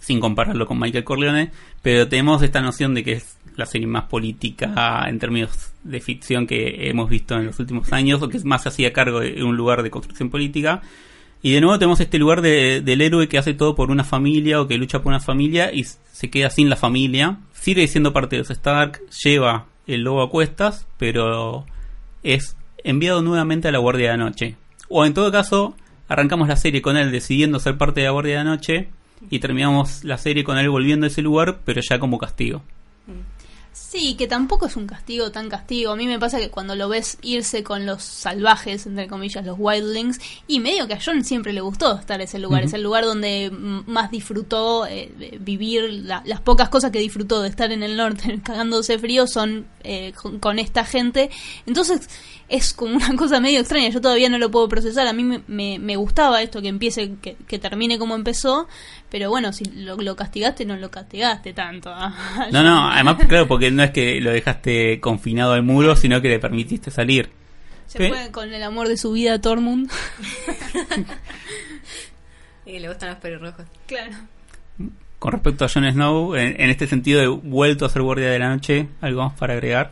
sin 0.04 0.20
compararlo 0.20 0.68
con 0.68 0.78
Michael 0.80 1.06
Corleone, 1.06 1.52
pero 1.82 2.10
tenemos 2.10 2.44
esta 2.44 2.62
noción 2.62 2.94
de 2.94 3.04
que 3.06 3.14
es 3.14 3.38
la 3.56 3.66
serie 3.66 3.88
más 3.88 4.04
política 4.06 5.06
en 5.08 5.18
términos 5.18 5.72
de 5.84 6.02
ficción 6.02 6.46
que 6.46 6.90
hemos 6.90 7.10
visto 7.10 7.36
en 7.36 7.46
los 7.46 7.60
últimos 7.60 7.94
años, 7.94 8.22
o 8.22 8.28
que 8.28 8.38
más 8.44 8.68
hacía 8.68 8.92
cargo 8.92 9.22
de 9.22 9.42
un 9.44 9.56
lugar 9.56 9.82
de 9.82 9.90
construcción 9.90 10.30
política. 10.30 10.82
Y 11.42 11.54
de 11.54 11.62
nuevo 11.62 11.80
tenemos 11.80 12.00
este 12.02 12.20
lugar 12.20 12.42
de- 12.42 12.82
del 12.82 13.00
héroe 13.02 13.28
que 13.30 13.38
hace 13.38 13.54
todo 13.54 13.76
por 13.76 13.92
una 13.92 14.04
familia 14.04 14.60
o 14.60 14.68
que 14.68 14.78
lucha 14.78 15.00
por 15.02 15.12
una 15.12 15.20
familia 15.22 15.74
y 15.74 15.84
se 15.84 16.30
queda 16.30 16.50
sin 16.50 16.70
la 16.70 16.76
familia. 16.76 17.38
Sigue 17.54 17.88
siendo 17.88 18.12
parte 18.12 18.36
de 18.36 18.42
los 18.42 18.50
Stark, 18.52 19.02
lleva 19.24 19.68
el 19.88 20.02
lobo 20.02 20.22
a 20.22 20.30
cuestas, 20.30 20.86
pero 20.98 21.66
es 22.24 22.58
enviado 22.84 23.22
nuevamente 23.22 23.68
a 23.70 23.72
la 23.72 23.80
Guardia 23.80 24.12
de 24.12 24.18
la 24.18 24.24
Noche. 24.26 24.56
O 24.90 25.06
en 25.06 25.14
todo 25.14 25.32
caso, 25.32 25.76
arrancamos 26.10 26.48
la 26.50 26.56
serie 26.58 26.82
con 26.82 26.98
él 26.98 27.12
decidiendo 27.12 27.60
ser 27.60 27.78
parte 27.78 28.02
de 28.02 28.08
la 28.08 28.12
Guardia 28.12 28.38
de 28.40 28.44
la 28.44 28.50
Noche 28.50 28.90
y 29.30 29.40
terminamos 29.40 30.04
la 30.04 30.18
serie 30.18 30.44
con 30.44 30.58
él 30.58 30.70
volviendo 30.70 31.06
a 31.06 31.10
ese 31.10 31.22
lugar, 31.22 31.60
pero 31.66 31.82
ya 31.88 32.00
como 32.00 32.18
castigo. 32.18 32.62
Sí, 33.76 34.14
que 34.16 34.28
tampoco 34.28 34.68
es 34.68 34.76
un 34.76 34.86
castigo 34.86 35.32
tan 35.32 35.50
castigo. 35.50 35.92
A 35.92 35.96
mí 35.96 36.06
me 36.06 36.20
pasa 36.20 36.38
que 36.40 36.50
cuando 36.50 36.76
lo 36.76 36.90
ves 36.90 37.18
irse 37.24 37.64
con 37.64 37.88
los 37.88 38.04
salvajes, 38.04 38.86
entre 38.86 39.08
comillas, 39.08 39.44
los 39.44 39.56
wildlings, 39.58 40.20
y 40.48 40.60
medio 40.60 40.88
que 40.88 40.94
a 40.94 41.00
John 41.04 41.24
siempre 41.24 41.54
le 41.54 41.62
gustó 41.62 41.98
estar 42.00 42.20
en 42.22 42.26
ese 42.26 42.38
lugar. 42.38 42.64
Es 42.64 42.74
el 42.74 42.84
lugar 42.84 43.04
donde 43.04 43.50
más 43.52 44.12
disfrutó 44.12 44.86
eh, 44.86 45.12
vivir. 45.40 45.90
la- 45.92 46.22
las 46.26 46.40
pocas 46.42 46.70
cosas 46.70 46.92
que 46.92 47.00
disfrutó 47.00 47.42
de 47.42 47.50
estar 47.50 47.72
en 47.72 47.82
el 47.82 47.98
norte 47.98 48.40
cagándose 48.44 49.00
frío 49.00 49.26
son 49.26 49.66
eh, 49.84 50.14
con, 50.22 50.38
con 50.38 50.60
esta 50.60 50.86
gente. 50.86 51.32
Entonces 51.66 52.08
es 52.56 52.74
como 52.74 52.96
una 52.96 53.16
cosa 53.18 53.40
medio 53.40 53.60
extraña. 53.60 53.90
Yo 53.90 54.00
todavía 54.02 54.30
no 54.30 54.38
lo 54.38 54.50
puedo 54.52 54.70
procesar. 54.70 55.08
A 55.08 55.14
mí 55.14 55.24
me, 55.24 55.42
me- 55.48 55.80
me 55.80 55.96
gustaba 55.96 56.42
esto 56.42 56.62
que 56.62 56.68
empiece, 56.70 57.16
que, 57.22 57.36
que 57.48 57.60
termine 57.60 57.98
como 58.00 58.16
empezó. 58.16 58.68
Pero 59.10 59.30
bueno, 59.30 59.52
si 59.54 59.66
lo, 59.66 59.96
lo 59.98 60.16
castigaste, 60.16 60.66
no 60.66 60.76
lo 60.78 60.90
castigaste 60.92 61.54
tanto. 61.54 61.90
¿ah? 61.94 62.48
No, 62.52 62.64
no, 62.64 62.90
además, 62.90 63.18
claro, 63.28 63.48
porque 63.48 63.72
no 63.72 63.84
es 63.84 63.92
que 63.92 64.20
lo 64.22 64.32
dejaste 64.32 65.00
confinado 65.00 65.54
al 65.54 65.64
muro, 65.64 65.96
sino 65.96 66.22
que 66.22 66.30
le 66.30 66.40
permitiste 66.40 66.92
salir. 66.92 67.30
Se 67.88 67.98
¿Qué? 68.00 68.08
fue 68.10 68.32
con 68.32 68.52
el 68.54 68.64
amor 68.64 68.88
de 68.88 68.98
su 68.98 69.12
vida 69.12 69.34
a 69.34 69.42
Tormund. 69.42 69.90
Y 72.66 72.80
le 72.80 72.88
gustan 72.88 73.10
los 73.10 73.18
pelirrojos. 73.18 73.66
claro. 73.88 74.14
Con 75.20 75.32
respecto 75.32 75.64
a 75.64 75.70
Jon 75.70 75.90
Snow, 75.90 76.36
en, 76.36 76.60
en 76.62 76.70
este 76.70 76.86
sentido 76.86 77.22
de 77.22 77.28
vuelto 77.28 77.86
a 77.86 77.90
ser 77.90 78.02
guardia 78.02 78.30
de 78.30 78.40
la 78.40 78.50
noche, 78.50 78.90
¿algo 79.00 79.24
más 79.24 79.34
para 79.40 79.54
agregar? 79.54 79.92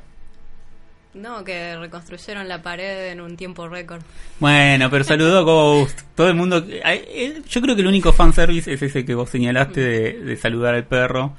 No, 1.13 1.43
que 1.43 1.75
reconstruyeron 1.77 2.47
la 2.47 2.61
pared 2.61 3.09
en 3.11 3.19
un 3.19 3.35
tiempo 3.35 3.67
récord. 3.67 4.01
Bueno, 4.39 4.89
pero 4.89 5.03
saludó 5.03 5.39
a 5.39 5.41
Ghost. 5.41 6.01
Todo 6.15 6.29
el 6.29 6.35
mundo. 6.35 6.65
eh, 6.69 7.41
Yo 7.49 7.61
creo 7.61 7.75
que 7.75 7.81
el 7.81 7.87
único 7.87 8.13
fanservice 8.13 8.71
es 8.73 8.81
ese 8.81 9.03
que 9.03 9.13
vos 9.13 9.29
señalaste 9.29 9.81
de, 9.81 10.13
de 10.21 10.37
saludar 10.37 10.73
al 10.75 10.85
perro. 10.85 11.35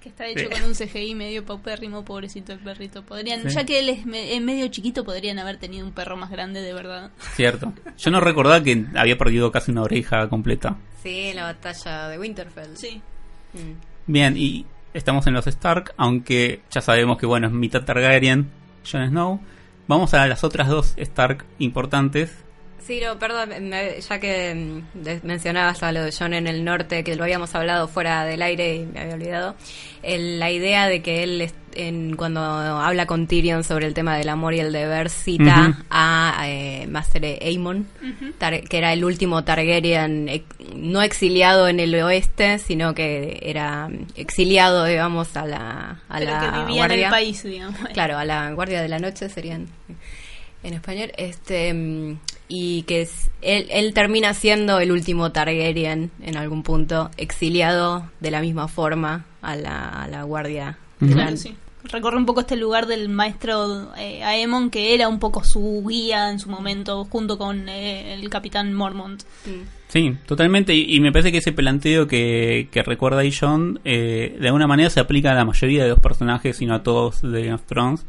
Que 0.00 0.08
está 0.10 0.26
hecho 0.28 0.44
Sí. 0.44 0.46
con 0.48 0.62
un 0.62 0.74
CGI 0.74 1.14
medio 1.14 1.44
paupérrimo, 1.44 2.04
pobrecito 2.04 2.52
el 2.52 2.60
perrito. 2.60 3.02
Podrían, 3.02 3.42
Sí. 3.42 3.48
ya 3.54 3.64
que 3.66 3.80
él 3.80 3.88
es, 3.90 4.06
me- 4.06 4.34
es 4.34 4.40
medio 4.40 4.68
chiquito, 4.68 5.04
podrían 5.04 5.38
haber 5.40 5.58
tenido 5.58 5.84
un 5.84 5.92
perro 5.92 6.16
más 6.16 6.30
grande 6.30 6.62
de 6.62 6.72
verdad. 6.72 7.10
Cierto. 7.34 7.72
Yo 7.98 8.10
no 8.12 8.20
recordaba 8.20 8.62
que 8.62 8.86
había 8.94 9.18
perdido 9.18 9.50
casi 9.50 9.72
una 9.72 9.82
oreja 9.82 10.28
completa. 10.28 10.76
Sí, 11.02 11.26
en 11.30 11.36
la 11.36 11.42
batalla 11.44 12.08
de 12.08 12.18
Winterfell. 12.18 12.76
Sí. 12.76 13.02
Mm. 13.54 13.72
Bien, 14.06 14.36
y 14.38 14.64
estamos 14.94 15.26
en 15.26 15.34
los 15.34 15.46
Stark, 15.48 15.92
aunque 15.98 16.60
ya 16.70 16.80
sabemos 16.80 17.18
que, 17.18 17.26
bueno, 17.26 17.48
es 17.48 17.52
mitad 17.52 17.82
Targaryen, 17.84 18.48
Jon 18.84 19.08
Snow. 19.08 19.40
Vamos 19.88 20.14
a 20.14 20.26
las 20.26 20.44
otras 20.44 20.68
dos 20.68 20.94
Stark 20.96 21.44
importantes. 21.58 22.44
Sí, 22.86 23.00
no, 23.04 23.18
perdón, 23.18 23.50
me- 23.68 24.00
ya 24.00 24.18
que 24.20 24.54
mm, 24.54 24.98
de- 25.02 25.20
mencionabas 25.22 25.82
a 25.82 25.92
lo 25.92 26.02
de 26.04 26.12
John 26.18 26.34
en 26.34 26.46
el 26.46 26.64
norte, 26.64 27.04
que 27.04 27.14
lo 27.14 27.24
habíamos 27.24 27.54
hablado 27.54 27.88
fuera 27.88 28.24
del 28.24 28.42
aire 28.42 28.76
y 28.76 28.86
me 28.86 29.00
había 29.00 29.14
olvidado, 29.14 29.54
el- 30.02 30.38
la 30.40 30.50
idea 30.50 30.86
de 30.88 31.02
que 31.02 31.22
él 31.22 31.40
es- 31.42 31.54
en, 31.74 32.16
cuando 32.16 32.40
habla 32.42 33.06
con 33.06 33.28
Tyrion 33.28 33.62
sobre 33.62 33.86
el 33.86 33.94
tema 33.94 34.16
del 34.16 34.28
amor 34.28 34.54
y 34.54 34.60
el 34.60 34.72
deber 34.72 35.08
cita 35.08 35.84
a 35.88 36.42
eh, 36.48 36.86
Master 36.88 37.24
Aemon, 37.40 37.86
Tar- 38.38 38.62
que 38.68 38.78
era 38.78 38.92
el 38.92 39.04
último 39.04 39.44
Targaryen 39.44 40.28
ex- 40.28 40.46
no 40.74 41.00
exiliado 41.02 41.68
en 41.68 41.78
el 41.78 41.94
oeste, 41.94 42.58
sino 42.58 42.92
que 42.92 43.38
era 43.42 43.88
mm, 43.88 44.06
exiliado, 44.16 44.84
digamos, 44.84 45.36
a 45.36 45.46
la, 45.46 46.00
a 46.08 46.18
Pero 46.18 46.30
la 46.32 46.40
que 46.40 46.46
vivía 46.46 46.66
en 46.70 46.76
guardia. 46.76 47.04
el 47.06 47.10
país, 47.12 47.42
digamos. 47.44 47.78
Claro, 47.92 48.18
a 48.18 48.24
la 48.24 48.50
guardia 48.52 48.82
de 48.82 48.88
la 48.88 48.98
noche 48.98 49.28
serían 49.28 49.68
en 50.62 50.74
español. 50.74 51.12
Este 51.16 51.72
mm, 51.74 52.18
y 52.48 52.82
que 52.82 53.02
es- 53.02 53.30
él, 53.42 53.66
él 53.70 53.94
termina 53.94 54.34
siendo 54.34 54.80
el 54.80 54.90
último 54.92 55.30
Targaryen 55.32 56.10
en 56.22 56.36
algún 56.36 56.62
punto, 56.62 57.10
exiliado 57.16 58.10
de 58.20 58.30
la 58.30 58.40
misma 58.40 58.68
forma 58.68 59.24
a 59.42 59.56
la, 59.56 59.88
a 59.88 60.08
la 60.08 60.22
guardia. 60.24 60.78
la- 61.00 61.36
sí. 61.36 61.54
Recorre 61.84 62.18
un 62.18 62.26
poco 62.26 62.40
este 62.40 62.56
lugar 62.56 62.86
del 62.86 63.08
maestro 63.08 63.94
eh, 63.96 64.22
Aemon, 64.22 64.68
que 64.68 64.92
era 64.94 65.08
un 65.08 65.18
poco 65.18 65.42
su 65.44 65.82
guía 65.88 66.30
en 66.30 66.38
su 66.38 66.50
momento, 66.50 67.04
junto 67.06 67.38
con 67.38 67.70
eh, 67.70 68.12
el 68.12 68.28
capitán 68.28 68.74
Mormont. 68.74 69.22
Mm. 69.46 69.62
Sí, 69.88 70.14
totalmente. 70.26 70.74
Y, 70.74 70.94
y 70.94 71.00
me 71.00 71.10
parece 71.10 71.32
que 71.32 71.38
ese 71.38 71.52
planteo 71.52 72.06
que, 72.06 72.68
que 72.70 72.82
recuerda 72.82 73.20
ahí 73.20 73.32
John, 73.32 73.80
eh, 73.86 74.36
de 74.38 74.46
alguna 74.48 74.66
manera 74.66 74.90
se 74.90 75.00
aplica 75.00 75.30
a 75.32 75.34
la 75.34 75.44
mayoría 75.46 75.82
de 75.84 75.88
los 75.88 76.00
personajes, 76.00 76.60
y 76.60 76.66
no 76.66 76.74
a 76.74 76.82
todos 76.82 77.22
de 77.22 77.40
Game 77.44 77.54
of 77.54 77.62
Thrones. 77.62 78.04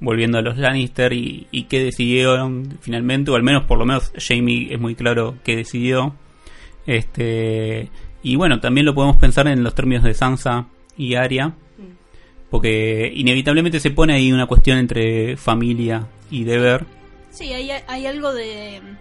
Volviendo 0.00 0.38
a 0.38 0.42
los 0.42 0.58
Lannister 0.58 1.12
y, 1.12 1.46
y 1.50 1.64
qué 1.64 1.82
decidieron 1.82 2.78
finalmente, 2.80 3.30
o 3.30 3.36
al 3.36 3.42
menos 3.42 3.64
por 3.64 3.78
lo 3.78 3.86
menos 3.86 4.12
Jamie 4.16 4.72
es 4.72 4.80
muy 4.80 4.94
claro 4.94 5.36
qué 5.44 5.56
decidió. 5.56 6.14
Este, 6.86 7.90
y 8.22 8.36
bueno, 8.36 8.60
también 8.60 8.86
lo 8.86 8.94
podemos 8.94 9.16
pensar 9.16 9.46
en 9.48 9.62
los 9.62 9.74
términos 9.74 10.04
de 10.04 10.14
Sansa 10.14 10.66
y 10.96 11.14
Arya, 11.14 11.52
porque 12.50 13.12
inevitablemente 13.14 13.80
se 13.80 13.90
pone 13.90 14.14
ahí 14.14 14.32
una 14.32 14.46
cuestión 14.46 14.78
entre 14.78 15.36
familia 15.36 16.06
y 16.30 16.44
deber. 16.44 16.86
Sí, 17.30 17.52
hay, 17.52 17.70
hay 17.86 18.06
algo 18.06 18.32
de 18.32 18.80
mm, 18.80 18.96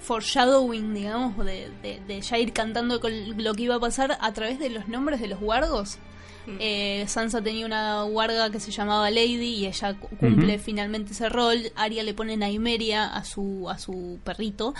foreshadowing, 0.00 0.94
digamos, 0.94 1.36
de, 1.44 1.68
de, 1.82 2.00
de 2.06 2.20
ya 2.20 2.38
ir 2.38 2.52
cantando 2.52 3.00
con 3.00 3.12
lo 3.42 3.54
que 3.54 3.64
iba 3.64 3.74
a 3.74 3.80
pasar 3.80 4.16
a 4.20 4.32
través 4.32 4.58
de 4.58 4.70
los 4.70 4.88
nombres 4.88 5.20
de 5.20 5.28
los 5.28 5.40
guardos. 5.40 5.98
Eh, 6.60 7.04
Sansa 7.08 7.42
tenía 7.42 7.66
una 7.66 8.02
guarda 8.02 8.50
que 8.50 8.60
se 8.60 8.70
llamaba 8.70 9.10
Lady 9.10 9.54
y 9.54 9.66
ella 9.66 9.94
cu- 9.94 10.08
cumple 10.16 10.58
finalmente 10.58 11.12
ese 11.12 11.28
rol. 11.28 11.72
Arya 11.74 12.02
le 12.02 12.14
pone 12.14 12.36
Naimeria 12.36 13.06
a 13.06 13.24
su, 13.24 13.68
a 13.68 13.78
su 13.78 14.18
perrito. 14.24 14.74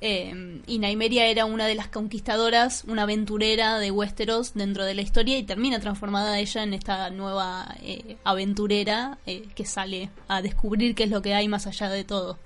Eh, 0.00 0.60
y 0.68 0.78
Naimeria 0.78 1.26
era 1.26 1.44
una 1.44 1.66
de 1.66 1.74
las 1.74 1.88
conquistadoras, 1.88 2.84
una 2.86 3.02
aventurera 3.02 3.78
de 3.80 3.90
Westeros 3.90 4.54
dentro 4.54 4.84
de 4.84 4.94
la 4.94 5.02
historia 5.02 5.36
y 5.38 5.42
termina 5.42 5.80
transformada 5.80 6.38
ella 6.38 6.62
en 6.62 6.72
esta 6.74 7.10
nueva 7.10 7.74
eh, 7.82 8.16
aventurera 8.22 9.18
eh, 9.26 9.42
que 9.56 9.64
sale 9.64 10.10
a 10.28 10.40
descubrir 10.40 10.94
qué 10.94 11.02
es 11.04 11.10
lo 11.10 11.20
que 11.20 11.34
hay 11.34 11.48
más 11.48 11.66
allá 11.66 11.88
de 11.90 12.04
todo. 12.04 12.38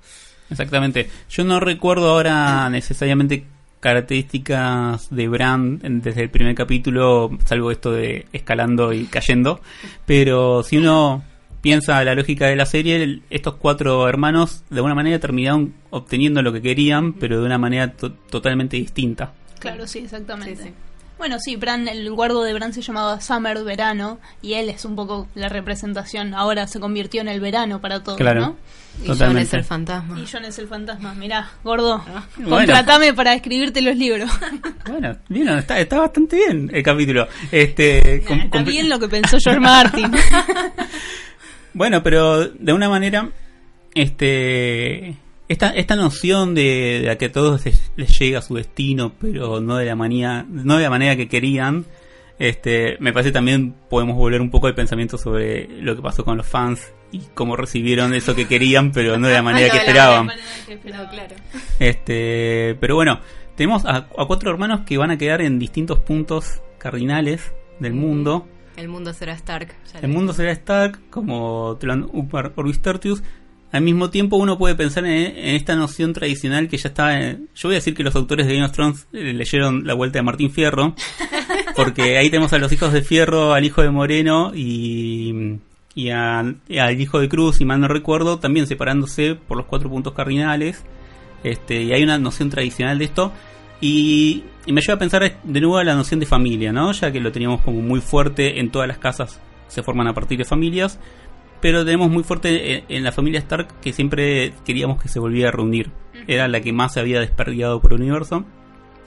Exactamente. 0.50 1.10
Yo 1.30 1.44
no 1.44 1.60
recuerdo 1.60 2.08
ahora 2.10 2.68
necesariamente 2.70 3.46
características 3.82 5.08
de 5.14 5.28
Bran 5.28 5.80
en- 5.82 6.00
desde 6.02 6.22
el 6.22 6.30
primer 6.30 6.54
capítulo, 6.54 7.30
salvo 7.44 7.70
esto 7.70 7.92
de 7.92 8.26
escalando 8.32 8.92
y 8.92 9.04
cayendo. 9.06 9.60
Pero 10.06 10.62
si 10.62 10.78
uno 10.78 11.22
piensa 11.60 12.02
la 12.04 12.14
lógica 12.14 12.46
de 12.46 12.56
la 12.56 12.66
serie, 12.66 13.20
estos 13.30 13.54
cuatro 13.56 14.08
hermanos 14.08 14.64
de 14.70 14.76
alguna 14.76 14.94
manera 14.94 15.18
terminaron 15.18 15.74
obteniendo 15.90 16.42
lo 16.42 16.52
que 16.52 16.62
querían, 16.62 17.12
pero 17.14 17.40
de 17.40 17.46
una 17.46 17.58
manera 17.58 17.92
to- 17.92 18.12
totalmente 18.12 18.76
distinta. 18.76 19.32
Claro, 19.58 19.86
sí, 19.86 20.00
exactamente. 20.00 20.56
Sí, 20.56 20.62
sí. 20.64 20.70
Bueno, 21.22 21.38
sí, 21.38 21.54
Bran, 21.54 21.86
el 21.86 22.10
guardo 22.10 22.42
de 22.42 22.52
Bran 22.52 22.72
se 22.72 22.82
llamaba 22.82 23.20
Summer 23.20 23.62
Verano 23.62 24.18
y 24.42 24.54
él 24.54 24.68
es 24.68 24.84
un 24.84 24.96
poco 24.96 25.28
la 25.36 25.48
representación. 25.48 26.34
Ahora 26.34 26.66
se 26.66 26.80
convirtió 26.80 27.20
en 27.20 27.28
el 27.28 27.38
verano 27.38 27.80
para 27.80 28.02
todos, 28.02 28.18
Claro. 28.18 28.40
¿no? 28.40 28.56
Y 28.96 29.06
John 29.06 29.18
Totalmente. 29.18 29.42
es 29.46 29.54
el 29.54 29.62
fantasma. 29.64 30.18
Y 30.18 30.26
John 30.26 30.44
es 30.46 30.58
el 30.58 30.66
fantasma. 30.66 31.14
Mirá, 31.14 31.48
gordo, 31.62 32.04
Bueno. 32.38 32.56
contratame 32.56 33.14
para 33.14 33.34
escribirte 33.34 33.80
los 33.82 33.96
libros. 33.96 34.28
Bueno, 34.90 35.16
bien, 35.28 35.48
está, 35.50 35.78
está 35.78 36.00
bastante 36.00 36.34
bien 36.34 36.68
el 36.74 36.82
capítulo. 36.82 37.28
Este, 37.52 38.16
Está 38.16 38.62
bien 38.64 38.88
lo 38.88 38.98
que 38.98 39.06
pensó 39.08 39.36
George 39.40 39.60
Martin. 39.60 40.10
Bueno, 41.72 42.02
pero 42.02 42.48
de 42.48 42.72
una 42.72 42.88
manera, 42.88 43.30
este, 43.94 45.16
esta, 45.52 45.70
esta 45.70 45.96
noción 45.96 46.54
de, 46.54 47.00
de 47.02 47.10
a 47.10 47.18
que 47.18 47.26
a 47.26 47.32
todos 47.32 47.64
les, 47.64 47.92
les 47.96 48.18
llega 48.18 48.40
su 48.42 48.54
destino, 48.54 49.12
pero 49.20 49.60
no 49.60 49.76
de 49.76 49.84
la 49.84 49.94
manera, 49.94 50.46
no 50.48 50.76
de 50.76 50.82
la 50.82 50.90
manera 50.90 51.14
que 51.14 51.28
querían, 51.28 51.84
este, 52.38 52.96
me 53.00 53.12
parece 53.12 53.32
también 53.32 53.74
podemos 53.88 54.16
volver 54.16 54.40
un 54.40 54.50
poco 54.50 54.66
al 54.66 54.74
pensamiento 54.74 55.18
sobre 55.18 55.68
lo 55.80 55.94
que 55.94 56.02
pasó 56.02 56.24
con 56.24 56.38
los 56.38 56.46
fans 56.46 56.92
y 57.10 57.20
cómo 57.34 57.54
recibieron 57.54 58.14
eso 58.14 58.34
que 58.34 58.48
querían, 58.48 58.92
pero 58.92 59.18
no 59.18 59.28
de 59.28 59.34
la 59.34 59.42
manera 59.50 59.66
No 59.66 59.72
que 59.72 59.76
la 59.76 59.82
esperaban. 59.82 60.30
Claro. 61.10 61.34
Este, 61.78 62.76
pero 62.80 62.94
bueno, 62.94 63.20
tenemos 63.54 63.84
a, 63.84 64.08
a 64.16 64.26
cuatro 64.26 64.50
hermanos 64.50 64.80
que 64.86 64.96
van 64.96 65.10
a 65.10 65.18
quedar 65.18 65.42
en 65.42 65.58
distintos 65.58 65.98
puntos 65.98 66.62
cardinales 66.78 67.52
del 67.78 67.92
mundo. 67.92 68.48
El 68.76 68.88
mundo 68.88 69.12
será 69.12 69.34
Stark. 69.34 69.74
El 70.00 70.08
mundo 70.08 70.32
será 70.32 70.50
Stark, 70.52 70.98
como 71.10 71.76
Tlan 71.78 72.08
Upar 72.10 72.52
Orbis 72.56 72.80
Tertius. 72.80 73.22
Al 73.72 73.82
mismo 73.82 74.10
tiempo, 74.10 74.36
uno 74.36 74.58
puede 74.58 74.74
pensar 74.74 75.04
en, 75.06 75.12
en 75.36 75.54
esta 75.56 75.74
noción 75.74 76.12
tradicional 76.12 76.68
que 76.68 76.76
ya 76.76 76.88
está. 76.90 77.18
en- 77.20 77.48
yo 77.54 77.68
voy 77.68 77.74
a 77.74 77.78
decir 77.78 77.94
que 77.94 78.02
los 78.04 78.14
autores 78.14 78.46
de 78.46 78.52
Game 78.54 78.66
of 78.66 78.72
Thrones 78.72 79.06
eh, 79.14 79.32
leyeron 79.32 79.86
La 79.86 79.94
Vuelta 79.94 80.18
de 80.18 80.22
Martín 80.22 80.50
Fierro, 80.50 80.94
porque 81.76 82.18
ahí 82.18 82.28
tenemos 82.30 82.52
a 82.52 82.58
los 82.58 82.70
hijos 82.72 82.92
de 82.92 83.02
Fierro, 83.02 83.54
al 83.54 83.64
hijo 83.64 83.82
de 83.82 83.90
Moreno 83.90 84.52
y, 84.54 85.56
y, 85.94 86.10
a- 86.10 86.54
y 86.68 86.78
al 86.78 87.00
hijo 87.00 87.18
de 87.18 87.28
Cruz, 87.28 87.56
si 87.56 87.64
mal 87.64 87.80
no 87.80 87.88
recuerdo, 87.88 88.38
también 88.38 88.66
separándose 88.66 89.34
por 89.34 89.56
los 89.56 89.66
cuatro 89.66 89.88
puntos 89.88 90.12
cardinales. 90.12 90.84
Este, 91.44 91.82
y 91.82 91.92
hay 91.92 92.02
una 92.02 92.18
noción 92.18 92.50
tradicional 92.50 92.98
de 92.98 93.04
esto. 93.06 93.32
Y, 93.80 94.44
y 94.64 94.72
me 94.72 94.80
lleva 94.80 94.94
a 94.94 94.98
pensar 94.98 95.38
de 95.42 95.60
nuevo 95.60 95.76
a 95.78 95.82
la 95.84 95.94
noción 95.96 96.20
de 96.20 96.26
familia, 96.26 96.72
¿no? 96.72 96.92
Ya 96.92 97.10
que 97.10 97.18
lo 97.20 97.32
teníamos 97.32 97.62
como 97.62 97.80
muy 97.80 98.00
fuerte 98.00 98.60
en 98.60 98.70
todas 98.70 98.86
las 98.86 98.98
casas, 98.98 99.40
se 99.66 99.82
forman 99.82 100.06
a 100.06 100.14
partir 100.14 100.38
de 100.38 100.44
familias, 100.44 101.00
pero 101.62 101.84
tenemos 101.86 102.10
muy 102.10 102.22
fuerte 102.24 102.74
en, 102.74 102.84
en 102.88 103.04
la 103.04 103.12
familia 103.12 103.38
Stark 103.40 103.80
que 103.80 103.94
siempre 103.94 104.52
queríamos 104.66 105.00
que 105.00 105.08
se 105.08 105.18
volviera 105.18 105.48
a 105.48 105.52
reunir. 105.52 105.90
Era 106.26 106.46
la 106.48 106.60
que 106.60 106.72
más 106.74 106.92
se 106.92 107.00
había 107.00 107.20
desperdigado 107.20 107.80
por 107.80 107.94
el 107.94 108.00
universo. 108.02 108.44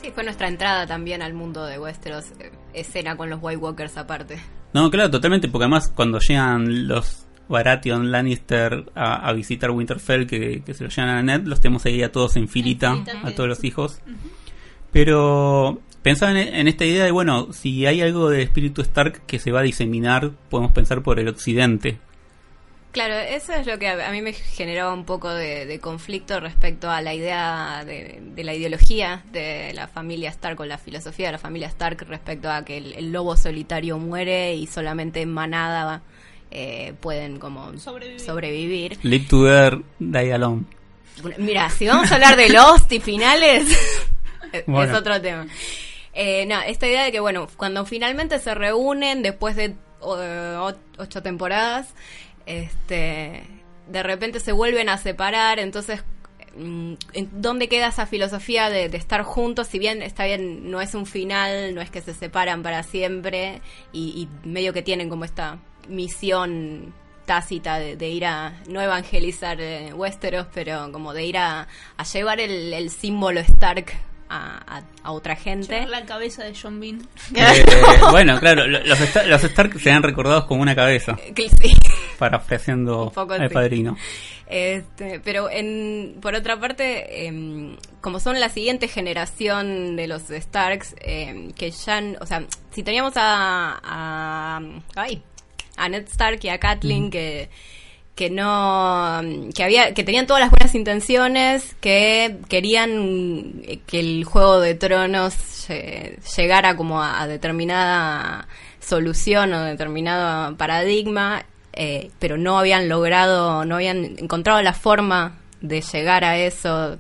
Sí, 0.02 0.12
fue 0.14 0.24
nuestra 0.24 0.48
entrada 0.48 0.88
también 0.88 1.22
al 1.22 1.34
mundo 1.34 1.66
de 1.66 1.78
Westeros. 1.78 2.32
eh, 2.40 2.52
Escena 2.74 3.16
con 3.16 3.30
los 3.30 3.40
White 3.42 3.58
Walkers 3.58 3.98
aparte. 3.98 4.38
No, 4.74 4.90
claro, 4.90 5.10
totalmente, 5.12 5.48
porque 5.48 5.64
además 5.66 5.92
cuando 5.96 6.20
llegan 6.20 6.88
los 6.88 7.26
Baratheon 7.48 8.12
Lannister 8.12 8.86
a, 8.96 9.28
a 9.28 9.32
visitar 9.34 9.72
Winterfell, 9.72 10.26
que, 10.28 10.62
que 10.66 10.74
se 10.74 10.84
los 10.84 10.96
llevan 10.96 11.12
a 11.16 11.22
Ned, 11.24 11.46
los 11.46 11.62
tenemos 11.62 11.86
ahí 11.86 12.02
a 12.04 12.12
todos 12.12 12.36
en 12.36 12.48
filita, 12.48 12.98
a 13.24 13.32
todos 13.32 13.48
los 13.48 13.64
hijos. 13.64 14.02
Pero 14.92 15.82
pensaba 16.02 16.32
en, 16.32 16.54
en 16.56 16.68
esta 16.68 16.86
idea 16.86 17.06
de, 17.06 17.12
bueno, 17.12 17.54
si 17.54 17.86
hay 17.86 18.02
algo 18.02 18.30
de 18.30 18.42
espíritu 18.42 18.82
Stark 18.82 19.26
que 19.26 19.40
se 19.40 19.52
va 19.52 19.60
a 19.60 19.64
diseminar, 19.64 20.32
podemos 20.50 20.72
pensar 20.72 21.02
por 21.04 21.20
el 21.20 21.28
occidente. 21.28 22.00
Claro, 22.96 23.16
eso 23.16 23.52
es 23.52 23.68
lo 23.68 23.78
que 23.78 23.90
a 23.90 24.10
mí 24.12 24.22
me 24.22 24.32
generaba 24.32 24.94
un 24.94 25.04
poco 25.04 25.30
de, 25.30 25.66
de 25.66 25.80
conflicto 25.82 26.40
respecto 26.40 26.90
a 26.90 27.02
la 27.02 27.14
idea 27.14 27.84
de, 27.86 28.20
de 28.22 28.44
la 28.46 28.54
ideología 28.54 29.22
de 29.34 29.74
la 29.74 29.90
familia 29.90 30.30
Stark 30.30 30.58
o 30.62 30.66
la 30.66 30.78
filosofía 30.78 31.26
de 31.26 31.34
la 31.34 31.38
familia 31.38 31.68
Stark 31.68 32.06
respecto 32.08 32.50
a 32.50 32.64
que 32.64 32.78
el, 32.78 32.94
el 32.94 33.12
lobo 33.12 33.36
solitario 33.36 33.98
muere 34.00 34.56
y 34.56 34.66
solamente 34.66 35.22
en 35.22 35.34
manada 35.34 36.04
eh, 36.52 36.94
pueden 37.02 37.38
como 37.38 37.78
Sobrevivir. 37.78 38.20
sobrevivir. 38.22 38.98
Live 39.04 39.26
together, 39.30 39.82
die 40.00 40.32
alone. 40.34 40.64
Mira, 41.38 41.70
si 41.70 41.88
vamos 41.88 42.10
a 42.14 42.16
hablar 42.16 42.38
de 42.38 42.48
Lost 42.48 42.90
y 42.94 43.02
finales, 43.02 43.68
es- 44.54 44.66
Bueno. 44.68 44.94
es 44.94 44.98
otro 44.98 45.20
tema. 45.22 45.48
Eh, 46.14 46.46
no, 46.46 46.62
esta 46.62 46.88
idea 46.88 47.04
de 47.04 47.12
que, 47.12 47.20
bueno, 47.20 47.50
cuando 47.58 47.86
finalmente 47.86 48.40
se 48.40 48.56
reúnen 48.56 49.22
después 49.22 49.58
de 49.58 49.76
o- 50.00 50.72
ocho 50.98 51.22
temporadas, 51.22 51.94
este, 52.46 53.44
de 53.88 54.04
repente 54.04 54.40
se 54.40 54.52
vuelven 54.52 54.90
a 54.90 54.98
separar, 54.98 55.60
entonces 55.60 56.04
mm, 56.58 56.94
en 57.14 57.30
dónde 57.34 57.68
queda 57.68 57.88
esa 57.88 58.06
filosofía 58.06 58.70
de, 58.70 58.90
de 58.90 58.98
estar 58.98 59.24
juntos, 59.24 59.68
si 59.68 59.80
bien 59.80 60.02
está 60.02 60.26
bien, 60.26 60.70
no 60.72 60.82
es 60.82 60.96
un 60.96 61.06
final, 61.06 61.74
no 61.76 61.82
es 61.82 61.90
que 61.90 62.02
se 62.02 62.14
separan 62.14 62.64
para 62.64 62.84
siempre 62.84 63.62
y, 63.92 64.28
y 64.44 64.48
medio 64.48 64.74
que 64.74 64.82
tienen 64.82 65.10
como 65.10 65.26
esta 65.26 65.58
misión 65.88 66.94
tácita 67.26 67.80
de, 67.80 67.96
de 67.96 68.10
ir 68.10 68.26
a 68.26 68.54
no 68.70 68.82
evangelizar 68.82 69.60
eh, 69.60 69.92
Westeros, 69.94 70.48
pero 70.54 70.92
como 70.92 71.14
de 71.14 71.26
ir 71.26 71.38
a, 71.38 71.68
a 71.98 72.04
llevar 72.04 72.40
el, 72.40 72.72
el 72.74 72.90
símbolo 72.92 73.40
Stark 73.40 73.92
a, 74.30 74.78
a- 74.78 74.84
a 75.04 75.12
otra 75.12 75.36
gente. 75.36 75.86
La 75.88 76.04
cabeza 76.06 76.44
de 76.44 76.54
John 76.60 76.80
Bean. 76.80 77.08
Eh, 77.36 77.66
bueno, 78.12 78.40
claro, 78.40 78.66
lo- 78.68 78.84
los, 78.84 79.00
Star- 79.02 79.26
los 79.28 79.44
Stark 79.44 79.80
serán 79.80 80.04
recordados 80.04 80.46
como 80.46 80.62
una 80.62 80.76
cabeza, 80.76 81.16
Que 81.36 81.50
sí. 81.50 81.74
Parafraseando 82.18 83.04
Un 83.06 83.12
poco 83.12 83.34
al 83.34 83.50
padrino. 83.50 83.98
Este, 84.48 85.20
pero 85.20 85.50
en, 85.50 86.18
por 86.22 86.36
otra 86.36 86.60
parte, 86.60 87.26
em, 87.28 87.76
como 88.02 88.20
son 88.20 88.40
la 88.40 88.50
siguiente 88.50 88.88
generación 88.88 89.96
de 89.96 90.08
los 90.08 90.24
Starks, 90.30 90.96
em, 91.02 91.52
que 91.52 91.72
ya, 91.72 92.02
o 92.22 92.26
sea, 92.26 92.44
si 92.72 92.84
teníamos 92.84 93.14
a, 93.18 93.80
a, 93.84 94.62
ay, 94.96 95.24
a 95.78 95.90
Ned 95.90 96.06
Stark 96.08 96.40
y 96.44 96.50
a 96.50 96.60
Catelyn 96.60 97.10
que 97.10 97.50
que 98.16 98.30
no 98.30 99.22
que 99.54 99.62
había 99.62 99.94
que 99.94 100.06
tenían 100.06 100.26
todas 100.26 100.40
las 100.40 100.50
buenas 100.50 100.74
intenciones 100.74 101.76
que 101.82 102.38
querían 102.48 103.62
eh, 103.64 103.80
que 103.86 104.00
el 104.00 104.24
juego 104.24 104.62
de 104.62 104.74
tronos 104.76 105.36
lle- 105.68 106.18
llegara 106.38 106.78
como 106.78 107.02
a, 107.04 107.22
a 107.22 107.28
determinada 107.28 108.48
solución 108.80 109.52
o 109.54 109.64
determinado 109.66 110.56
paradigma 110.56 111.44
eh, 111.76 112.12
pero 112.20 112.38
no 112.38 112.58
habían 112.58 112.90
logrado 112.90 113.66
no 113.66 113.76
habían 113.76 114.18
encontrado 114.18 114.62
la 114.62 114.74
forma 114.74 115.38
de 115.62 115.82
llegar 115.82 116.24
a 116.24 116.38
eso 116.38 116.98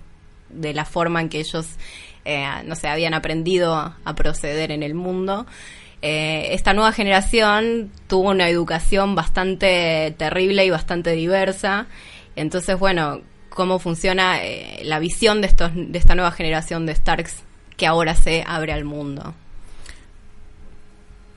de 0.50 0.74
la 0.74 0.86
forma 0.86 1.22
en 1.22 1.30
que 1.30 1.40
ellos 1.40 1.68
eh, 2.26 2.48
no 2.66 2.76
sé 2.76 2.88
habían 2.88 3.14
aprendido 3.14 3.76
a, 3.76 4.16
proceder 4.16 4.72
en 4.72 4.84
el 4.84 4.94
mundo 4.94 5.46
eh, 6.02 6.54
esta 6.54 6.74
nueva 6.74 6.92
generación 6.92 7.92
tuvo 8.08 8.30
una 8.30 8.48
educación 8.48 9.16
bastante 9.16 10.14
terrible 10.18 10.64
y 10.64 10.70
bastante 10.70 11.14
diversa. 11.14 11.88
Entonces, 12.36 12.78
bueno, 12.78 13.22
cómo 13.50 13.80
funciona 13.80 14.44
eh, 14.44 14.82
la 14.84 15.00
visión 15.00 15.42
de, 15.42 15.48
estos, 15.48 15.72
de 15.74 15.98
esta 15.98 16.14
nueva 16.14 16.32
generación 16.32 16.86
de 16.86 16.94
Starks 16.94 17.42
que 17.76 17.88
ahora 17.88 18.14
se 18.14 18.44
abre 18.46 18.72
al 18.74 18.84
mundo. 18.84 19.34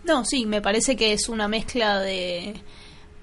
No, 0.04 0.24
sí, 0.24 0.44
me 0.44 0.60
parece 0.60 0.96
que 0.96 1.14
es 1.14 1.30
una 1.30 1.48
mezcla 1.48 2.00
de... 2.00 2.54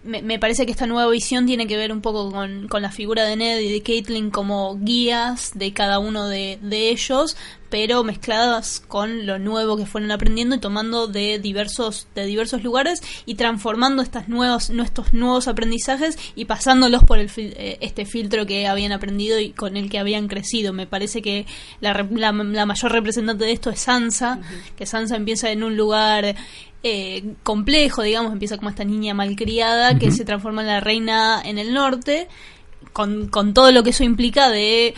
Me, 0.06 0.22
me 0.22 0.40
parece 0.40 0.66
que 0.66 0.72
esta 0.72 0.88
nueva 0.88 1.10
visión 1.10 1.46
tiene 1.46 1.68
que 1.68 1.78
ver 1.78 1.92
un 1.92 2.02
poco 2.02 2.32
con, 2.32 2.68
con 2.68 2.82
la 2.82 2.92
figura 2.92 3.26
de 3.26 3.36
Ned 3.36 3.60
y 3.60 3.72
de 3.72 3.82
Caitlyn 3.82 4.30
como 4.30 4.78
guías 4.80 5.52
de 5.56 5.74
cada 5.74 6.00
uno 6.00 6.28
de, 6.28 6.60
de 6.62 6.90
ellos, 6.90 7.36
pero 7.70 8.04
mezcladas 8.04 8.82
con 8.88 9.26
lo 9.26 9.40
nuevo 9.40 9.76
que 9.76 9.86
fueron 9.86 10.12
aprendiendo 10.12 10.56
y 10.56 10.60
tomando 10.60 11.08
de 11.08 11.40
diversos, 11.40 12.08
de 12.16 12.26
diversos 12.26 12.64
lugares 12.64 13.02
y 13.26 13.36
transformando 13.36 14.02
estas 14.02 14.30
nuevos, 14.30 14.70
nuestros 14.70 15.14
nuevos 15.14 15.48
aprendizajes 15.48 16.18
y 16.36 16.46
pasándolos 16.46 17.04
por 17.04 17.20
el, 17.20 17.30
eh, 17.36 17.78
este 17.82 18.06
filtro 18.06 18.46
que 18.46 18.68
habían 18.68 18.92
aprendido 18.92 19.40
y 19.40 19.52
con 19.52 19.76
el 19.76 19.90
que 19.90 20.00
habían 20.00 20.28
crecido. 20.28 20.72
Me 20.72 20.88
parece 20.88 21.22
que 21.22 21.46
la, 21.82 22.08
la 22.12 22.66
mayor 22.66 22.92
representante 22.92 23.46
de 23.46 23.52
esto 23.52 23.72
es 23.72 23.80
Sansa, 23.82 24.40
que 24.78 24.86
Sansa 24.86 25.16
empieza 25.16 25.52
en 25.52 25.64
un 25.64 25.76
lugar 25.76 26.36
eh, 26.88 27.34
complejo, 27.42 28.04
digamos, 28.04 28.32
empieza 28.32 28.58
como 28.58 28.70
esta 28.70 28.84
niña 28.84 29.16
malcriada 29.16 29.98
que 29.98 30.12
se 30.12 30.24
transforma 30.24 30.62
en 30.62 30.68
la 30.68 30.82
reina 30.82 31.42
en 31.44 31.58
el 31.58 31.74
norte, 31.74 32.28
con, 32.94 33.28
con 33.28 33.56
todo 33.56 33.72
lo 33.72 33.82
que 33.82 33.90
eso 33.90 34.04
implica 34.04 34.52
de 34.52 34.94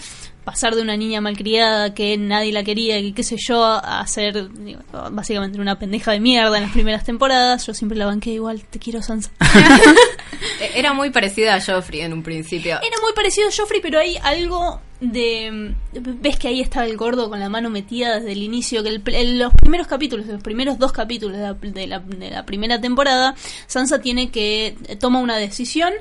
pasar 0.48 0.76
de 0.76 0.82
una 0.82 0.96
niña 0.96 1.20
malcriada 1.20 1.94
que 1.94 2.16
nadie 2.18 2.54
la 2.54 2.64
quería, 2.64 3.02
que 3.02 3.14
qué 3.14 3.22
sé 3.22 3.36
yo, 3.38 3.66
a 3.66 4.08
ser 4.08 4.50
digo, 4.54 4.80
básicamente 5.12 5.60
una 5.60 5.78
pendeja 5.78 6.14
de 6.14 6.22
mierda 6.22 6.56
en 6.56 6.64
las 6.64 6.72
primeras 6.72 7.04
temporadas. 7.04 7.68
Yo 7.68 7.74
siempre 7.74 7.98
la 7.98 8.06
banqué 8.06 8.30
igual, 8.32 8.64
te 8.64 8.80
quiero 8.80 9.02
Sansa. 9.02 9.30
Eh, 10.60 10.72
Era 10.76 10.94
muy 10.94 11.10
parecida 11.10 11.56
a 11.56 11.62
Joffrey 11.62 12.02
en 12.02 12.14
un 12.14 12.22
principio. 12.24 12.76
Era 12.76 12.98
muy 13.02 13.12
parecido 13.16 13.48
a 13.48 13.52
Joffrey, 13.52 13.80
pero 13.82 14.00
hay 14.00 14.18
algo 14.24 14.80
de... 15.02 15.74
¿Ves 15.94 16.38
que 16.38 16.48
ahí 16.48 16.62
estaba 16.62 16.86
el 16.86 16.96
gordo 16.98 17.30
con 17.30 17.40
la 17.40 17.50
mano 17.50 17.70
metida 17.70 18.16
desde 18.16 18.32
el 18.34 18.44
inicio? 18.44 18.84
Que 18.84 18.90
el- 18.90 19.02
en 19.06 19.40
los 19.40 19.54
primeros 19.54 19.88
capítulos, 19.88 20.26
los 20.28 20.42
primeros 20.44 20.78
dos 20.80 20.92
capítulos 20.92 21.38
de 21.38 21.44
la, 21.44 21.54
de 21.54 21.88
la- 21.88 22.00
de 22.00 22.30
la 22.32 22.46
primera 22.46 22.80
temporada, 22.80 23.36
Sansa 23.68 24.00
tiene 24.02 24.30
que... 24.30 24.76
toma 25.00 25.20
una 25.20 25.38
decisión 25.38 25.92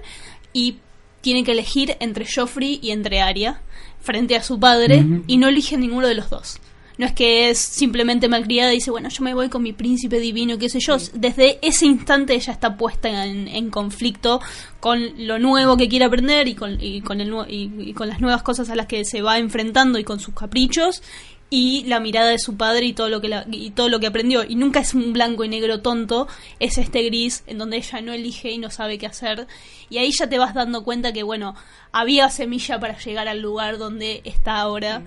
y 0.52 0.76
tiene 1.22 1.42
que 1.44 1.52
elegir 1.52 1.96
entre 2.00 2.26
Joffrey 2.30 2.78
y 2.82 2.90
entre 2.92 3.20
Arya 3.20 3.60
frente 4.06 4.36
a 4.36 4.42
su 4.42 4.58
padre 4.58 5.04
y 5.26 5.36
no 5.36 5.48
elige 5.48 5.76
ninguno 5.76 6.06
de 6.06 6.14
los 6.14 6.30
dos. 6.30 6.60
No 6.98 7.04
es 7.04 7.12
que 7.12 7.50
es 7.50 7.58
simplemente 7.58 8.26
malcriada 8.26 8.72
y 8.72 8.76
dice, 8.76 8.90
bueno, 8.90 9.10
yo 9.10 9.22
me 9.22 9.34
voy 9.34 9.50
con 9.50 9.62
mi 9.62 9.74
príncipe 9.74 10.18
divino, 10.18 10.56
qué 10.56 10.70
sé 10.70 10.80
yo. 10.80 10.96
Desde 11.12 11.58
ese 11.60 11.84
instante 11.84 12.34
ella 12.34 12.54
está 12.54 12.78
puesta 12.78 13.26
en, 13.26 13.48
en 13.48 13.68
conflicto 13.68 14.40
con 14.80 15.26
lo 15.26 15.38
nuevo 15.38 15.76
que 15.76 15.88
quiere 15.88 16.06
aprender 16.06 16.48
y 16.48 16.54
con, 16.54 16.78
y, 16.80 17.02
con 17.02 17.20
el, 17.20 17.34
y, 17.48 17.70
y 17.78 17.92
con 17.92 18.08
las 18.08 18.20
nuevas 18.20 18.42
cosas 18.42 18.70
a 18.70 18.76
las 18.76 18.86
que 18.86 19.04
se 19.04 19.20
va 19.20 19.38
enfrentando 19.38 19.98
y 19.98 20.04
con 20.04 20.20
sus 20.20 20.34
caprichos 20.34 21.02
y 21.48 21.84
la 21.84 22.00
mirada 22.00 22.30
de 22.30 22.38
su 22.40 22.56
padre 22.56 22.86
y 22.86 22.92
todo 22.92 23.08
lo 23.08 23.20
que 23.20 23.28
la- 23.28 23.46
y 23.50 23.70
todo 23.70 23.88
lo 23.88 24.00
que 24.00 24.08
aprendió. 24.08 24.42
Y 24.42 24.56
nunca 24.56 24.80
es 24.80 24.94
un 24.94 25.12
blanco 25.12 25.44
y 25.44 25.48
negro 25.48 25.80
tonto 25.80 26.26
es 26.58 26.76
este 26.78 27.02
gris 27.04 27.44
en 27.46 27.58
donde 27.58 27.76
ella 27.76 28.00
no 28.00 28.12
elige 28.12 28.50
y 28.50 28.58
no 28.58 28.70
sabe 28.70 28.98
qué 28.98 29.06
hacer. 29.06 29.46
Y 29.88 29.98
ahí 29.98 30.10
ya 30.18 30.28
te 30.28 30.38
vas 30.38 30.54
dando 30.54 30.82
cuenta 30.82 31.12
que 31.12 31.22
bueno 31.22 31.54
había 31.92 32.28
semilla 32.30 32.80
para 32.80 32.98
llegar 32.98 33.28
al 33.28 33.40
lugar 33.40 33.78
donde 33.78 34.22
está 34.24 34.56
ahora 34.58 35.02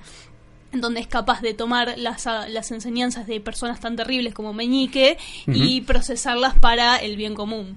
en 0.71 0.81
donde 0.81 0.99
es 1.01 1.07
capaz 1.07 1.41
de 1.41 1.53
tomar 1.55 1.95
las, 1.97 2.25
las 2.25 2.71
enseñanzas 2.71 3.25
de 3.27 3.41
personas 3.41 3.79
tan 3.79 3.95
terribles 3.95 4.33
como 4.35 4.53
Meñique 4.53 5.17
y 5.47 5.81
procesarlas 5.81 6.53
para 6.59 6.97
el 6.97 7.17
bien 7.17 7.33
común. 7.33 7.75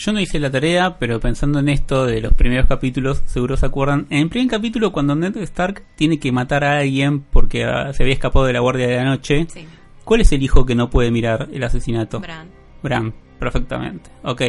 Yo 0.00 0.14
no 0.14 0.20
hice 0.20 0.40
la 0.40 0.50
tarea, 0.50 0.98
pero 0.98 1.20
pensando 1.20 1.58
en 1.58 1.68
esto 1.68 2.06
de 2.06 2.22
los 2.22 2.32
primeros 2.32 2.66
capítulos, 2.66 3.22
seguro 3.26 3.58
se 3.58 3.66
acuerdan. 3.66 4.06
En 4.08 4.20
el 4.20 4.28
primer 4.30 4.48
capítulo, 4.48 4.92
cuando 4.92 5.14
Ned 5.14 5.36
Stark 5.36 5.84
tiene 5.94 6.18
que 6.18 6.32
matar 6.32 6.64
a 6.64 6.78
alguien 6.78 7.20
porque 7.20 7.64
ah, 7.64 7.92
se 7.92 8.04
había 8.04 8.14
escapado 8.14 8.46
de 8.46 8.54
la 8.54 8.60
guardia 8.60 8.86
de 8.86 8.96
la 8.96 9.04
noche, 9.04 9.46
Sí, 9.50 9.66
¿cuál 10.02 10.22
es 10.22 10.32
el 10.32 10.42
hijo 10.42 10.64
que 10.64 10.74
no 10.74 10.88
puede 10.88 11.10
mirar 11.10 11.50
el 11.52 11.62
asesinato? 11.62 12.18
Bran. 12.18 12.48
Bran, 12.82 13.12
perfectamente. 13.38 14.08
Ok. 14.22 14.40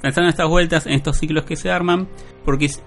Pensando 0.00 0.28
en 0.28 0.30
estas 0.30 0.48
vueltas, 0.48 0.86
en 0.86 0.92
estos 0.92 1.16
ciclos 1.16 1.42
que 1.42 1.56
se 1.56 1.68
arman, 1.68 2.06
porque 2.44 2.68
si, 2.68 2.80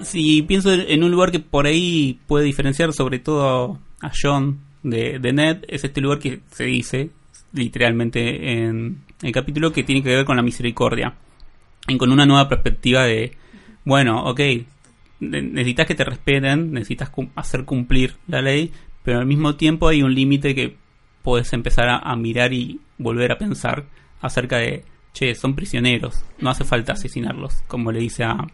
si 0.00 0.40
pienso 0.40 0.72
en 0.72 1.04
un 1.04 1.10
lugar 1.10 1.32
que 1.32 1.40
por 1.40 1.66
ahí 1.66 2.18
puede 2.26 2.46
diferenciar 2.46 2.94
sobre 2.94 3.18
todo 3.18 3.78
a 4.00 4.10
John 4.10 4.60
de, 4.82 5.18
de 5.18 5.32
Ned, 5.34 5.64
es 5.68 5.84
este 5.84 6.00
lugar 6.00 6.18
que 6.18 6.40
se 6.50 6.64
dice 6.64 7.10
literalmente 7.52 8.62
en 8.62 9.02
el 9.20 9.32
capítulo 9.32 9.70
que 9.70 9.82
tiene 9.82 10.02
que 10.02 10.16
ver 10.16 10.24
con 10.24 10.38
la 10.38 10.42
misericordia. 10.42 11.14
Y 11.88 11.96
con 11.96 12.12
una 12.12 12.26
nueva 12.26 12.48
perspectiva 12.48 13.04
de, 13.04 13.32
bueno, 13.84 14.24
ok, 14.24 14.40
ne- 15.20 15.42
necesitas 15.42 15.86
que 15.86 15.94
te 15.94 16.04
respeten, 16.04 16.72
necesitas 16.72 17.10
hacer 17.34 17.64
cumplir 17.64 18.16
la 18.28 18.42
ley, 18.42 18.72
pero 19.02 19.18
al 19.18 19.26
mismo 19.26 19.56
tiempo 19.56 19.88
hay 19.88 20.02
un 20.02 20.14
límite 20.14 20.54
que 20.54 20.76
puedes 21.22 21.52
empezar 21.52 21.88
a, 21.88 22.16
mirar 22.16 22.52
y 22.52 22.80
volver 22.98 23.32
a 23.32 23.38
pensar 23.38 23.84
acerca 24.20 24.58
de, 24.58 24.84
che, 25.12 25.34
son 25.34 25.54
prisioneros, 25.54 26.24
no 26.38 26.50
hace 26.50 26.64
falta 26.64 26.92
asesinarlos, 26.92 27.62
como 27.68 27.92
le 27.92 28.00
dice 28.00 28.24
a, 28.24 28.46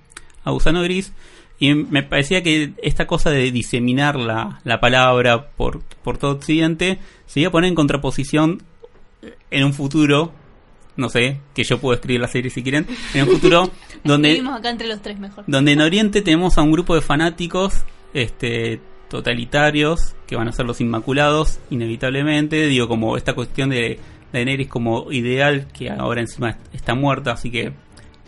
a 0.45 0.51
Gusano 0.51 0.83
Gris. 0.83 1.12
Y 1.61 1.74
me 1.74 2.05
parecía 2.05 2.43
que 2.43 2.72
esta 2.83 3.07
cosa 3.07 3.31
de 3.31 3.51
diseminar 3.51 4.16
la, 4.16 4.61
la 4.62 4.79
palabra 4.79 5.49
por, 5.51 5.83
por 6.05 6.16
todo 6.16 6.33
Occidente 6.33 6.99
se 7.26 7.41
iba 7.41 7.49
a 7.49 7.53
poner 7.53 7.68
en 7.68 7.74
contraposición 7.74 8.62
en 9.51 9.64
un 9.64 9.72
futuro, 9.72 10.33
no 10.99 11.09
sé, 11.09 11.40
que 11.55 11.64
yo 11.64 11.78
puedo 11.78 11.94
escribir 11.94 12.20
la 12.20 12.28
serie 12.28 12.51
si 12.51 12.62
quieren, 12.62 12.86
en 13.14 13.22
un 13.22 13.28
futuro 13.30 13.70
donde 14.05 14.30
Vivimos 14.30 14.59
acá 14.59 14.68
entre 14.68 14.86
los 14.88 15.01
tres 15.01 15.18
mejor. 15.18 15.44
donde 15.46 15.72
en 15.72 15.80
Oriente 15.80 16.20
tenemos 16.20 16.59
a 16.59 16.62
un 16.62 16.72
grupo 16.72 16.94
de 16.94 17.01
fanáticos 17.01 17.84
este 18.12 18.80
totalitarios 19.09 20.14
que 20.26 20.36
van 20.36 20.49
a 20.49 20.53
ser 20.53 20.66
los 20.66 20.80
inmaculados 20.80 21.61
inevitablemente 21.70 22.66
digo 22.66 22.88
como 22.88 23.16
esta 23.16 23.34
cuestión 23.34 23.70
de 23.70 23.99
Daenerys 24.32 24.68
como 24.68 25.11
ideal 25.12 25.66
que 25.72 25.90
ahora 25.90 26.20
encima 26.20 26.59
está 26.72 26.94
muerta 26.94 27.32
así 27.32 27.51
que 27.51 27.72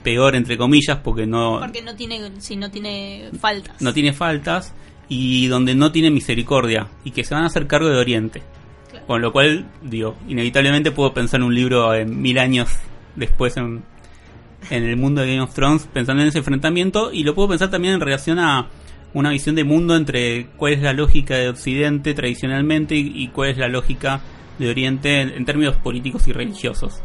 peor 0.03 0.35
entre 0.37 0.57
comillas 0.57 0.99
porque 1.05 1.27
no 1.27 1.61
Porque 1.61 1.83
no 1.83 1.95
tiene, 1.97 2.31
si 2.41 2.57
no 2.57 2.71
tiene 2.71 3.31
faltas. 3.39 3.81
no 3.83 3.93
tiene 3.93 4.13
faltas 4.13 4.73
y 5.09 5.49
donde 5.49 5.75
no 5.75 5.93
tiene 5.93 6.11
misericordia 6.11 6.89
y 7.05 7.11
que 7.11 7.25
se 7.25 7.35
van 7.35 7.43
a 7.45 7.49
hacer 7.49 7.67
cargo 7.67 7.89
de 7.89 7.99
Oriente. 7.99 8.43
Con 9.11 9.23
lo 9.23 9.33
cual 9.33 9.67
digo 9.83 10.15
inevitablemente 10.29 10.93
puedo 10.93 11.13
pensar 11.13 11.41
en 11.41 11.47
un 11.47 11.53
libro 11.53 11.93
en 11.95 12.23
mil 12.23 12.39
años 12.39 12.69
después 13.17 13.57
en 13.57 13.83
en 14.71 14.85
el 14.85 14.97
mundo 14.97 15.21
de 15.21 15.27
Game 15.27 15.41
of 15.41 15.53
Thrones 15.53 15.89
pensando 15.93 16.23
en 16.23 16.29
ese 16.29 16.39
enfrentamiento 16.39 17.11
y 17.13 17.25
lo 17.25 17.35
puedo 17.35 17.49
pensar 17.49 17.71
también 17.73 17.95
en 17.95 18.01
relación 18.01 18.39
a 18.39 18.69
una 19.13 19.31
visión 19.31 19.57
de 19.57 19.65
mundo 19.65 19.97
entre 19.97 20.47
cuál 20.57 20.75
es 20.75 20.83
la 20.83 20.93
lógica 20.93 21.35
de 21.35 21.49
Occidente 21.49 22.15
tradicionalmente 22.15 22.95
y, 22.95 23.25
y 23.25 23.27
cuál 23.31 23.51
es 23.51 23.59
la 23.59 23.67
lógica 23.67 24.21
de 24.61 24.71
Oriente 24.71 25.21
en, 25.23 25.31
en 25.31 25.45
términos 25.45 25.75
políticos 25.75 26.29
y 26.29 26.33
religiosos 26.33 27.03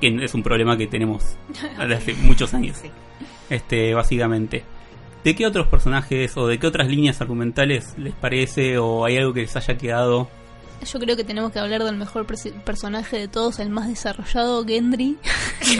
que 0.00 0.22
es 0.22 0.34
un 0.34 0.44
problema 0.44 0.76
que 0.76 0.86
tenemos 0.86 1.36
desde 1.80 1.94
hace 1.96 2.14
muchos 2.14 2.54
años 2.54 2.76
Sí. 2.76 2.92
este 3.50 3.92
básicamente 3.92 4.62
¿De 5.24 5.34
qué 5.34 5.46
otros 5.46 5.66
personajes 5.66 6.36
o 6.36 6.46
de 6.46 6.60
qué 6.60 6.68
otras 6.68 6.86
líneas 6.86 7.20
argumentales 7.20 7.96
les 7.98 8.14
parece 8.14 8.78
o 8.78 9.04
hay 9.04 9.16
algo 9.16 9.34
que 9.34 9.40
les 9.40 9.56
haya 9.56 9.76
quedado? 9.76 10.28
Yo 10.84 10.98
creo 11.00 11.16
que 11.16 11.24
tenemos 11.24 11.52
que 11.52 11.58
hablar 11.58 11.84
del 11.84 11.96
mejor 11.96 12.26
personaje 12.64 13.18
de 13.18 13.28
todos, 13.28 13.58
el 13.58 13.70
más 13.70 13.88
desarrollado, 13.88 14.64
Gendry. 14.64 15.16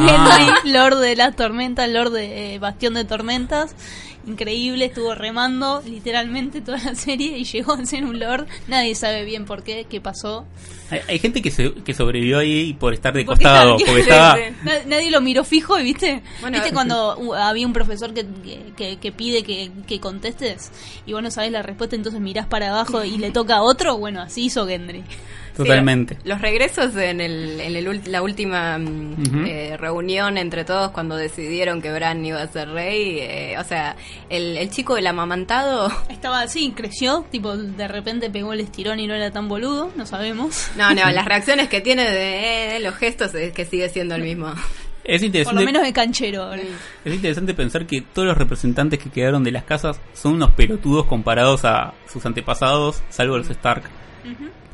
Ah. 0.01 0.39
Gendry, 0.61 0.73
Lord 0.73 0.99
de 0.99 1.17
las 1.17 1.37
Tormentas, 1.37 1.89
Lord 1.89 2.13
de 2.13 2.55
eh, 2.55 2.59
Bastión 2.59 2.95
de 2.95 3.05
Tormentas. 3.05 3.75
Increíble, 4.29 4.85
estuvo 4.85 5.15
remando 5.15 5.83
literalmente 5.87 6.61
toda 6.61 6.79
la 6.85 6.95
serie 6.95 7.39
y 7.39 7.45
llegó 7.45 7.73
a 7.73 7.85
ser 7.87 8.05
un 8.05 8.19
Lord. 8.21 8.47
Nadie 8.69 8.95
sabe 8.95 9.25
bien 9.25 9.45
por 9.47 9.63
qué, 9.63 9.87
qué 9.89 10.01
pasó. 10.01 10.45
Hay, 10.91 11.01
hay 11.09 11.19
gente 11.19 11.43
que, 11.43 11.51
se, 11.51 11.73
que 11.73 11.93
sobrevivió 11.95 12.39
ahí 12.39 12.73
por 12.75 12.95
estar 12.95 13.13
de 13.13 13.25
Porque 13.25 13.45
costado, 13.45 13.77
está- 13.77 13.87
porque 13.91 14.01
estaba... 14.03 14.37
Nadie 14.87 15.11
lo 15.11 15.21
miró 15.21 15.45
fijo 15.45 15.79
y 15.79 15.83
viste, 15.83 16.23
Bueno, 16.41 16.57
viste 16.59 16.73
cuando 16.73 17.17
uh, 17.19 17.35
había 17.35 17.67
un 17.67 17.73
profesor 17.73 18.15
que, 18.15 18.25
que, 18.45 18.73
que- 18.77 18.97
que 18.99 19.13
pide 19.13 19.43
que, 19.43 19.71
que 19.87 20.01
contestes 20.01 20.71
y 21.07 21.13
vos 21.13 21.23
no 21.23 21.31
sabés 21.31 21.53
la 21.53 21.63
respuesta, 21.63 21.95
entonces 21.97 22.21
mirás 22.21 22.47
para 22.47 22.69
abajo 22.71 23.05
y 23.05 23.19
le 23.19 23.31
toca 23.31 23.57
a 23.57 23.63
otro, 23.63 23.99
bueno, 23.99 24.21
así 24.23 24.45
hizo 24.47 24.67
Gendry. 24.67 25.05
Totalmente. 25.59 26.15
Sí, 26.15 26.21
los 26.29 26.41
regresos 26.41 26.95
en, 26.95 27.21
el, 27.21 27.61
en 27.61 27.75
el 27.75 28.01
la 28.13 28.23
última 28.23 28.79
mm, 28.79 29.45
eh, 29.45 29.77
reunión 29.77 30.39
entre 30.39 30.65
todos 30.65 30.93
cuando 30.93 31.17
decidieron 31.17 31.83
que 31.83 31.91
Bran 31.93 32.25
iba 32.25 32.41
a 32.41 32.47
ser 32.47 32.69
rey, 32.69 33.19
eh, 33.19 33.57
o 33.59 33.65
sea, 33.65 33.97
el, 34.31 34.57
el 34.57 34.71
chico 34.71 34.95
del 34.95 35.09
amamantado, 35.09 35.91
Estaba 36.09 36.43
así, 36.43 36.73
creció, 36.77 37.27
tipo 37.33 37.57
de 37.57 37.89
repente 37.89 38.31
pegó 38.31 38.53
el 38.53 38.61
estirón 38.61 39.01
y 39.01 39.09
no 39.09 39.15
era 39.15 39.33
tan 39.33 39.49
boludo, 39.49 39.91
no 39.97 40.07
sabemos. 40.07 40.71
no, 40.77 40.95
no, 40.95 41.11
las 41.11 41.25
reacciones 41.25 41.69
que 41.69 41.81
tiene 41.81 42.09
de 42.09 42.77
eh, 42.77 42.81
los 42.81 42.95
gestos 42.95 43.35
es 43.35 43.53
que 43.53 43.65
sigue 43.65 43.89
siendo 43.89 44.15
el 44.15 44.23
mismo. 44.23 44.55
Es 45.03 45.21
Por 45.21 45.27
interesante, 45.27 45.61
lo 45.61 45.67
menos 45.67 45.83
de 45.83 45.93
canchero 45.93 46.53
es 46.53 47.15
interesante 47.15 47.55
pensar 47.55 47.87
que 47.87 48.03
todos 48.03 48.29
los 48.29 48.37
representantes 48.37 48.99
que 48.99 49.11
quedaron 49.11 49.43
de 49.43 49.51
las 49.51 49.65
casas 49.65 50.01
son 50.13 50.35
unos 50.35 50.51
pelotudos 50.51 51.07
comparados 51.07 51.65
a 51.65 51.95
sus 52.07 52.25
antepasados, 52.27 53.03
salvo 53.09 53.39
los 53.39 53.49
Stark. 53.49 53.85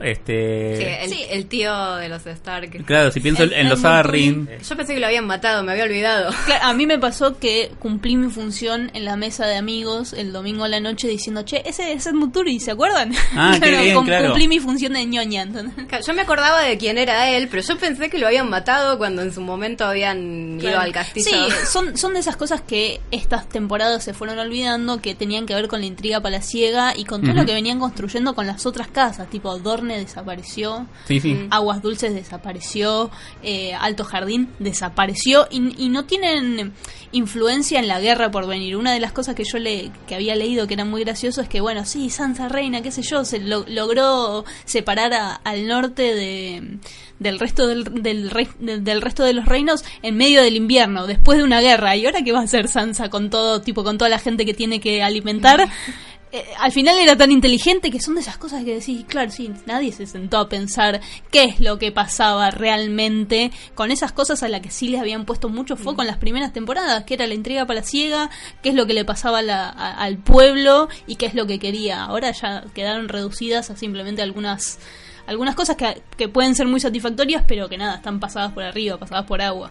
Este, 0.01 0.77
Sí, 0.77 0.85
el, 0.85 1.11
Sí. 1.11 1.25
el 1.31 1.47
tío 1.47 1.95
de 1.97 2.09
los 2.09 2.27
Stark. 2.27 2.85
Claro, 2.85 3.11
si 3.11 3.21
pienso 3.21 3.43
El- 3.45 3.53
en 3.53 3.69
los. 3.69 3.85
Arryn, 3.85 4.49
Yo 4.69 4.77
pensé 4.77 4.95
que 4.95 5.01
lo 5.01 5.07
habían 5.07 5.27
matado, 5.27 5.63
me 5.63 5.73
había 5.73 5.85
olvidado. 5.85 6.33
Claro, 6.47 6.65
a 6.65 6.73
mí 6.73 6.87
me 6.87 6.99
pasó 6.99 7.39
que 7.39 7.71
cumplí 7.79 8.17
mi 8.17 8.31
función 8.31 8.91
en 8.95 9.05
la 9.05 9.17
mesa 9.17 9.47
de 9.47 9.57
amigos 9.57 10.13
el 10.15 10.33
domingo 10.33 10.65
a 10.65 10.69
la 10.69 10.81
noche 10.81 11.07
diciendo, 11.09 11.43
che, 11.43 11.63
ese 11.67 11.93
es 11.93 12.07
Ed 12.07 12.15
Muturi, 12.15 12.61
¿se 12.61 12.71
acuerdan? 12.73 13.13
Ah, 13.37 13.59
qué 13.63 13.71
bien, 13.83 13.95
cum- 13.97 14.07
claro. 14.07 14.29
Cumplí 14.29 14.49
mi 14.49 14.59
función 14.59 14.95
de 14.95 15.05
ñoña. 15.07 15.43
¿entendés? 15.43 16.07
Yo 16.07 16.15
me 16.15 16.23
acordaba 16.23 16.63
de 16.63 16.79
quién 16.79 16.97
era 16.99 17.31
él, 17.31 17.49
pero 17.51 17.63
yo 17.63 17.77
pensé 17.79 18.09
que 18.11 18.19
lo 18.19 18.27
habían 18.27 18.49
matado 18.51 18.97
cuando 18.99 19.23
en 19.23 19.33
su 19.33 19.41
momento 19.43 19.85
habían 19.85 20.59
ido 20.61 20.79
al 20.81 20.93
castillo. 20.93 21.27
Sí, 21.31 21.53
son, 21.71 21.97
son 21.97 22.15
de 22.15 22.21
esas 22.21 22.37
cosas 22.37 22.63
que 22.63 23.01
estas 23.11 23.49
temporadas 23.49 24.03
se 24.03 24.15
fueron 24.15 24.39
olvidando 24.39 25.01
que 25.01 25.15
tenían 25.15 25.47
que 25.47 25.55
ver 25.55 25.69
con 25.69 25.81
la 25.81 25.87
intriga 25.87 26.21
palaciega 26.21 26.95
y 26.97 27.05
con 27.05 27.23
todo 27.23 27.35
lo 27.35 27.45
que 27.45 27.53
venían 27.55 27.79
construyendo 27.79 28.35
con 28.35 28.47
las 28.47 28.65
otras 28.67 28.89
casas, 28.89 29.29
tipo 29.29 29.57
Dorne 29.59 29.84
desapareció, 29.93 30.87
sí, 31.07 31.20
sí. 31.20 31.35
Mm. 31.35 31.49
Aguas 31.51 31.82
Dulces 31.82 32.14
desapareció, 32.14 33.11
eh, 33.43 33.74
Alto 33.74 34.05
Jardín 34.05 34.49
desapareció 34.59 35.47
y, 35.51 35.85
y 35.85 35.89
no 35.91 36.05
tienen 36.07 36.72
influencia 37.12 37.78
en 37.78 37.89
la 37.89 38.01
guerra 38.01 38.30
por 38.30 38.47
venir. 38.47 38.76
Una 38.76 38.93
de 38.93 39.01
las 39.01 39.12
cosas 39.12 39.35
que 39.35 39.45
yo 39.45 39.59
le 39.59 39.91
que 40.07 40.14
había 40.14 40.35
leído 40.35 40.66
que 40.66 40.74
era 40.74 40.85
muy 40.85 41.05
gracioso 41.05 41.41
es 41.43 41.49
que 41.49 41.61
bueno, 41.61 41.85
sí, 41.85 42.09
Sansa 42.11 42.49
Reina, 42.49 42.80
qué 42.82 42.91
sé 42.91 43.03
yo, 43.03 43.24
se 43.24 43.39
lo- 43.41 43.64
logró 43.68 44.45
separar 44.64 45.12
a- 45.12 45.35
al 45.35 45.66
norte 45.68 46.14
de 46.14 46.78
del 47.20 47.39
resto 47.39 47.66
del, 47.68 47.85
del, 48.03 48.30
rey- 48.30 48.49
del, 48.59 48.82
del 48.82 49.01
resto 49.01 49.22
de 49.22 49.32
los 49.32 49.47
reinos 49.47 49.85
en 50.03 50.16
medio 50.16 50.43
del 50.43 50.57
invierno, 50.57 51.07
después 51.07 51.39
de 51.39 51.45
una 51.45 51.61
guerra. 51.61 51.95
¿Y 51.97 52.05
ahora 52.07 52.22
qué 52.22 52.32
va 52.32 52.41
a 52.41 52.45
hacer 52.45 52.66
Sansa 52.68 53.09
con 53.09 53.30
todo, 53.30 53.62
tipo 53.62 53.85
con 53.85 53.97
toda 53.99 54.09
la 54.09 54.18
gente 54.18 54.45
que 54.45 54.53
tiene 54.53 54.80
que 54.80 55.03
alimentar? 55.03 55.68
Eh, 56.37 56.45
al 56.59 56.72
final 56.72 56.99
era 56.99 57.14
tan 57.16 57.30
inteligente 57.30 57.93
que 57.93 58.01
son 58.01 58.16
de 58.16 58.20
esas 58.20 58.37
cosas 58.39 58.64
que 58.64 58.74
decís, 58.74 59.05
claro, 59.07 59.30
sí, 59.30 59.53
nadie 59.66 59.93
se 59.93 60.05
sentó 60.05 60.39
a 60.39 60.49
pensar 60.49 61.01
qué 61.30 61.45
es 61.45 61.61
lo 61.61 61.78
que 61.78 61.93
pasaba 61.93 62.51
realmente 62.51 63.53
con 63.76 63.93
esas 63.93 64.11
cosas 64.11 64.43
a 64.43 64.49
las 64.49 64.61
que 64.61 64.70
sí 64.70 64.89
les 64.89 65.01
habían 65.01 65.26
puesto 65.26 65.49
mucho 65.49 65.76
foco 65.76 66.01
en 66.03 66.09
las 66.09 66.16
primeras 66.18 66.53
temporadas, 66.53 67.05
que 67.05 67.14
era 67.14 67.28
la 67.28 67.35
intriga 67.35 67.66
palaciega, 67.66 68.30
qué 68.64 68.70
es 68.70 68.74
lo 68.74 68.85
que 68.87 68.95
le 68.95 69.05
pasaba 69.05 69.39
a 69.39 69.43
la- 69.43 69.68
a- 69.68 69.93
al 70.03 70.18
pueblo 70.18 70.89
y 71.07 71.14
qué 71.14 71.26
es 71.26 71.35
lo 71.35 71.47
que 71.47 71.61
quería. 71.61 72.03
Ahora 72.03 72.32
ya 72.32 72.64
quedaron 72.74 73.09
reducidas 73.09 73.70
a 73.70 73.76
simplemente 73.76 74.20
algunas 74.20 74.80
algunas 75.28 75.55
cosas 75.55 75.76
que, 75.76 76.03
que 76.18 76.28
pueden 76.28 76.55
ser 76.57 76.66
muy 76.66 76.80
satisfactorias, 76.80 77.45
pero 77.47 77.68
que 77.68 77.78
nada, 77.78 77.95
están 77.95 78.18
pasadas 78.18 78.53
por 78.53 78.64
arriba, 78.64 78.99
pasadas 78.99 79.24
por 79.24 79.41
agua. 79.41 79.70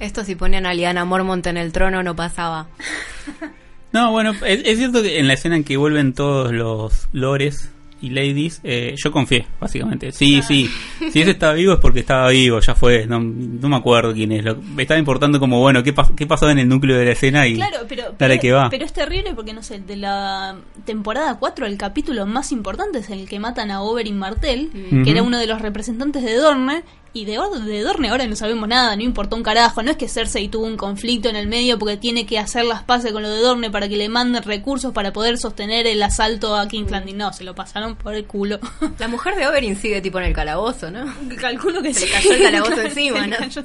Esto 0.00 0.24
si 0.24 0.34
ponían 0.34 0.64
a 0.64 0.72
Liana 0.72 1.04
Mormont 1.04 1.46
en 1.46 1.58
el 1.58 1.72
trono 1.72 2.02
no 2.02 2.16
pasaba. 2.16 2.68
No, 3.92 4.12
bueno, 4.12 4.32
es, 4.46 4.62
es 4.64 4.78
cierto 4.78 5.02
que 5.02 5.18
en 5.18 5.26
la 5.28 5.34
escena 5.34 5.56
en 5.56 5.64
que 5.64 5.76
vuelven 5.76 6.12
todos 6.12 6.52
los 6.52 7.08
lores 7.12 7.70
y 8.02 8.08
ladies, 8.10 8.60
eh, 8.64 8.94
yo 8.96 9.12
confié, 9.12 9.44
básicamente. 9.60 10.10
Sí, 10.12 10.40
sí, 10.40 10.70
si 11.12 11.20
ese 11.20 11.32
estaba 11.32 11.52
vivo 11.52 11.74
es 11.74 11.80
porque 11.80 12.00
estaba 12.00 12.30
vivo, 12.30 12.58
ya 12.60 12.74
fue, 12.74 13.06
no, 13.06 13.20
no 13.20 13.68
me 13.68 13.76
acuerdo 13.76 14.14
quién 14.14 14.32
es. 14.32 14.42
Lo, 14.42 14.56
me 14.56 14.82
estaba 14.84 14.98
importando 14.98 15.38
como, 15.38 15.60
bueno, 15.60 15.82
¿qué, 15.82 15.94
pas- 15.94 16.14
qué 16.14 16.26
pasó 16.26 16.48
en 16.48 16.58
el 16.60 16.66
núcleo 16.68 16.96
de 16.96 17.04
la 17.04 17.10
escena 17.10 17.46
y 17.46 17.56
Claro, 17.56 17.78
pero, 17.86 18.04
dale 18.18 18.36
pero, 18.36 18.40
que 18.40 18.52
va. 18.52 18.70
pero 18.70 18.86
es 18.86 18.92
terrible 18.94 19.34
porque, 19.34 19.52
no 19.52 19.62
sé, 19.62 19.80
de 19.80 19.96
la 19.96 20.56
temporada 20.86 21.36
4 21.38 21.66
el 21.66 21.76
capítulo 21.76 22.24
más 22.24 22.52
importante 22.52 23.00
es 23.00 23.10
el 23.10 23.28
que 23.28 23.38
matan 23.38 23.70
a 23.70 23.82
Oberyn 23.82 24.16
Martell, 24.18 24.70
Ujú. 24.92 25.02
que 25.04 25.10
era 25.10 25.22
uno 25.22 25.38
de 25.38 25.46
los 25.46 25.60
representantes 25.60 26.24
de 26.24 26.36
Dorne, 26.36 26.82
y 27.12 27.24
de, 27.24 27.38
de 27.66 27.80
Dorne 27.82 28.08
ahora 28.10 28.26
no 28.26 28.36
sabemos 28.36 28.68
nada, 28.68 28.94
no 28.96 29.02
importó 29.02 29.34
un 29.36 29.42
carajo, 29.42 29.82
no 29.82 29.90
es 29.90 29.96
que 29.96 30.08
Cersei 30.08 30.48
tuvo 30.48 30.64
un 30.66 30.76
conflicto 30.76 31.28
en 31.28 31.36
el 31.36 31.48
medio 31.48 31.78
porque 31.78 31.96
tiene 31.96 32.24
que 32.26 32.38
hacer 32.38 32.64
las 32.64 32.82
paces 32.84 33.12
con 33.12 33.22
lo 33.22 33.28
de 33.30 33.40
Dorne 33.40 33.70
para 33.70 33.88
que 33.88 33.96
le 33.96 34.08
manden 34.08 34.42
recursos 34.42 34.92
para 34.92 35.12
poder 35.12 35.36
sostener 35.38 35.86
el 35.86 36.02
asalto 36.02 36.54
a 36.56 36.68
King's 36.68 36.90
Landing, 36.90 37.16
no, 37.16 37.32
se 37.32 37.42
lo 37.44 37.54
pasaron 37.54 37.96
por 37.96 38.14
el 38.14 38.24
culo. 38.26 38.58
La 38.98 39.08
mujer 39.08 39.34
de 39.34 39.46
Oberyn 39.48 39.76
sigue 39.76 40.00
tipo 40.00 40.18
en 40.18 40.26
el 40.26 40.32
calabozo, 40.32 40.90
¿no? 40.90 41.04
Calculo 41.40 41.82
que 41.82 41.92
Se 41.94 42.00
le 42.00 42.06
sí. 42.06 42.12
cayó 42.12 42.32
el 42.34 42.42
calabozo 42.42 42.70
Claro, 42.74 42.88
encima, 42.88 43.26
le 43.26 43.38
¿no? 43.38 43.64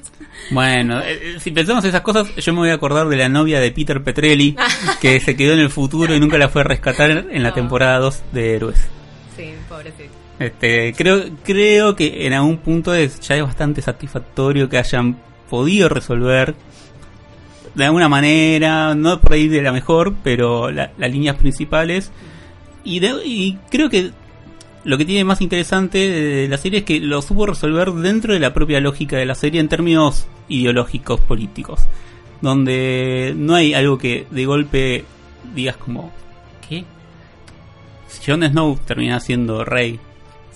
Bueno, 0.51 0.99
eh, 1.01 1.19
eh, 1.35 1.39
si 1.39 1.51
pensamos 1.51 1.83
esas 1.85 2.01
cosas, 2.01 2.27
yo 2.35 2.53
me 2.53 2.59
voy 2.59 2.69
a 2.69 2.73
acordar 2.75 3.07
de 3.09 3.15
la 3.17 3.29
novia 3.29 3.59
de 3.59 3.71
Peter 3.71 4.03
Petrelli, 4.03 4.55
que 5.01 5.19
se 5.19 5.35
quedó 5.35 5.53
en 5.53 5.59
el 5.59 5.69
futuro 5.69 6.15
y 6.15 6.19
nunca 6.19 6.37
la 6.37 6.49
fue 6.49 6.61
a 6.61 6.63
rescatar 6.63 7.11
en 7.29 7.43
la 7.43 7.49
No. 7.49 7.55
temporada 7.55 7.99
2 7.99 8.23
de 8.31 8.55
Héroes. 8.55 8.79
Sí, 9.37 9.53
pobrecito. 9.69 10.14
Este, 10.39 10.93
creo, 10.97 11.23
creo 11.43 11.95
que 11.95 12.25
en 12.27 12.33
algún 12.33 12.57
punto 12.57 12.93
es, 12.93 13.19
ya 13.21 13.35
es 13.35 13.43
bastante 13.43 13.81
satisfactorio 13.81 14.67
que 14.67 14.77
hayan 14.77 15.17
podido 15.49 15.87
resolver 15.87 16.55
de 17.73 17.85
alguna 17.85 18.09
manera, 18.09 18.95
no 18.95 19.19
por 19.21 19.33
ahí 19.33 19.47
de 19.47 19.61
la 19.61 19.71
mejor, 19.71 20.13
pero 20.23 20.71
la- 20.71 20.91
las 20.97 21.11
líneas 21.11 21.35
principales. 21.37 22.11
Y, 22.83 23.05
y 23.05 23.57
creo 23.69 23.89
que 23.89 24.11
lo 24.83 24.97
que 24.97 25.05
tiene 25.05 25.23
más 25.23 25.41
interesante 25.41 25.97
de 26.09 26.47
la 26.47 26.57
serie 26.57 26.79
es 26.79 26.85
que 26.85 26.99
lo 26.99 27.21
supo 27.21 27.45
resolver 27.47 27.91
dentro 27.91 28.33
de 28.33 28.39
la 28.39 28.53
propia 28.53 28.79
lógica 28.79 29.17
de 29.17 29.25
la 29.25 29.35
serie 29.35 29.59
en 29.59 29.67
términos 29.69 30.27
ideológicos, 30.47 31.19
políticos. 31.21 31.81
Donde 32.41 33.33
no 33.35 33.55
hay 33.55 33.73
algo 33.73 33.97
que 33.97 34.27
de 34.29 34.45
golpe 34.45 35.05
digas 35.55 35.77
como, 35.77 36.11
¿qué? 36.67 36.83
Jon 38.25 38.43
Snow 38.43 38.77
termina 38.85 39.19
siendo 39.19 39.65
rey 39.65 39.99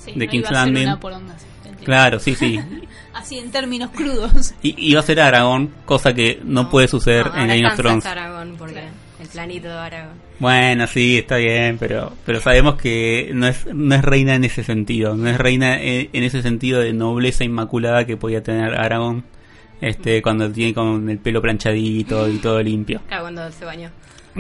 Sí, 0.04 0.14
de 0.16 0.26
no 0.26 0.32
King's 0.32 0.50
iba 0.50 0.50
a 0.50 0.64
ser 0.64 0.74
Landing. 0.74 0.88
una 0.88 1.00
poronga, 1.00 1.38
sí, 1.40 1.46
te 1.64 1.70
entiendo. 1.70 1.86
Claro, 1.86 2.20
sí, 2.20 2.36
sí. 2.36 2.60
Así 3.14 3.38
en 3.38 3.52
términos 3.52 3.90
crudos. 3.92 4.54
Y 4.62 4.76
iba 4.92 5.00
a 5.02 5.04
ser 5.04 5.20
Aragorn, 5.20 5.70
cosa 5.86 6.14
que 6.14 6.40
no, 6.44 6.70
puede 6.70 6.88
suceder 6.88 7.28
No, 7.28 7.38
en 7.42 7.48
Game 7.50 7.68
of 7.68 7.76
Thrones. 7.76 8.06
es 8.06 8.12
Aragorn, 8.12 8.56
porque 8.58 8.84
el 9.20 9.28
planito 9.28 9.68
de 9.68 9.74
Aragorn. 9.74 10.18
Bueno, 10.40 10.88
sí, 10.88 11.18
está 11.18 11.36
bien, 11.36 11.78
pero 11.78 12.14
pero 12.26 12.40
sabemos 12.40 12.76
que 12.76 13.32
no 13.34 13.48
es 13.48 13.66
no 13.74 13.94
es 13.96 14.02
reina 14.04 14.36
en 14.36 14.46
ese 14.46 14.64
sentido, 14.64 15.16
no 15.18 15.28
es 15.30 15.38
reina 15.38 15.82
en, 15.82 16.10
en 16.14 16.24
ese 16.24 16.42
sentido 16.42 16.80
de 16.80 16.94
nobleza 16.94 17.44
inmaculada 17.44 18.06
que 18.06 18.16
podía 18.16 18.42
tener 18.42 18.74
Aragorn 18.80 19.26
este 19.82 20.22
cuando 20.22 20.50
tiene 20.50 20.74
con 20.74 21.10
el 21.10 21.18
pelo 21.20 21.42
planchadito 21.42 22.30
y 22.30 22.38
todo 22.38 22.62
limpio. 22.62 23.02
Claro, 23.08 23.24
cuando 23.24 23.52
se 23.52 23.66
bañó. 23.66 23.90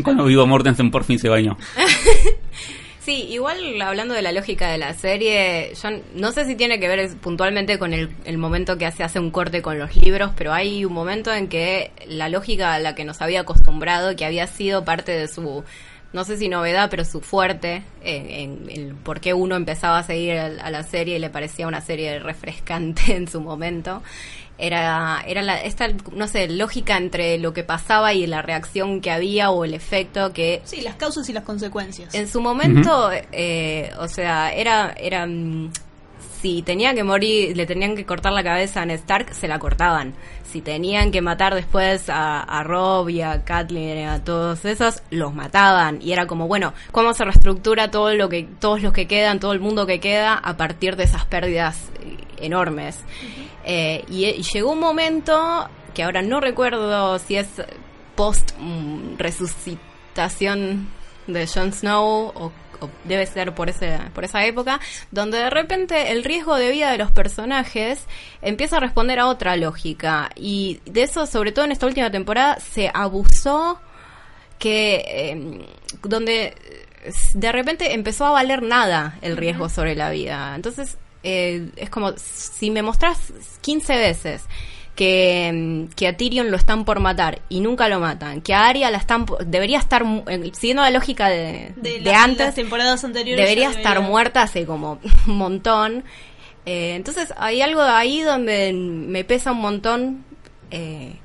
Cuando 0.03 0.23
Vivo 0.23 0.45
Mortensen 0.47 0.89
por 0.91 1.03
fin 1.03 1.19
se 1.19 1.27
bañó. 1.27 1.57
Sí, 3.09 3.25
igual 3.31 3.81
hablando 3.81 4.13
de 4.13 4.21
la 4.21 4.31
lógica 4.31 4.69
de 4.69 4.77
la 4.77 4.93
serie, 4.93 5.73
yo 5.73 5.89
no 6.13 6.31
sé 6.31 6.45
si 6.45 6.55
tiene 6.55 6.79
que 6.79 6.87
ver 6.87 7.17
puntualmente 7.17 7.79
con 7.79 7.91
el, 7.91 8.15
el 8.23 8.37
momento 8.37 8.77
que 8.77 8.91
se 8.91 9.03
hace 9.03 9.19
un 9.19 9.31
corte 9.31 9.63
con 9.63 9.79
los 9.79 9.95
libros, 9.95 10.29
pero 10.37 10.53
hay 10.53 10.85
un 10.85 10.93
momento 10.93 11.33
en 11.33 11.47
que 11.47 11.91
la 12.05 12.29
lógica 12.29 12.75
a 12.75 12.77
la 12.77 12.93
que 12.93 13.05
nos 13.05 13.19
había 13.23 13.39
acostumbrado, 13.41 14.15
que 14.15 14.25
había 14.25 14.45
sido 14.45 14.85
parte 14.85 15.11
de 15.11 15.27
su, 15.27 15.63
no 16.13 16.23
sé 16.23 16.37
si 16.37 16.49
novedad, 16.49 16.91
pero 16.91 17.03
su 17.03 17.21
fuerte, 17.21 17.81
eh, 18.03 18.43
en 18.43 18.69
el 18.69 18.93
por 18.93 19.21
qué 19.21 19.33
uno 19.33 19.55
empezaba 19.55 19.97
a 19.97 20.03
seguir 20.03 20.37
a 20.37 20.69
la 20.69 20.83
serie 20.83 21.15
y 21.15 21.19
le 21.19 21.31
parecía 21.31 21.67
una 21.67 21.81
serie 21.81 22.19
refrescante 22.19 23.15
en 23.15 23.27
su 23.27 23.41
momento, 23.41 24.03
era, 24.59 25.23
era 25.25 25.41
la, 25.41 25.61
esta, 25.61 25.87
no 26.13 26.27
sé, 26.27 26.47
lógica 26.49 26.97
entre 26.97 27.37
lo 27.37 27.53
que 27.53 27.63
pasaba 27.63 28.13
y 28.13 28.27
la 28.27 28.41
reacción 28.41 29.01
que 29.01 29.11
había 29.11 29.49
o 29.51 29.63
el 29.65 29.73
efecto 29.73 30.33
que 30.33 30.61
Sí, 30.65 30.81
las 30.81 30.95
causas 30.95 31.27
y 31.29 31.33
las 31.33 31.43
consecuencias. 31.43 32.13
en 32.13 32.27
su 32.27 32.41
momento, 32.41 33.09
eh, 33.31 33.91
o 33.97 34.07
sea, 34.07 34.51
era, 34.53 34.93
era, 34.97 35.25
mm, 35.25 35.71
si 36.41 36.61
tenía 36.61 36.93
que 36.93 37.03
morir, 37.03 37.55
le 37.55 37.65
tenían 37.65 37.95
que 37.95 38.05
cortar 38.05 38.31
la 38.33 38.43
cabeza 38.43 38.81
a 38.81 38.85
Ned 38.85 38.95
Stark, 38.99 39.33
se 39.33 39.47
la 39.47 39.59
cortaban. 39.59 40.13
Si 40.49 40.61
tenían 40.61 41.11
que 41.11 41.21
matar 41.21 41.53
después 41.53 42.09
a, 42.09 42.41
a 42.41 42.63
Rob 42.63 43.09
y 43.09 43.21
a 43.21 43.43
Kathleen, 43.43 44.07
a 44.07 44.23
todos 44.23 44.65
esos, 44.65 45.03
los 45.11 45.33
mataban. 45.33 46.01
Y 46.01 46.11
era 46.11 46.27
como, 46.27 46.47
bueno, 46.47 46.73
¿cómo 46.91 47.13
se 47.13 47.23
reestructura 47.25 47.91
todo 47.91 48.13
lo 48.13 48.29
que, 48.29 48.47
todos 48.59 48.81
los 48.81 48.93
que 48.93 49.05
quedan, 49.05 49.39
todo 49.39 49.51
el 49.51 49.59
mundo 49.59 49.85
que 49.85 49.99
queda 49.99 50.33
a 50.33 50.57
partir 50.57 50.95
de 50.95 51.03
esas 51.03 51.25
pérdidas 51.25 51.89
eh, 52.01 52.17
enormes? 52.37 52.99
Eh, 53.71 54.03
y, 54.09 54.25
y 54.25 54.41
llegó 54.41 54.71
un 54.71 54.79
momento 54.79 55.69
que 55.93 56.01
ahora 56.01 56.23
no 56.23 56.39
recuerdo 56.39 57.19
si 57.19 57.35
es 57.35 57.47
post 58.15 58.53
mm, 58.57 59.17
resucitación 59.19 60.89
de 61.27 61.45
Jon 61.45 61.71
Snow 61.71 62.31
o, 62.33 62.51
o 62.79 62.89
debe 63.03 63.27
ser 63.27 63.53
por 63.53 63.69
ese 63.69 63.99
por 64.15 64.23
esa 64.23 64.43
época 64.43 64.79
donde 65.11 65.37
de 65.37 65.51
repente 65.51 66.11
el 66.11 66.23
riesgo 66.23 66.55
de 66.55 66.71
vida 66.71 66.91
de 66.91 66.97
los 66.97 67.11
personajes 67.11 68.07
empieza 68.41 68.77
a 68.77 68.79
responder 68.79 69.19
a 69.19 69.27
otra 69.27 69.55
lógica. 69.55 70.31
Y 70.35 70.79
de 70.85 71.03
eso 71.03 71.27
sobre 71.27 71.51
todo 71.51 71.65
en 71.65 71.71
esta 71.71 71.85
última 71.85 72.09
temporada 72.09 72.59
se 72.59 72.89
abusó 72.91 73.79
que 74.57 74.95
eh, 75.05 75.65
donde 76.01 76.55
de 77.35 77.51
repente 77.51 77.93
empezó 77.93 78.25
a 78.25 78.31
valer 78.31 78.63
nada 78.63 79.19
el 79.21 79.37
riesgo 79.37 79.69
sobre 79.69 79.95
la 79.95 80.09
vida. 80.09 80.55
Entonces 80.55 80.97
eh, 81.23 81.69
es 81.75 81.89
como 81.89 82.13
si 82.17 82.71
me 82.71 82.81
mostrás 82.81 83.33
15 83.61 83.95
veces 83.97 84.43
que, 84.95 85.51
mm, 85.53 85.93
que 85.95 86.07
a 86.07 86.17
Tyrion 86.17 86.51
lo 86.51 86.57
están 86.57 86.83
por 86.85 86.99
matar 86.99 87.41
y 87.49 87.61
nunca 87.61 87.87
lo 87.89 87.99
matan, 87.99 88.41
que 88.41 88.53
a 88.53 88.67
Arya 88.67 88.91
la 88.91 88.97
están 88.97 89.25
debería 89.45 89.79
estar 89.79 90.03
eh, 90.27 90.51
siguiendo 90.53 90.83
la 90.83 90.89
lógica 90.91 91.29
de, 91.29 91.73
De, 91.77 92.13
antes 92.13 92.47
las 92.47 92.55
temporadas 92.55 93.03
anteriores. 93.03 93.43
debería 93.43 93.69
estar 93.69 94.01
muerta 94.01 94.41
hace 94.43 94.65
como 94.65 94.99
un 95.27 95.37
montón. 95.37 96.03
Eh, 96.65 96.95
entonces 96.95 97.33
hay 97.37 97.61
algo 97.61 97.81
ahí 97.81 98.21
donde 98.21 98.73
me 98.73 99.23
pesa 99.23 99.53
un 99.53 99.59
montón 99.61 100.25
eh, 100.71 101.15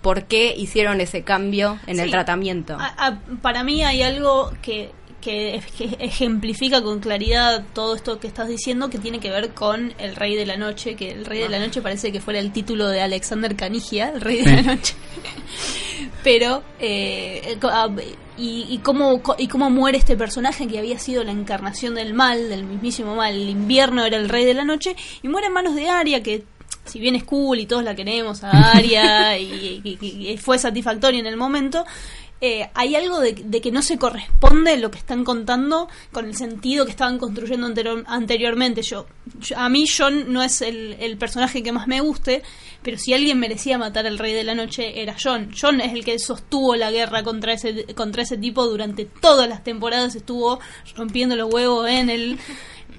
por 0.00 0.24
qué 0.24 0.54
hicieron 0.56 1.00
ese 1.02 1.22
cambio 1.22 1.78
en 1.86 2.00
el 2.00 2.10
tratamiento. 2.10 2.78
A- 2.80 2.94
a- 3.06 3.18
para 3.42 3.62
mí 3.64 3.84
hay 3.84 4.02
algo 4.02 4.50
que, 4.62 4.90
que, 5.20 5.54
ej- 5.56 5.70
que 5.78 6.04
ejemplifica 6.04 6.82
con 6.82 7.00
claridad 7.00 7.64
todo 7.74 7.94
esto 7.94 8.18
que 8.20 8.26
estás 8.26 8.48
diciendo 8.48 8.90
que 8.90 8.98
tiene 8.98 9.20
que 9.20 9.30
ver 9.30 9.50
con 9.54 9.92
el 9.98 10.16
Rey 10.16 10.34
de 10.36 10.46
la 10.46 10.56
Noche, 10.56 10.96
que 10.96 11.10
el 11.12 11.24
Rey 11.24 11.40
de 11.40 11.48
la 11.48 11.58
Noche 11.58 11.80
parece 11.82 12.10
que 12.12 12.20
fuera 12.20 12.40
el 12.40 12.52
título 12.52 12.88
de 12.88 13.00
Alexander 13.02 13.54
Canigia, 13.56 14.10
el 14.10 14.20
Rey 14.20 14.42
de 14.42 14.52
la 14.52 14.62
Noche. 14.62 14.94
Pero, 16.22 16.62
eh, 16.78 17.58
ah, 17.62 17.88
y, 18.36 18.66
y, 18.70 18.78
cómo, 18.78 19.22
y 19.38 19.48
cómo 19.48 19.70
muere 19.70 19.98
este 19.98 20.16
personaje 20.16 20.66
que 20.66 20.78
había 20.78 20.98
sido 20.98 21.24
la 21.24 21.32
encarnación 21.32 21.94
del 21.94 22.14
mal, 22.14 22.48
del 22.48 22.64
mismísimo 22.64 23.14
mal. 23.16 23.34
El 23.34 23.48
invierno 23.48 24.04
era 24.04 24.16
el 24.16 24.28
Rey 24.28 24.44
de 24.44 24.54
la 24.54 24.64
Noche 24.64 24.96
y 25.22 25.28
muere 25.28 25.48
en 25.48 25.52
manos 25.52 25.74
de 25.74 25.88
Arya, 25.88 26.22
que 26.22 26.44
si 26.84 26.98
bien 26.98 27.14
es 27.16 27.24
cool 27.24 27.58
y 27.60 27.66
todos 27.66 27.84
la 27.84 27.94
queremos 27.94 28.42
a 28.44 28.50
Arya 28.72 29.36
y, 29.38 29.80
y- 29.84 29.98
y- 30.00 30.28
y 30.30 30.36
fue 30.38 30.58
satisfactoria 30.58 31.20
en 31.20 31.26
el 31.26 31.36
momento, 31.36 31.84
eh, 32.40 32.70
hay 32.74 32.94
algo 32.94 33.20
de, 33.20 33.32
de 33.34 33.60
que 33.60 33.70
no 33.70 33.82
se 33.82 33.98
corresponde 33.98 34.76
lo 34.78 34.90
que 34.90 34.98
están 34.98 35.24
contando 35.24 35.88
con 36.12 36.24
el 36.26 36.34
sentido 36.36 36.84
que 36.86 36.90
estaban 36.92 37.18
construyendo 37.18 37.66
anteriormente. 38.06 38.82
Yo, 38.82 39.06
yo- 39.40 39.58
a 39.58 39.68
mí 39.68 39.84
John 39.86 40.32
no 40.32 40.42
es 40.42 40.62
el, 40.62 40.96
el 41.00 41.16
personaje 41.18 41.62
que 41.62 41.72
más 41.72 41.86
me 41.86 42.00
guste, 42.00 42.42
pero 42.82 42.96
si 42.98 43.12
alguien 43.12 43.38
merecía 43.38 43.76
matar 43.78 44.06
al 44.06 44.18
Rey 44.18 44.32
de 44.32 44.44
la 44.44 44.54
Noche 44.54 45.02
era 45.02 45.14
John. 45.22 45.50
John 45.58 45.80
es 45.80 45.92
el 45.92 46.04
que 46.04 46.18
sostuvo 46.18 46.76
la 46.76 46.90
guerra 46.90 47.22
contra 47.22 47.52
ese 47.52 47.84
contra 47.94 48.22
ese 48.22 48.38
tipo 48.38 48.66
durante 48.66 49.04
todas 49.04 49.48
las 49.48 49.62
temporadas 49.62 50.14
estuvo 50.14 50.60
rompiendo 50.96 51.36
los 51.36 51.52
huevos 51.52 51.88
en 51.88 52.08
el 52.08 52.38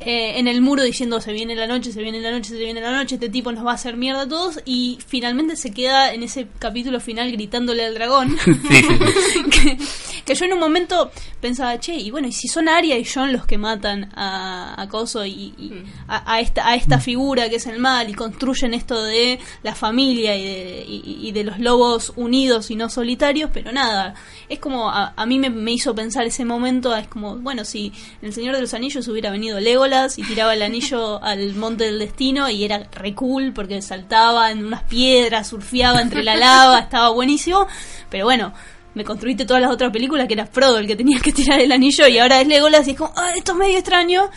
eh, 0.06 0.39
en 0.39 0.47
el 0.47 0.62
muro 0.62 0.84
diciendo 0.84 1.22
se 1.22 1.32
viene 1.34 1.56
la 1.56 1.68
noche, 1.68 1.91
se 1.91 2.02
viene 2.02 2.20
la 2.22 2.32
noche, 2.32 2.49
se 2.49 2.58
viene 2.58 2.82
la 2.82 2.91
noche, 2.91 3.16
este 3.16 3.30
tipo 3.30 3.52
nos 3.52 3.66
va 3.66 3.72
a 3.72 3.76
hacer 3.76 3.97
mierda 3.97 4.22
a 4.24 4.28
todos 4.28 4.60
y 4.66 4.97
finalmente 5.06 5.56
se 5.56 5.72
queda 5.72 6.14
en 6.14 6.24
ese 6.24 6.47
capítulo 6.60 6.99
final 6.99 7.32
gritándole 7.32 7.86
al 7.86 7.93
dragón. 7.93 8.38
Sí, 8.72 9.43
que, 9.49 9.78
que 10.26 10.36
yo 10.36 10.45
en 10.45 10.54
un 10.54 10.60
momento 10.60 11.12
pensaba, 11.39 11.80
che, 11.80 11.95
y 11.95 12.12
bueno, 12.12 12.28
y 12.28 12.32
si 12.32 12.47
son 12.47 12.68
Arya 12.70 12.97
y 12.97 13.06
John 13.06 13.32
los 13.34 13.45
que 13.45 13.58
matan 13.58 14.12
a, 14.16 14.80
a 14.82 14.88
Coso 14.89 15.26
y, 15.26 15.32
y 15.58 15.84
a, 16.08 16.34
a 16.34 16.39
esta, 16.39 16.68
a 16.68 16.76
esta 16.76 16.99
figura 16.99 17.49
que 17.49 17.56
es 17.58 17.68
el 17.68 17.80
mal 17.80 18.10
y 18.10 18.14
construyen 18.14 18.74
esto 18.74 19.02
de 19.04 19.39
la 19.64 19.74
familia 19.76 20.36
y 20.38 20.43
de, 20.43 20.86
y- 20.88 21.28
y 21.28 21.32
de 21.32 21.43
los 21.43 21.60
lobos 21.60 22.14
unidos 22.16 22.72
y 22.72 22.76
no 22.76 22.89
solitarios, 22.89 23.49
pero 23.54 23.72
nada, 23.72 24.14
es 24.49 24.60
como, 24.60 24.89
a, 24.89 25.14
a 25.16 25.26
mí 25.26 25.39
me, 25.39 25.49
me 25.49 25.72
hizo 25.72 25.93
pensar 25.95 26.26
ese 26.26 26.45
momento, 26.45 26.95
es 26.95 27.08
como, 27.08 27.38
bueno, 27.38 27.64
si 27.66 27.88
en 28.22 28.28
El 28.30 28.34
Señor 28.34 28.56
de 28.56 28.62
los 28.62 28.74
Anillos 28.74 29.08
hubiera 29.08 29.32
venido 29.32 29.60
Legolas 29.60 29.91
y 30.18 30.24
tiraba 30.24 30.54
el 30.54 30.62
anillo 30.62 31.22
al 31.22 31.54
Monte 31.56 31.84
del 31.84 32.00
Destino 32.00 32.50
y 32.50 32.64
era 32.64 32.88
re 32.92 33.14
cool 33.14 33.52
porque 33.54 33.82
saltaba 33.82 34.50
en 34.50 34.66
unas 34.66 34.84
piedras, 34.84 35.48
surfeaba 35.50 36.02
entre 36.02 36.24
la 36.24 36.36
lava, 36.36 36.80
estaba 36.84 37.10
buenísimo, 37.10 37.68
pero 38.10 38.26
bueno, 38.26 38.54
me 38.94 39.04
construiste 39.04 39.46
todas 39.46 39.62
las 39.62 39.72
otras 39.72 39.92
películas 39.92 40.28
que 40.28 40.34
era 40.34 40.46
Frodo 40.46 40.78
el 40.78 40.88
que 40.88 40.96
tenía 40.96 41.20
que 41.20 41.34
tirar 41.34 41.60
el 41.60 41.72
anillo 41.72 42.08
y 42.08 42.20
ahora 42.20 42.39
es 42.39 42.48
Legolas 42.48 42.88
y 42.88 42.92
es 42.92 42.98
como, 42.98 43.14
ah, 43.18 43.32
esto 43.36 43.52
es 43.52 43.58
medio 43.58 43.78
extraño. 43.78 44.30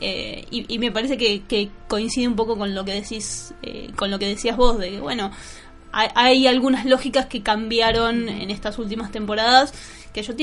Eh, 0.00 0.44
y, 0.50 0.74
y 0.74 0.78
me 0.78 0.90
parece 0.90 1.16
que, 1.16 1.42
que 1.42 1.70
coincide 1.86 2.26
un 2.26 2.36
poco 2.36 2.58
con 2.58 2.74
lo 2.74 2.84
que 2.84 2.92
decís, 2.92 3.54
eh, 3.62 3.90
con 3.94 4.10
lo 4.10 4.18
que 4.18 4.26
decías 4.26 4.56
vos, 4.56 4.78
de 4.78 4.90
que 4.90 5.00
bueno, 5.00 5.30
hay, 5.92 6.08
hay 6.14 6.46
algunas 6.46 6.84
lógicas 6.84 7.26
que 7.26 7.42
cambiaron 7.42 8.28
en 8.28 8.50
estas 8.50 8.78
últimas 8.78 9.12
temporadas 9.12 9.72
que 10.14 10.22
yo 10.22 10.34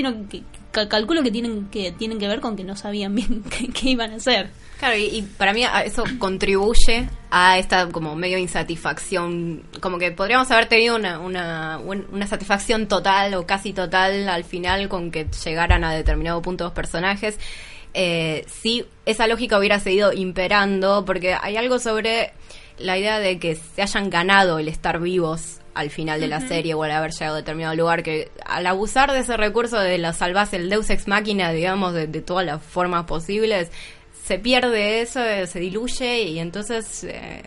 calculo 0.89 1.23
que 1.23 1.31
tienen 1.31 1.67
que 1.69 1.91
tienen 1.93 2.19
que 2.19 2.27
ver 2.27 2.41
con 2.41 2.55
que 2.55 2.63
no 2.63 2.75
sabían 2.75 3.15
bien 3.15 3.43
qué, 3.73 3.89
iban 3.89 4.11
a 4.11 4.15
hacer. 4.17 4.49
Claro, 4.79 4.97
y, 4.97 5.03
y 5.05 5.21
para 5.21 5.53
mí 5.53 5.63
a- 5.63 5.83
eso 5.83 6.03
contribuye 6.19 7.07
a 7.29 7.57
esta 7.57 7.87
como 7.89 8.15
medio 8.15 8.37
insatisfacción, 8.37 9.63
como 9.79 9.97
que 9.97 10.11
podríamos 10.11 10.49
haber 10.51 10.65
tenido 10.65 10.95
una, 10.95 11.19
una, 11.19 11.79
un- 11.79 12.05
una 12.11 12.27
satisfacción 12.27 12.87
total 12.87 13.33
o 13.35 13.45
casi 13.45 13.73
total 13.73 14.27
al 14.27 14.43
final 14.43 14.89
con 14.89 15.09
que 15.11 15.27
llegaran 15.45 15.83
a 15.83 15.93
determinado 15.93 16.41
punto 16.41 16.65
los 16.65 16.73
personajes. 16.73 17.39
Eh, 17.93 18.45
si 18.47 18.85
esa 19.05 19.27
lógica 19.27 19.57
hubiera 19.57 19.79
seguido 19.79 20.13
imperando, 20.13 21.03
porque 21.05 21.35
hay 21.39 21.57
algo 21.57 21.77
sobre 21.79 22.31
la 22.77 22.97
idea 22.97 23.19
de 23.19 23.37
que 23.39 23.55
se 23.55 23.81
hayan 23.83 24.09
ganado 24.09 24.59
el 24.59 24.67
estar 24.67 24.99
vivos 24.99 25.59
al 25.73 25.89
final 25.89 26.19
de 26.19 26.27
la 26.27 26.41
serie 26.41 26.73
o 26.73 26.83
al 26.83 26.91
haber 26.91 27.11
llegado 27.11 27.35
a 27.35 27.37
determinado 27.37 27.75
lugar, 27.75 28.03
que 28.03 28.31
al 28.45 28.67
abusar 28.67 29.11
de 29.11 29.19
ese 29.19 29.37
recurso 29.37 29.79
de 29.79 29.97
la 29.97 30.13
salvarse 30.13 30.57
el 30.57 30.69
Deus 30.69 30.89
Ex 30.89 31.07
Máquina, 31.07 31.51
digamos, 31.51 31.93
de, 31.93 32.07
de 32.07 32.21
todas 32.21 32.45
las 32.45 32.61
formas 32.61 33.05
posibles, 33.05 33.71
se 34.23 34.39
pierde 34.39 35.01
eso, 35.01 35.19
se 35.45 35.59
diluye 35.59 36.23
y 36.23 36.39
entonces 36.39 37.03
eh, 37.03 37.41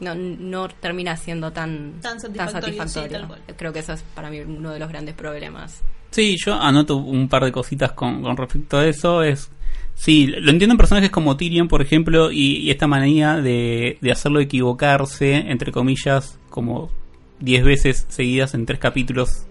no, 0.00 0.14
no 0.14 0.68
termina 0.68 1.16
siendo 1.16 1.52
tan, 1.52 2.00
Tan 2.00 2.20
satisfactorio, 2.20 2.86
sí, 2.88 3.00
tal 3.10 3.26
cual. 3.26 3.40
Creo 3.56 3.72
que 3.72 3.80
eso 3.80 3.92
es 3.92 4.02
para 4.14 4.30
mí 4.30 4.40
uno 4.40 4.72
de 4.72 4.78
los 4.78 4.88
grandes 4.88 5.14
problemas. 5.14 5.82
Sí, 6.10 6.36
yo 6.38 6.54
anoto 6.54 6.96
un 6.96 7.28
par 7.28 7.44
de 7.44 7.52
cositas 7.52 7.92
con, 7.92 8.22
con 8.22 8.36
respecto 8.36 8.78
a 8.78 8.86
eso. 8.86 9.22
Es 9.22 9.50
Sí, 9.94 10.26
lo 10.26 10.50
entiendo 10.50 10.74
en 10.74 10.78
personajes 10.78 11.10
como 11.10 11.36
Tyrion, 11.36 11.68
por 11.68 11.80
ejemplo, 11.80 12.30
y, 12.32 12.58
y 12.58 12.70
esta 12.70 12.86
manía 12.86 13.36
de, 13.36 13.98
de 14.00 14.12
hacerlo 14.12 14.40
equivocarse, 14.40 15.34
entre 15.34 15.72
comillas, 15.72 16.38
como 16.50 16.90
10 17.44 17.64
veces 17.64 18.06
seguidas 18.08 18.54
en 18.54 18.66
tres 18.66 18.78
capítulos 18.80 19.44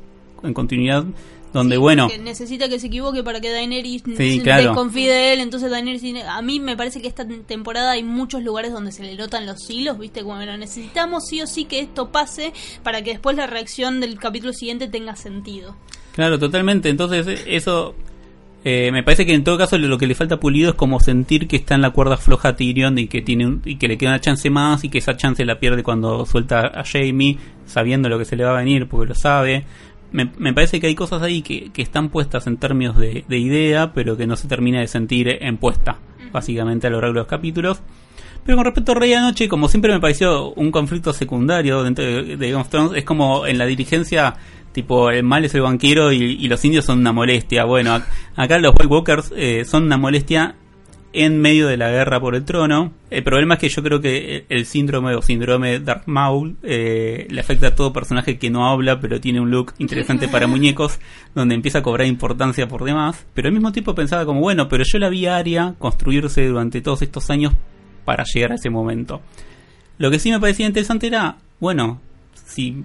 en 0.44 0.54
continuidad, 0.54 1.06
donde, 1.54 1.76
Sí, 1.76 1.80
bueno, 1.80 2.08
que 2.10 2.18
necesita 2.18 2.68
que 2.68 2.80
se 2.80 2.88
equivoque 2.88 3.24
para 3.24 3.40
que 3.40 3.52
Daenerys 3.52 4.04
Sí, 4.18 4.40
claro. 4.42 4.64
desconfíe 4.64 5.08
de 5.10 5.34
él. 5.34 5.40
Entonces 5.40 5.70
Daenerys 5.70 6.04
a 6.28 6.42
mí 6.42 6.60
me 6.60 6.76
parece 6.76 7.02
que 7.02 7.08
esta 7.08 7.26
temporada 7.28 7.92
hay 7.92 8.04
muchos 8.04 8.42
lugares 8.44 8.72
donde 8.74 8.92
se 8.92 9.04
le 9.04 9.16
notan 9.16 9.46
los 9.46 9.70
hilos, 9.70 10.00
¿viste? 10.00 10.24
Como 10.24 10.36
bueno, 10.36 10.58
necesitamos 10.58 11.26
sí 11.30 11.42
o 11.42 11.48
sí 11.48 11.66
que 11.66 11.80
esto 11.80 12.12
pase 12.12 12.54
para 12.82 13.04
que 13.04 13.12
después 13.12 13.38
la 13.38 13.46
reacción 13.46 14.00
del 14.00 14.18
capítulo 14.18 14.52
siguiente 14.52 14.88
tenga 14.88 15.16
sentido. 15.16 15.76
Claro, 16.14 16.40
totalmente. 16.40 16.90
Entonces, 16.90 17.44
eso 17.46 17.94
eh, 18.66 18.92
me 18.92 19.04
parece 19.04 19.26
que 19.26 19.34
en 19.34 19.44
todo 19.44 19.58
caso 19.58 19.78
lo 19.78 19.98
que 19.98 20.08
le 20.08 20.16
falta 20.16 20.40
pulido 20.40 20.70
es 20.72 20.76
como 20.76 21.00
sentir 21.00 21.48
que 21.48 21.58
está 21.58 21.76
en 21.76 21.82
la 21.82 21.90
cuerda 21.92 22.16
floja 22.18 22.50
a 22.50 22.56
Tyrion 22.56 22.98
y 22.98 23.08
que 23.08 23.22
tiene 23.22 23.46
un- 23.46 23.62
y 23.66 23.76
que 23.76 23.88
le 23.88 23.98
queda 23.98 24.12
una 24.12 24.22
chance 24.22 24.50
más 24.50 24.84
y 24.84 24.90
que 24.90 25.00
esa 25.00 25.18
chance 25.18 25.44
la 25.46 25.60
pierde 25.60 25.84
cuando 25.84 26.26
suelta 26.26 26.68
a 26.68 26.84
Jamie, 26.86 27.38
sabiendo 27.66 28.08
lo 28.10 28.18
que 28.18 28.26
se 28.26 28.36
le 28.36 28.44
va 28.46 28.52
a 28.52 28.60
venir 28.62 28.88
porque 28.88 29.10
lo 29.10 29.16
sabe. 29.16 29.66
Me, 30.12 30.30
me 30.38 30.54
parece 30.54 30.80
que 30.80 30.88
hay 30.88 30.96
cosas 30.96 31.22
ahí 31.24 31.42
que, 31.42 31.72
que 31.72 31.82
están 31.82 32.10
puestas 32.10 32.46
en 32.48 32.58
términos 32.58 32.98
de, 32.98 33.26
de 33.28 33.38
idea, 33.40 33.94
pero 33.94 34.16
que 34.16 34.28
no 34.28 34.36
se 34.36 34.48
termina 34.48 34.80
de 34.80 34.88
sentir 34.88 35.28
en 35.42 35.58
puesta, 35.58 35.98
básicamente 36.32 36.88
a 36.88 36.90
lo 36.90 37.02
largo 37.02 37.14
de 37.16 37.20
los 37.22 37.28
capítulos. 37.28 37.82
Pero 38.46 38.58
con 38.58 38.66
respecto 38.66 38.92
a 38.92 38.96
Rey 38.96 39.10
de 39.10 39.16
la 39.16 39.22
Noche, 39.24 39.48
como 39.50 39.68
siempre 39.70 39.92
me 39.94 40.00
pareció 40.00 40.52
un 40.54 40.70
conflicto 40.70 41.14
secundario 41.14 41.82
dentro 41.82 42.06
de, 42.06 42.38
de 42.38 42.50
Game 42.52 42.62
of 42.62 42.70
Thrones, 42.70 42.92
es 42.96 43.06
como 43.06 43.48
en 43.48 43.58
la 43.58 43.66
dirigencia, 43.66 44.36
tipo, 44.74 45.10
el 45.10 45.24
mal 45.24 45.46
es 45.46 45.56
el 45.56 45.62
banquero 45.62 46.12
y, 46.12 46.48
los 46.48 46.64
indios 46.66 46.86
son 46.86 47.00
una 47.00 47.14
molestia. 47.14 47.64
Bueno, 47.64 47.96
ac- 47.96 48.06
acá 48.36 48.58
los 48.60 48.74
White 48.74 48.88
Walkers 48.88 49.32
eh, 49.36 49.64
son 49.66 49.84
una 49.84 49.98
molestia 49.98 50.56
en 51.16 51.40
medio 51.40 51.68
de 51.68 51.78
la 51.78 51.92
guerra 51.92 52.20
por 52.20 52.34
el 52.36 52.44
trono. 52.44 52.92
El 53.12 53.24
problema 53.24 53.54
es 53.54 53.60
que 53.60 53.70
yo 53.70 53.84
creo 53.84 54.02
que 54.02 54.46
el 54.50 54.66
síndrome 54.66 55.14
o 55.14 55.22
síndrome 55.22 55.80
Darth 55.80 56.08
Maul 56.08 56.58
eh, 56.64 57.28
le 57.30 57.40
afecta 57.40 57.68
a 57.68 57.76
todo 57.76 57.94
personaje 57.94 58.40
que 58.40 58.50
no 58.50 58.68
habla, 58.68 59.00
pero 59.00 59.22
tiene 59.22 59.40
un 59.40 59.52
look 59.52 59.74
interesante 59.78 60.28
para 60.28 60.48
muñecos, 60.48 61.00
donde 61.36 61.54
empieza 61.54 61.80
a 61.80 61.84
cobrar 61.84 62.08
importancia 62.08 62.68
por 62.68 62.84
demás. 62.84 63.28
Pero 63.36 63.48
al 63.48 63.54
mismo 63.54 63.72
tiempo 63.72 63.94
pensaba 63.94 64.26
como, 64.26 64.40
bueno, 64.42 64.68
pero 64.68 64.84
yo 64.92 64.98
la 64.98 65.10
vi 65.10 65.28
a 65.28 65.38
Arya 65.38 65.76
construirse 65.78 66.48
durante 66.48 66.82
todos 66.82 67.04
estos 67.04 67.30
años 67.30 67.54
para 68.06 68.24
llegar 68.24 68.52
a 68.54 68.56
ese 68.56 68.72
momento. 68.72 69.22
Lo 70.00 70.10
que 70.10 70.18
sí 70.18 70.32
me 70.32 70.40
parecía 70.40 70.66
interesante 70.66 71.06
era, 71.06 71.38
bueno, 71.60 72.02
si 72.34 72.84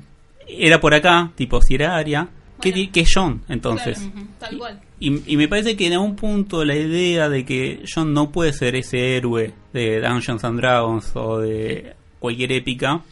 era 0.49 0.81
por 0.81 0.95
acá, 0.95 1.31
tipo 1.35 1.61
si 1.61 1.75
era 1.75 1.97
Aria, 1.97 2.29
¿qué, 2.61 2.71
Bueno. 2.71 2.91
qué 2.93 3.01
es 3.01 3.11
John 3.15 3.43
entonces? 3.49 3.99
Claro, 3.99 4.27
tal 4.39 4.59
cual. 4.59 4.81
Y, 5.01 5.33
y 5.33 5.37
me 5.37 5.47
parece 5.49 5.77
que 5.77 5.87
en 5.87 5.93
algún 5.93 6.17
punto 6.17 6.65
la 6.65 6.75
idea 6.75 7.29
de 7.29 7.45
que 7.45 7.83
John 7.93 8.13
no 8.13 8.31
puede 8.31 8.53
ser 8.53 8.75
ese 8.77 9.17
héroe 9.17 9.53
de 9.73 10.01
Dungeons 10.01 10.43
and 10.45 10.59
Dragons 10.59 11.13
o 11.15 11.39
de 11.39 11.95
cualquier 12.19 12.51
épica, 12.53 13.03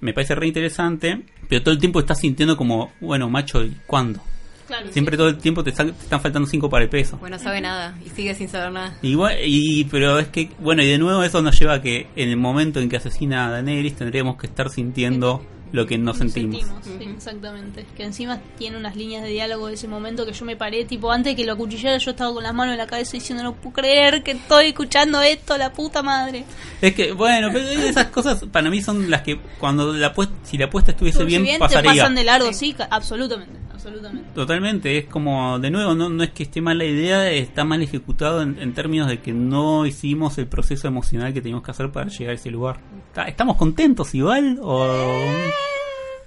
me 0.00 0.12
parece 0.14 0.34
re 0.34 0.46
interesante, 0.46 1.20
pero 1.48 1.62
todo 1.62 1.74
el 1.74 1.80
tiempo 1.80 2.00
estás 2.00 2.20
sintiendo 2.20 2.56
como, 2.56 2.92
bueno, 3.00 3.28
macho, 3.28 3.62
¿y 3.62 3.76
cuándo? 3.86 4.20
Claro, 4.68 4.92
Siempre 4.92 5.16
sí. 5.16 5.18
todo 5.18 5.28
el 5.28 5.38
tiempo 5.38 5.64
te, 5.64 5.70
están- 5.70 5.92
te 5.94 6.02
están 6.02 6.20
faltando 6.20 6.46
cinco 6.46 6.68
para 6.70 6.84
el 6.84 6.90
peso. 6.90 7.16
Bueno, 7.18 7.36
no 7.36 7.42
sabe 7.42 7.60
nada 7.62 7.98
y 8.04 8.10
sigue 8.10 8.34
sin 8.34 8.48
saber 8.48 8.70
nada. 8.70 8.96
Y, 9.02 9.16
y- 9.44 9.84
pero 9.84 10.18
es 10.18 10.28
que, 10.28 10.50
bueno, 10.60 10.82
y 10.82 10.86
de 10.86 10.98
nuevo 10.98 11.22
eso 11.24 11.40
nos 11.42 11.58
lleva 11.58 11.74
a 11.74 11.82
que 11.82 12.06
en 12.16 12.28
el 12.28 12.36
momento 12.36 12.78
en 12.78 12.88
que 12.90 12.96
asesina 12.98 13.46
a 13.46 13.50
Daenerys 13.50 13.96
tendríamos 13.96 14.36
que 14.36 14.46
estar 14.46 14.68
sintiendo 14.70 15.42
lo 15.72 15.86
que 15.86 15.98
no 15.98 16.04
Nos 16.06 16.18
sentimos. 16.18 16.60
sí, 16.82 16.98
exactamente. 17.14 17.84
Que 17.96 18.04
encima 18.04 18.40
tiene 18.56 18.76
unas 18.76 18.96
líneas 18.96 19.22
de 19.22 19.28
diálogo 19.28 19.68
de 19.68 19.74
ese 19.74 19.88
momento 19.88 20.24
que 20.26 20.32
yo 20.32 20.44
me 20.44 20.56
paré, 20.56 20.84
tipo, 20.84 21.10
antes 21.12 21.32
de 21.32 21.36
que 21.36 21.44
lo 21.44 21.52
acuchillara, 21.52 21.98
yo 21.98 22.10
estaba 22.12 22.32
con 22.32 22.42
las 22.42 22.54
manos 22.54 22.72
en 22.72 22.78
la 22.78 22.86
cabeza 22.86 23.12
diciendo, 23.12 23.42
no 23.44 23.54
puedo 23.54 23.74
creer 23.74 24.22
que 24.22 24.32
estoy 24.32 24.68
escuchando 24.68 25.20
esto, 25.22 25.56
la 25.58 25.72
puta 25.72 26.02
madre. 26.02 26.44
Es 26.80 26.94
que, 26.94 27.12
bueno, 27.12 27.48
pero 27.52 27.68
esas 27.68 28.06
cosas 28.06 28.44
para 28.50 28.70
mí 28.70 28.80
son 28.82 29.10
las 29.10 29.22
que 29.22 29.38
cuando 29.58 29.92
la 29.92 30.08
apuesta, 30.08 30.34
si 30.44 30.56
la 30.58 30.66
apuesta 30.66 30.92
estuviese 30.92 31.24
bien, 31.24 31.44
te 31.44 31.58
pasaría. 31.58 31.92
pasan 31.92 32.14
de 32.14 32.24
largo, 32.24 32.52
sí, 32.52 32.74
absolutamente, 32.90 33.58
absolutamente. 33.78 34.28
Totalmente, 34.34 34.98
es 34.98 35.04
como, 35.06 35.58
de 35.58 35.70
nuevo, 35.70 35.94
no, 35.94 36.08
no 36.08 36.22
es 36.22 36.30
que 36.30 36.42
esté 36.42 36.60
mal 36.60 36.78
la 36.78 36.84
idea, 36.84 37.30
está 37.30 37.64
mal 37.64 37.80
ejecutado 37.82 38.42
en, 38.42 38.58
en 38.60 38.74
términos 38.74 39.08
de 39.08 39.20
que 39.20 39.32
no 39.32 39.86
hicimos 39.86 40.36
el 40.38 40.46
proceso 40.48 40.88
emocional 40.88 41.32
que 41.32 41.40
teníamos 41.40 41.64
que 41.64 41.70
hacer 41.70 41.90
para 41.90 42.08
llegar 42.10 42.32
a 42.32 42.34
ese 42.34 42.50
lugar. 42.50 42.80
Ta- 43.14 43.28
¿Estamos 43.28 43.56
contentos 43.56 44.14
igual? 44.14 44.58
O... 44.62 45.22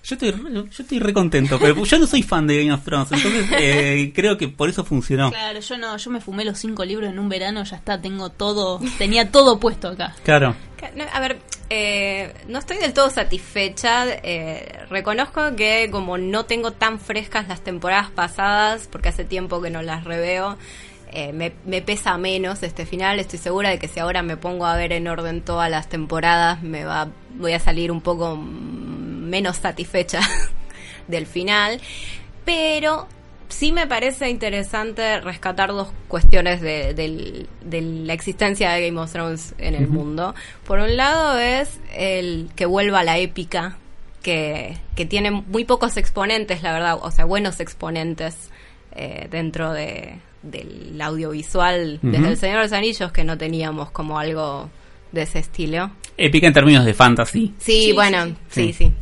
Yo 0.04 0.16
estoy, 0.16 0.32
re- 0.32 0.52
yo 0.52 0.66
estoy 0.80 0.98
re 0.98 1.14
contento, 1.14 1.60
pero 1.60 1.84
yo 1.84 2.00
no 2.00 2.08
soy 2.08 2.24
fan 2.24 2.48
de 2.48 2.58
Game 2.58 2.74
of 2.74 2.84
Thrones, 2.84 3.12
entonces 3.12 3.46
eh, 3.60 4.12
creo 4.16 4.36
que 4.36 4.48
por 4.48 4.68
eso 4.68 4.84
funcionó. 4.84 5.30
Claro, 5.30 5.60
yo 5.60 5.78
no, 5.78 5.96
yo 5.96 6.10
me 6.10 6.20
fumé 6.20 6.44
los 6.44 6.58
cinco 6.58 6.84
libros 6.84 7.12
en 7.12 7.20
un 7.20 7.30
verano, 7.30 7.64
ya 7.64 7.76
está, 7.76 8.02
tengo 8.02 8.30
todo, 8.32 8.80
tenía 8.98 9.30
todo 9.32 9.60
puesto 9.60 9.90
acá. 9.90 10.16
Claro, 10.24 10.56
No, 10.96 11.04
A 11.14 11.20
ver, 11.20 11.38
eh, 11.74 12.34
no 12.50 12.60
estoy 12.60 12.80
del 12.80 12.92
todo 12.92 13.10
satisfecha. 13.10 14.04
eh, 14.24 14.86
reconozco 14.90 15.56
que 15.56 15.88
como 15.90 16.18
no 16.18 16.44
tengo 16.46 16.72
tan 16.72 17.00
frescas 17.00 17.48
las 17.48 17.62
temporadas 17.62 18.12
pasadas, 18.12 18.90
porque 18.92 19.08
hace 19.08 19.24
tiempo 19.24 19.62
que 19.62 19.70
no 19.70 19.82
las 19.82 20.04
reveo, 20.04 20.58
eh, 21.14 21.32
me, 21.32 21.54
me 21.64 21.82
pesa 21.82 22.18
menos 22.18 22.62
este 22.62 22.86
final. 22.86 23.22
Estoy 23.22 23.40
segura 23.40 23.70
de 23.70 23.80
que 23.80 23.88
si 23.88 24.02
ahora 24.02 24.22
me 24.22 24.36
pongo 24.36 24.66
a 24.66 24.76
ver 24.76 24.92
en 24.92 25.08
orden 25.08 25.42
todas 25.42 25.72
las 25.72 25.88
temporadas, 25.88 26.62
me 26.62 26.84
va, 26.84 27.08
voy 27.36 27.54
a 27.54 27.60
salir 27.62 27.90
un 27.90 28.02
poco 28.02 28.36
menos 28.36 29.56
satisfecha 29.56 30.20
del 31.08 31.26
final. 31.26 31.80
Pero 32.44 33.08
sí 33.52 33.72
me 33.72 33.88
parece 33.88 34.30
interesante 34.30 35.20
rescatar 35.22 35.70
dos 35.70 35.90
cuestiones 36.08 36.62
de, 36.62 36.94
del- 36.94 37.48
de 37.64 37.82
la 37.82 38.14
existencia 38.14 38.72
de 38.72 38.88
Game 38.88 39.00
of 39.00 39.12
Thrones 39.12 39.54
en 39.58 39.76
el 39.76 39.88
mundo. 39.88 40.34
Por 40.66 40.80
un 40.80 40.98
lado 40.98 41.38
es 41.38 41.80
el 41.96 42.50
que 42.56 42.66
vuelva 42.66 43.00
a 43.00 43.04
la 43.04 43.18
épica, 43.18 43.78
que, 44.24 44.78
que 44.96 45.06
tiene 45.06 45.32
muy 45.32 45.66
pocos 45.66 45.98
exponentes, 45.98 46.62
la 46.64 46.74
verdad, 46.74 46.98
o 47.02 47.12
sea, 47.12 47.26
buenos 47.26 47.60
exponentes 47.60 48.50
eh, 48.96 49.28
dentro 49.32 49.72
de, 49.74 50.16
del 50.44 51.00
audiovisual, 51.02 52.00
desde 52.02 52.28
El 52.30 52.38
Señor 52.38 52.58
de 52.58 52.64
los 52.64 52.74
Anillos, 52.74 53.12
que 53.12 53.24
no 53.24 53.38
teníamos 53.38 53.92
como 53.92 54.20
algo 54.20 54.70
de 55.12 55.24
ese 55.24 55.40
estilo. 55.40 55.92
épica 56.18 56.48
en 56.48 56.54
términos 56.54 56.86
de 56.86 56.94
fantasy. 56.94 57.54
Sí, 57.58 57.86
Sí, 57.86 57.92
bueno, 57.94 58.26
sí, 58.26 58.36
sí, 58.50 58.74
sí. 58.74 58.74
sí. 58.74 58.94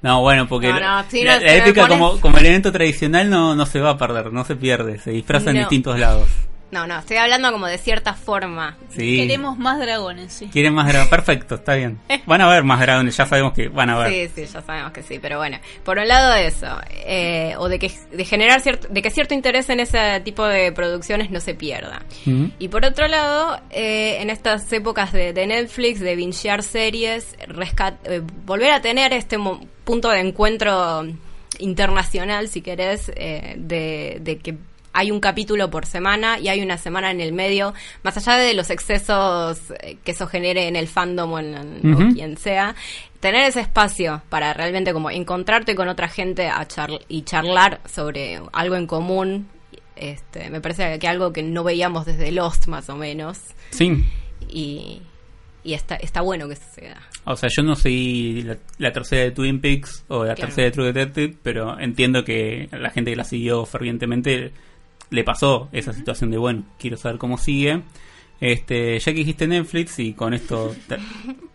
No, 0.00 0.20
bueno, 0.20 0.46
porque 0.48 0.68
No, 0.72 0.78
la, 0.78 1.02
no, 1.02 1.10
sí, 1.10 1.24
la- 1.24 1.40
no, 1.40 1.46
épica 1.46 1.88
como, 1.88 2.20
como 2.20 2.38
elemento 2.38 2.70
tradicional 2.70 3.28
no, 3.30 3.54
no 3.56 3.66
se 3.66 3.80
va 3.80 3.90
a 3.90 3.98
perder, 3.98 4.32
no 4.32 4.44
se 4.44 4.54
pierde, 4.56 4.98
se 4.98 5.10
disfraza 5.10 5.50
en 5.50 5.56
distintos 5.58 5.98
lados. 5.98 6.28
No, 6.70 6.86
no, 6.86 6.98
estoy 6.98 7.16
hablando 7.16 7.50
como 7.50 7.66
de 7.66 7.78
cierta 7.78 8.12
forma. 8.12 8.76
Sí. 8.90 9.16
Queremos 9.16 9.56
más 9.56 9.78
dragones, 9.78 10.32
sí. 10.34 10.48
Quieren 10.52 10.74
más 10.74 10.86
dragones. 10.86 11.08
Perfecto, 11.08 11.54
está 11.54 11.74
bien. 11.76 11.98
Van 12.26 12.42
a 12.42 12.44
haber 12.50 12.62
más 12.62 12.78
dragones, 12.80 13.16
ya 13.16 13.24
sabemos 13.24 13.54
que 13.54 13.68
van 13.68 13.88
a 13.88 13.94
haber. 13.94 14.28
Sí, 14.28 14.32
sí, 14.46 14.52
ya 14.52 14.60
sabemos 14.60 14.92
que 14.92 15.02
sí, 15.02 15.18
pero 15.18 15.38
bueno, 15.38 15.58
por 15.82 15.96
un 15.96 16.06
lado 16.06 16.34
eso, 16.34 16.66
eh, 16.90 17.54
o 17.56 17.68
de 17.70 17.78
que 17.78 17.90
de 18.12 18.24
generar 18.26 18.60
cierto, 18.60 18.86
de 18.90 19.00
que 19.00 19.10
cierto 19.10 19.32
interés 19.32 19.70
en 19.70 19.80
ese 19.80 20.20
tipo 20.24 20.44
de 20.44 20.70
producciones 20.72 21.30
no 21.30 21.40
se 21.40 21.54
pierda. 21.54 22.02
Y 22.58 22.68
por 22.68 22.84
otro 22.84 23.08
lado, 23.08 23.58
eh, 23.70 24.18
en 24.20 24.28
estas 24.28 24.70
épocas 24.72 25.10
de, 25.12 25.32
de 25.32 25.46
Netflix, 25.46 26.00
de 26.00 26.16
bingear 26.16 26.62
series, 26.62 27.34
rescat- 27.48 27.96
eh, 28.04 28.20
volver 28.44 28.72
a 28.72 28.82
tener 28.82 29.14
este 29.14 29.38
mo- 29.38 29.60
punto 29.84 30.10
de 30.10 30.20
encuentro 30.20 31.06
internacional, 31.58 32.48
si 32.48 32.60
querés, 32.62 33.10
eh, 33.16 33.54
de, 33.58 34.18
de 34.20 34.38
que 34.38 34.56
hay 34.98 35.10
un 35.10 35.20
capítulo 35.20 35.70
por 35.70 35.86
semana 35.86 36.38
y 36.40 36.48
hay 36.48 36.60
una 36.60 36.76
semana 36.78 37.10
en 37.10 37.20
el 37.20 37.32
medio, 37.32 37.72
más 38.02 38.16
allá 38.16 38.36
de 38.36 38.52
los 38.54 38.70
excesos 38.70 39.60
eh, 39.80 39.96
que 40.04 40.10
eso 40.12 40.26
genere 40.26 40.66
en 40.68 40.76
el 40.76 40.88
fandom 40.88 41.32
o 41.32 41.38
en 41.38 41.54
o 41.54 41.96
Ujú. 41.96 42.14
quien 42.14 42.36
sea, 42.36 42.74
tener 43.20 43.44
ese 43.48 43.60
espacio 43.60 44.22
para 44.28 44.52
realmente 44.54 44.92
como 44.92 45.10
encontrarte 45.10 45.74
con 45.74 45.88
otra 45.88 46.08
gente 46.08 46.48
a 46.48 46.66
charl- 46.66 47.04
y 47.08 47.22
charlar 47.22 47.80
sobre 47.84 48.40
algo 48.52 48.74
en 48.76 48.86
común, 48.86 49.48
este, 49.96 50.50
me 50.50 50.60
parece 50.60 50.98
que 50.98 51.08
algo 51.08 51.32
que 51.32 51.42
no 51.42 51.64
veíamos 51.64 52.06
desde 52.06 52.30
Lost 52.32 52.66
más 52.68 52.88
o 52.88 52.96
menos 52.96 53.38
Sí. 53.70 54.04
y, 54.48 55.02
y 55.64 55.74
está, 55.74 55.96
está 55.96 56.20
bueno 56.22 56.48
que 56.48 56.56
suceda. 56.56 57.02
O 57.24 57.36
sea, 57.36 57.48
yo 57.54 57.62
no 57.62 57.74
seguí 57.76 58.42
la, 58.42 58.56
la 58.78 58.92
tercera 58.92 59.22
de 59.24 59.30
Twin 59.32 59.60
Peaks 59.60 60.04
o 60.08 60.24
la 60.24 60.34
Claro. 60.34 60.46
tercera 60.48 60.64
de 60.66 60.70
True 60.70 60.92
Detective, 60.92 61.36
pero 61.42 61.78
entiendo 61.78 62.24
que 62.24 62.68
la 62.72 62.90
gente 62.90 63.10
que 63.10 63.16
la 63.16 63.24
siguió 63.24 63.66
fervientemente 63.66 64.52
le 65.10 65.24
pasó 65.24 65.68
esa 65.72 65.92
situación 65.92 66.30
de, 66.30 66.38
bueno, 66.38 66.64
quiero 66.78 66.96
saber 66.96 67.18
cómo 67.18 67.38
sigue. 67.38 67.82
Este, 68.40 68.98
ya 69.00 69.12
que 69.12 69.18
dijiste 69.18 69.48
Netflix 69.48 69.98
y 69.98 70.12
con 70.12 70.32
esto, 70.32 70.72
te- 70.86 70.98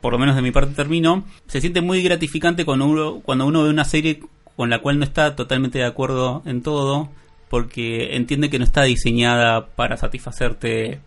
por 0.02 0.12
lo 0.14 0.20
menos 0.20 0.36
de 0.36 0.42
mi 0.42 0.52
parte 0.52 0.74
termino, 0.74 1.24
se 1.48 1.62
siente 1.62 1.80
muy 1.82 2.04
gratificante 2.04 2.66
cuando 2.66 2.86
uno, 2.88 3.22
cuando 3.22 3.46
uno 3.46 3.64
ve 3.64 3.70
una 3.70 3.86
serie 3.86 4.20
con 4.58 4.70
la 4.70 4.80
cual 4.80 5.00
no 5.00 5.06
está 5.06 5.36
totalmente 5.36 5.80
de 5.80 5.86
acuerdo 5.86 6.42
en 6.46 6.62
todo, 6.62 7.10
porque 7.50 8.16
entiende 8.18 8.50
que 8.50 8.60
no 8.60 8.66
está 8.66 8.84
diseñada 8.84 9.68
para 9.76 9.96
satisfacerte 9.98 11.00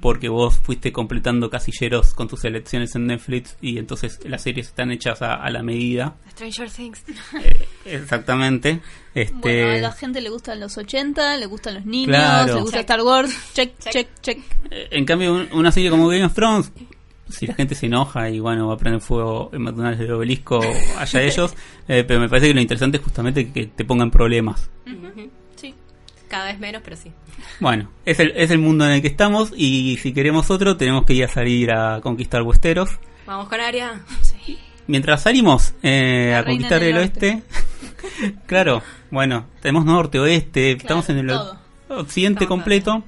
porque 0.00 0.28
vos 0.28 0.58
fuiste 0.58 0.92
completando 0.92 1.50
casilleros 1.50 2.14
con 2.14 2.28
tus 2.28 2.40
selecciones 2.40 2.94
en 2.94 3.06
Netflix 3.06 3.56
y 3.60 3.78
entonces 3.78 4.18
las 4.24 4.42
series 4.42 4.68
están 4.68 4.90
hechas 4.90 5.22
a, 5.22 5.34
a 5.34 5.50
la 5.50 5.62
medida. 5.62 6.16
Stranger 6.32 6.70
Things. 6.70 7.02
Eh, 7.42 7.66
exactamente. 7.86 8.80
Este, 9.14 9.32
Bueno, 9.40 9.70
a 9.70 9.76
la 9.76 9.92
gente 9.92 10.20
le 10.20 10.30
gustan 10.30 10.60
los 10.60 10.76
80, 10.78 11.36
le 11.36 11.46
gustan 11.46 11.74
los 11.74 11.84
niños, 11.86 12.08
Claro. 12.08 12.54
le 12.56 12.60
gusta 12.62 12.78
Check. 12.78 12.90
Star 12.90 13.02
Wars, 13.02 13.52
check, 13.54 13.78
Check. 13.78 13.92
check, 13.92 14.08
check. 14.20 14.38
eh, 14.70 14.88
en 14.92 15.04
cambio, 15.04 15.34
un- 15.34 15.48
una 15.52 15.72
serie 15.72 15.90
como 15.90 16.08
Game 16.08 16.24
of 16.24 16.34
Thrones, 16.34 16.72
si 17.28 17.46
la 17.46 17.54
gente 17.54 17.74
se 17.74 17.86
enoja 17.86 18.28
y 18.30 18.40
bueno, 18.40 18.68
va 18.68 18.74
a 18.74 18.76
prender 18.76 19.00
fuego 19.00 19.50
en 19.52 19.62
McDonald's 19.62 19.98
del 20.00 20.12
obelisco, 20.12 20.60
allá 20.98 21.22
ellos, 21.22 21.54
eh, 21.88 22.04
pero 22.06 22.18
me 22.20 22.28
parece 22.28 22.48
que 22.48 22.54
lo 22.54 22.60
interesante 22.60 22.96
es 22.98 23.02
justamente 23.04 23.52
que 23.52 23.66
te 23.66 23.84
pongan 23.84 24.10
problemas. 24.10 24.68
Sí. 24.84 25.30
Cada 26.30 26.44
vez 26.44 26.60
menos, 26.60 26.80
pero 26.84 26.96
sí. 26.96 27.10
Bueno, 27.58 27.90
es 28.04 28.20
el, 28.20 28.32
es 28.36 28.52
el 28.52 28.58
mundo 28.58 28.86
en 28.86 28.92
el 28.92 29.02
que 29.02 29.08
estamos 29.08 29.52
y 29.56 29.98
si 30.00 30.12
queremos 30.12 30.48
otro 30.48 30.76
tenemos 30.76 31.04
que 31.04 31.12
ir 31.12 31.24
a 31.24 31.28
salir 31.28 31.72
a 31.72 32.00
conquistar 32.00 32.42
Westeros. 32.42 32.88
Vamos 33.26 33.48
con 33.48 33.60
Aria. 33.60 34.00
Mientras 34.86 35.22
salimos 35.22 35.74
eh, 35.82 36.36
a 36.38 36.44
conquistar 36.44 36.84
el 36.84 36.96
oeste, 36.98 37.42
claro, 38.46 38.80
bueno, 39.10 39.46
tenemos 39.60 39.84
norte, 39.84 40.20
oeste, 40.20 40.70
estamos 40.72 41.08
en 41.08 41.18
el 41.18 41.26
todo. 41.26 41.58
occidente 41.88 42.44
Estamos 42.44 42.62
completo. 42.62 43.02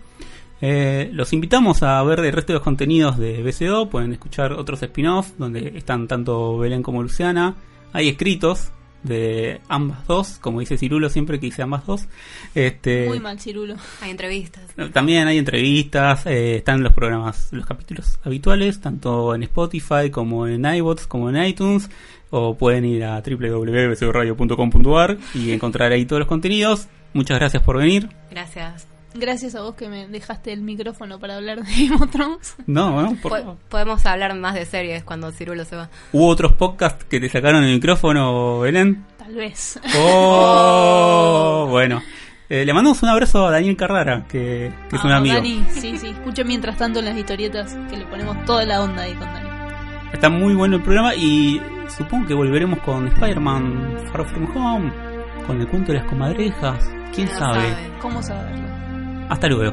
Eh, 0.60 1.08
los 1.12 1.32
invitamos 1.32 1.84
a 1.84 2.02
ver 2.02 2.20
el 2.20 2.32
resto 2.32 2.52
de 2.52 2.58
los 2.58 2.64
contenidos 2.64 3.18
de 3.18 3.40
BCO, 3.40 3.88
pueden 3.88 4.12
escuchar 4.12 4.52
otros 4.52 4.82
spin-offs 4.82 5.38
donde 5.38 5.72
están 5.76 6.08
tanto 6.08 6.58
Belén 6.58 6.82
como 6.82 7.02
Luciana. 7.02 7.54
Hay 7.92 8.08
escritos 8.08 8.72
de 9.02 9.60
ambas 9.68 10.06
dos, 10.06 10.38
como 10.40 10.60
dice 10.60 10.78
Cirulo 10.78 11.08
siempre 11.08 11.40
que 11.40 11.46
dice 11.46 11.62
ambas 11.62 11.86
dos. 11.86 12.06
Este, 12.54 13.06
Muy 13.08 13.20
mal, 13.20 13.40
Cirulo. 13.40 13.76
Hay 14.00 14.10
entrevistas. 14.10 14.62
también 14.92 15.26
hay 15.26 15.38
entrevistas, 15.38 16.26
eh, 16.26 16.56
están 16.56 16.82
los 16.82 16.92
programas, 16.92 17.48
los 17.52 17.66
capítulos 17.66 18.18
habituales, 18.24 18.80
tanto 18.80 19.34
en 19.34 19.42
Spotify 19.44 20.10
como 20.10 20.46
en 20.46 20.64
iBots, 20.64 21.06
como 21.06 21.30
en 21.30 21.42
iTunes, 21.44 21.90
o 22.30 22.56
pueden 22.56 22.84
ir 22.84 23.04
a 23.04 23.20
www.bcradio.com.ar 23.20 25.18
y 25.34 25.52
encontrar 25.52 25.92
ahí 25.92 26.06
todos 26.06 26.20
los 26.20 26.28
contenidos. 26.28 26.88
Muchas 27.12 27.38
gracias 27.38 27.62
por 27.62 27.78
venir. 27.78 28.08
Gracias. 28.30 28.91
Gracias 29.14 29.54
a 29.54 29.62
vos 29.62 29.74
que 29.74 29.88
me 29.88 30.08
dejaste 30.08 30.52
el 30.52 30.62
micrófono 30.62 31.18
para 31.18 31.36
hablar 31.36 31.62
de 31.62 31.70
Game 31.88 31.94
of 32.02 32.10
Thrones. 32.10 32.54
No, 32.66 32.92
bueno, 32.92 33.16
por- 33.22 33.42
Po- 33.42 33.56
podemos 33.68 34.04
hablar 34.06 34.34
más 34.34 34.54
de 34.54 34.64
series 34.64 35.04
cuando 35.04 35.30
Cirulo 35.32 35.64
se 35.64 35.76
va. 35.76 35.90
¿Hubo 36.12 36.26
otros 36.28 36.52
podcasts 36.54 37.04
que 37.04 37.20
te 37.20 37.28
sacaron 37.28 37.62
el 37.64 37.74
micrófono, 37.74 38.60
Belén? 38.60 39.04
Tal 39.18 39.34
vez. 39.34 39.78
Oh, 39.96 41.66
bueno. 41.70 42.02
Eh, 42.48 42.64
le 42.66 42.72
mandamos 42.74 43.02
un 43.02 43.08
abrazo 43.08 43.46
a 43.46 43.50
Daniel 43.50 43.76
Carrara, 43.76 44.24
que, 44.28 44.70
que 44.90 44.96
es 44.96 45.02
un 45.04 45.10
Vamos, 45.10 45.30
amigo. 45.30 45.34
Dani, 45.36 45.64
sí, 45.70 45.96
sí. 45.96 46.08
Escucho 46.08 46.44
mientras 46.44 46.76
tanto 46.76 46.98
en 46.98 47.06
las 47.06 47.16
historietas 47.16 47.74
que 47.88 47.96
le 47.96 48.04
ponemos 48.06 48.44
toda 48.44 48.64
la 48.66 48.82
onda 48.82 49.02
ahí 49.02 49.14
con 49.14 49.26
Dani. 49.32 49.48
Está 50.12 50.28
muy 50.28 50.54
bueno 50.54 50.76
el 50.76 50.82
programa 50.82 51.14
y 51.14 51.60
supongo 51.96 52.26
que 52.28 52.34
volveremos 52.34 52.78
con 52.80 53.08
Spider-Man 53.08 53.96
Far 54.12 54.26
From 54.28 54.54
Home, 54.56 54.92
con 55.46 55.60
el 55.62 55.68
cuento 55.68 55.92
de 55.92 55.98
las 56.00 56.06
comadrejas. 56.08 56.90
¿Quién 57.14 57.28
No 57.28 57.38
sabe? 57.38 57.74
¿Cómo 58.02 58.22
saberlo? 58.22 58.81
Hasta 59.32 59.48
luego. 59.48 59.72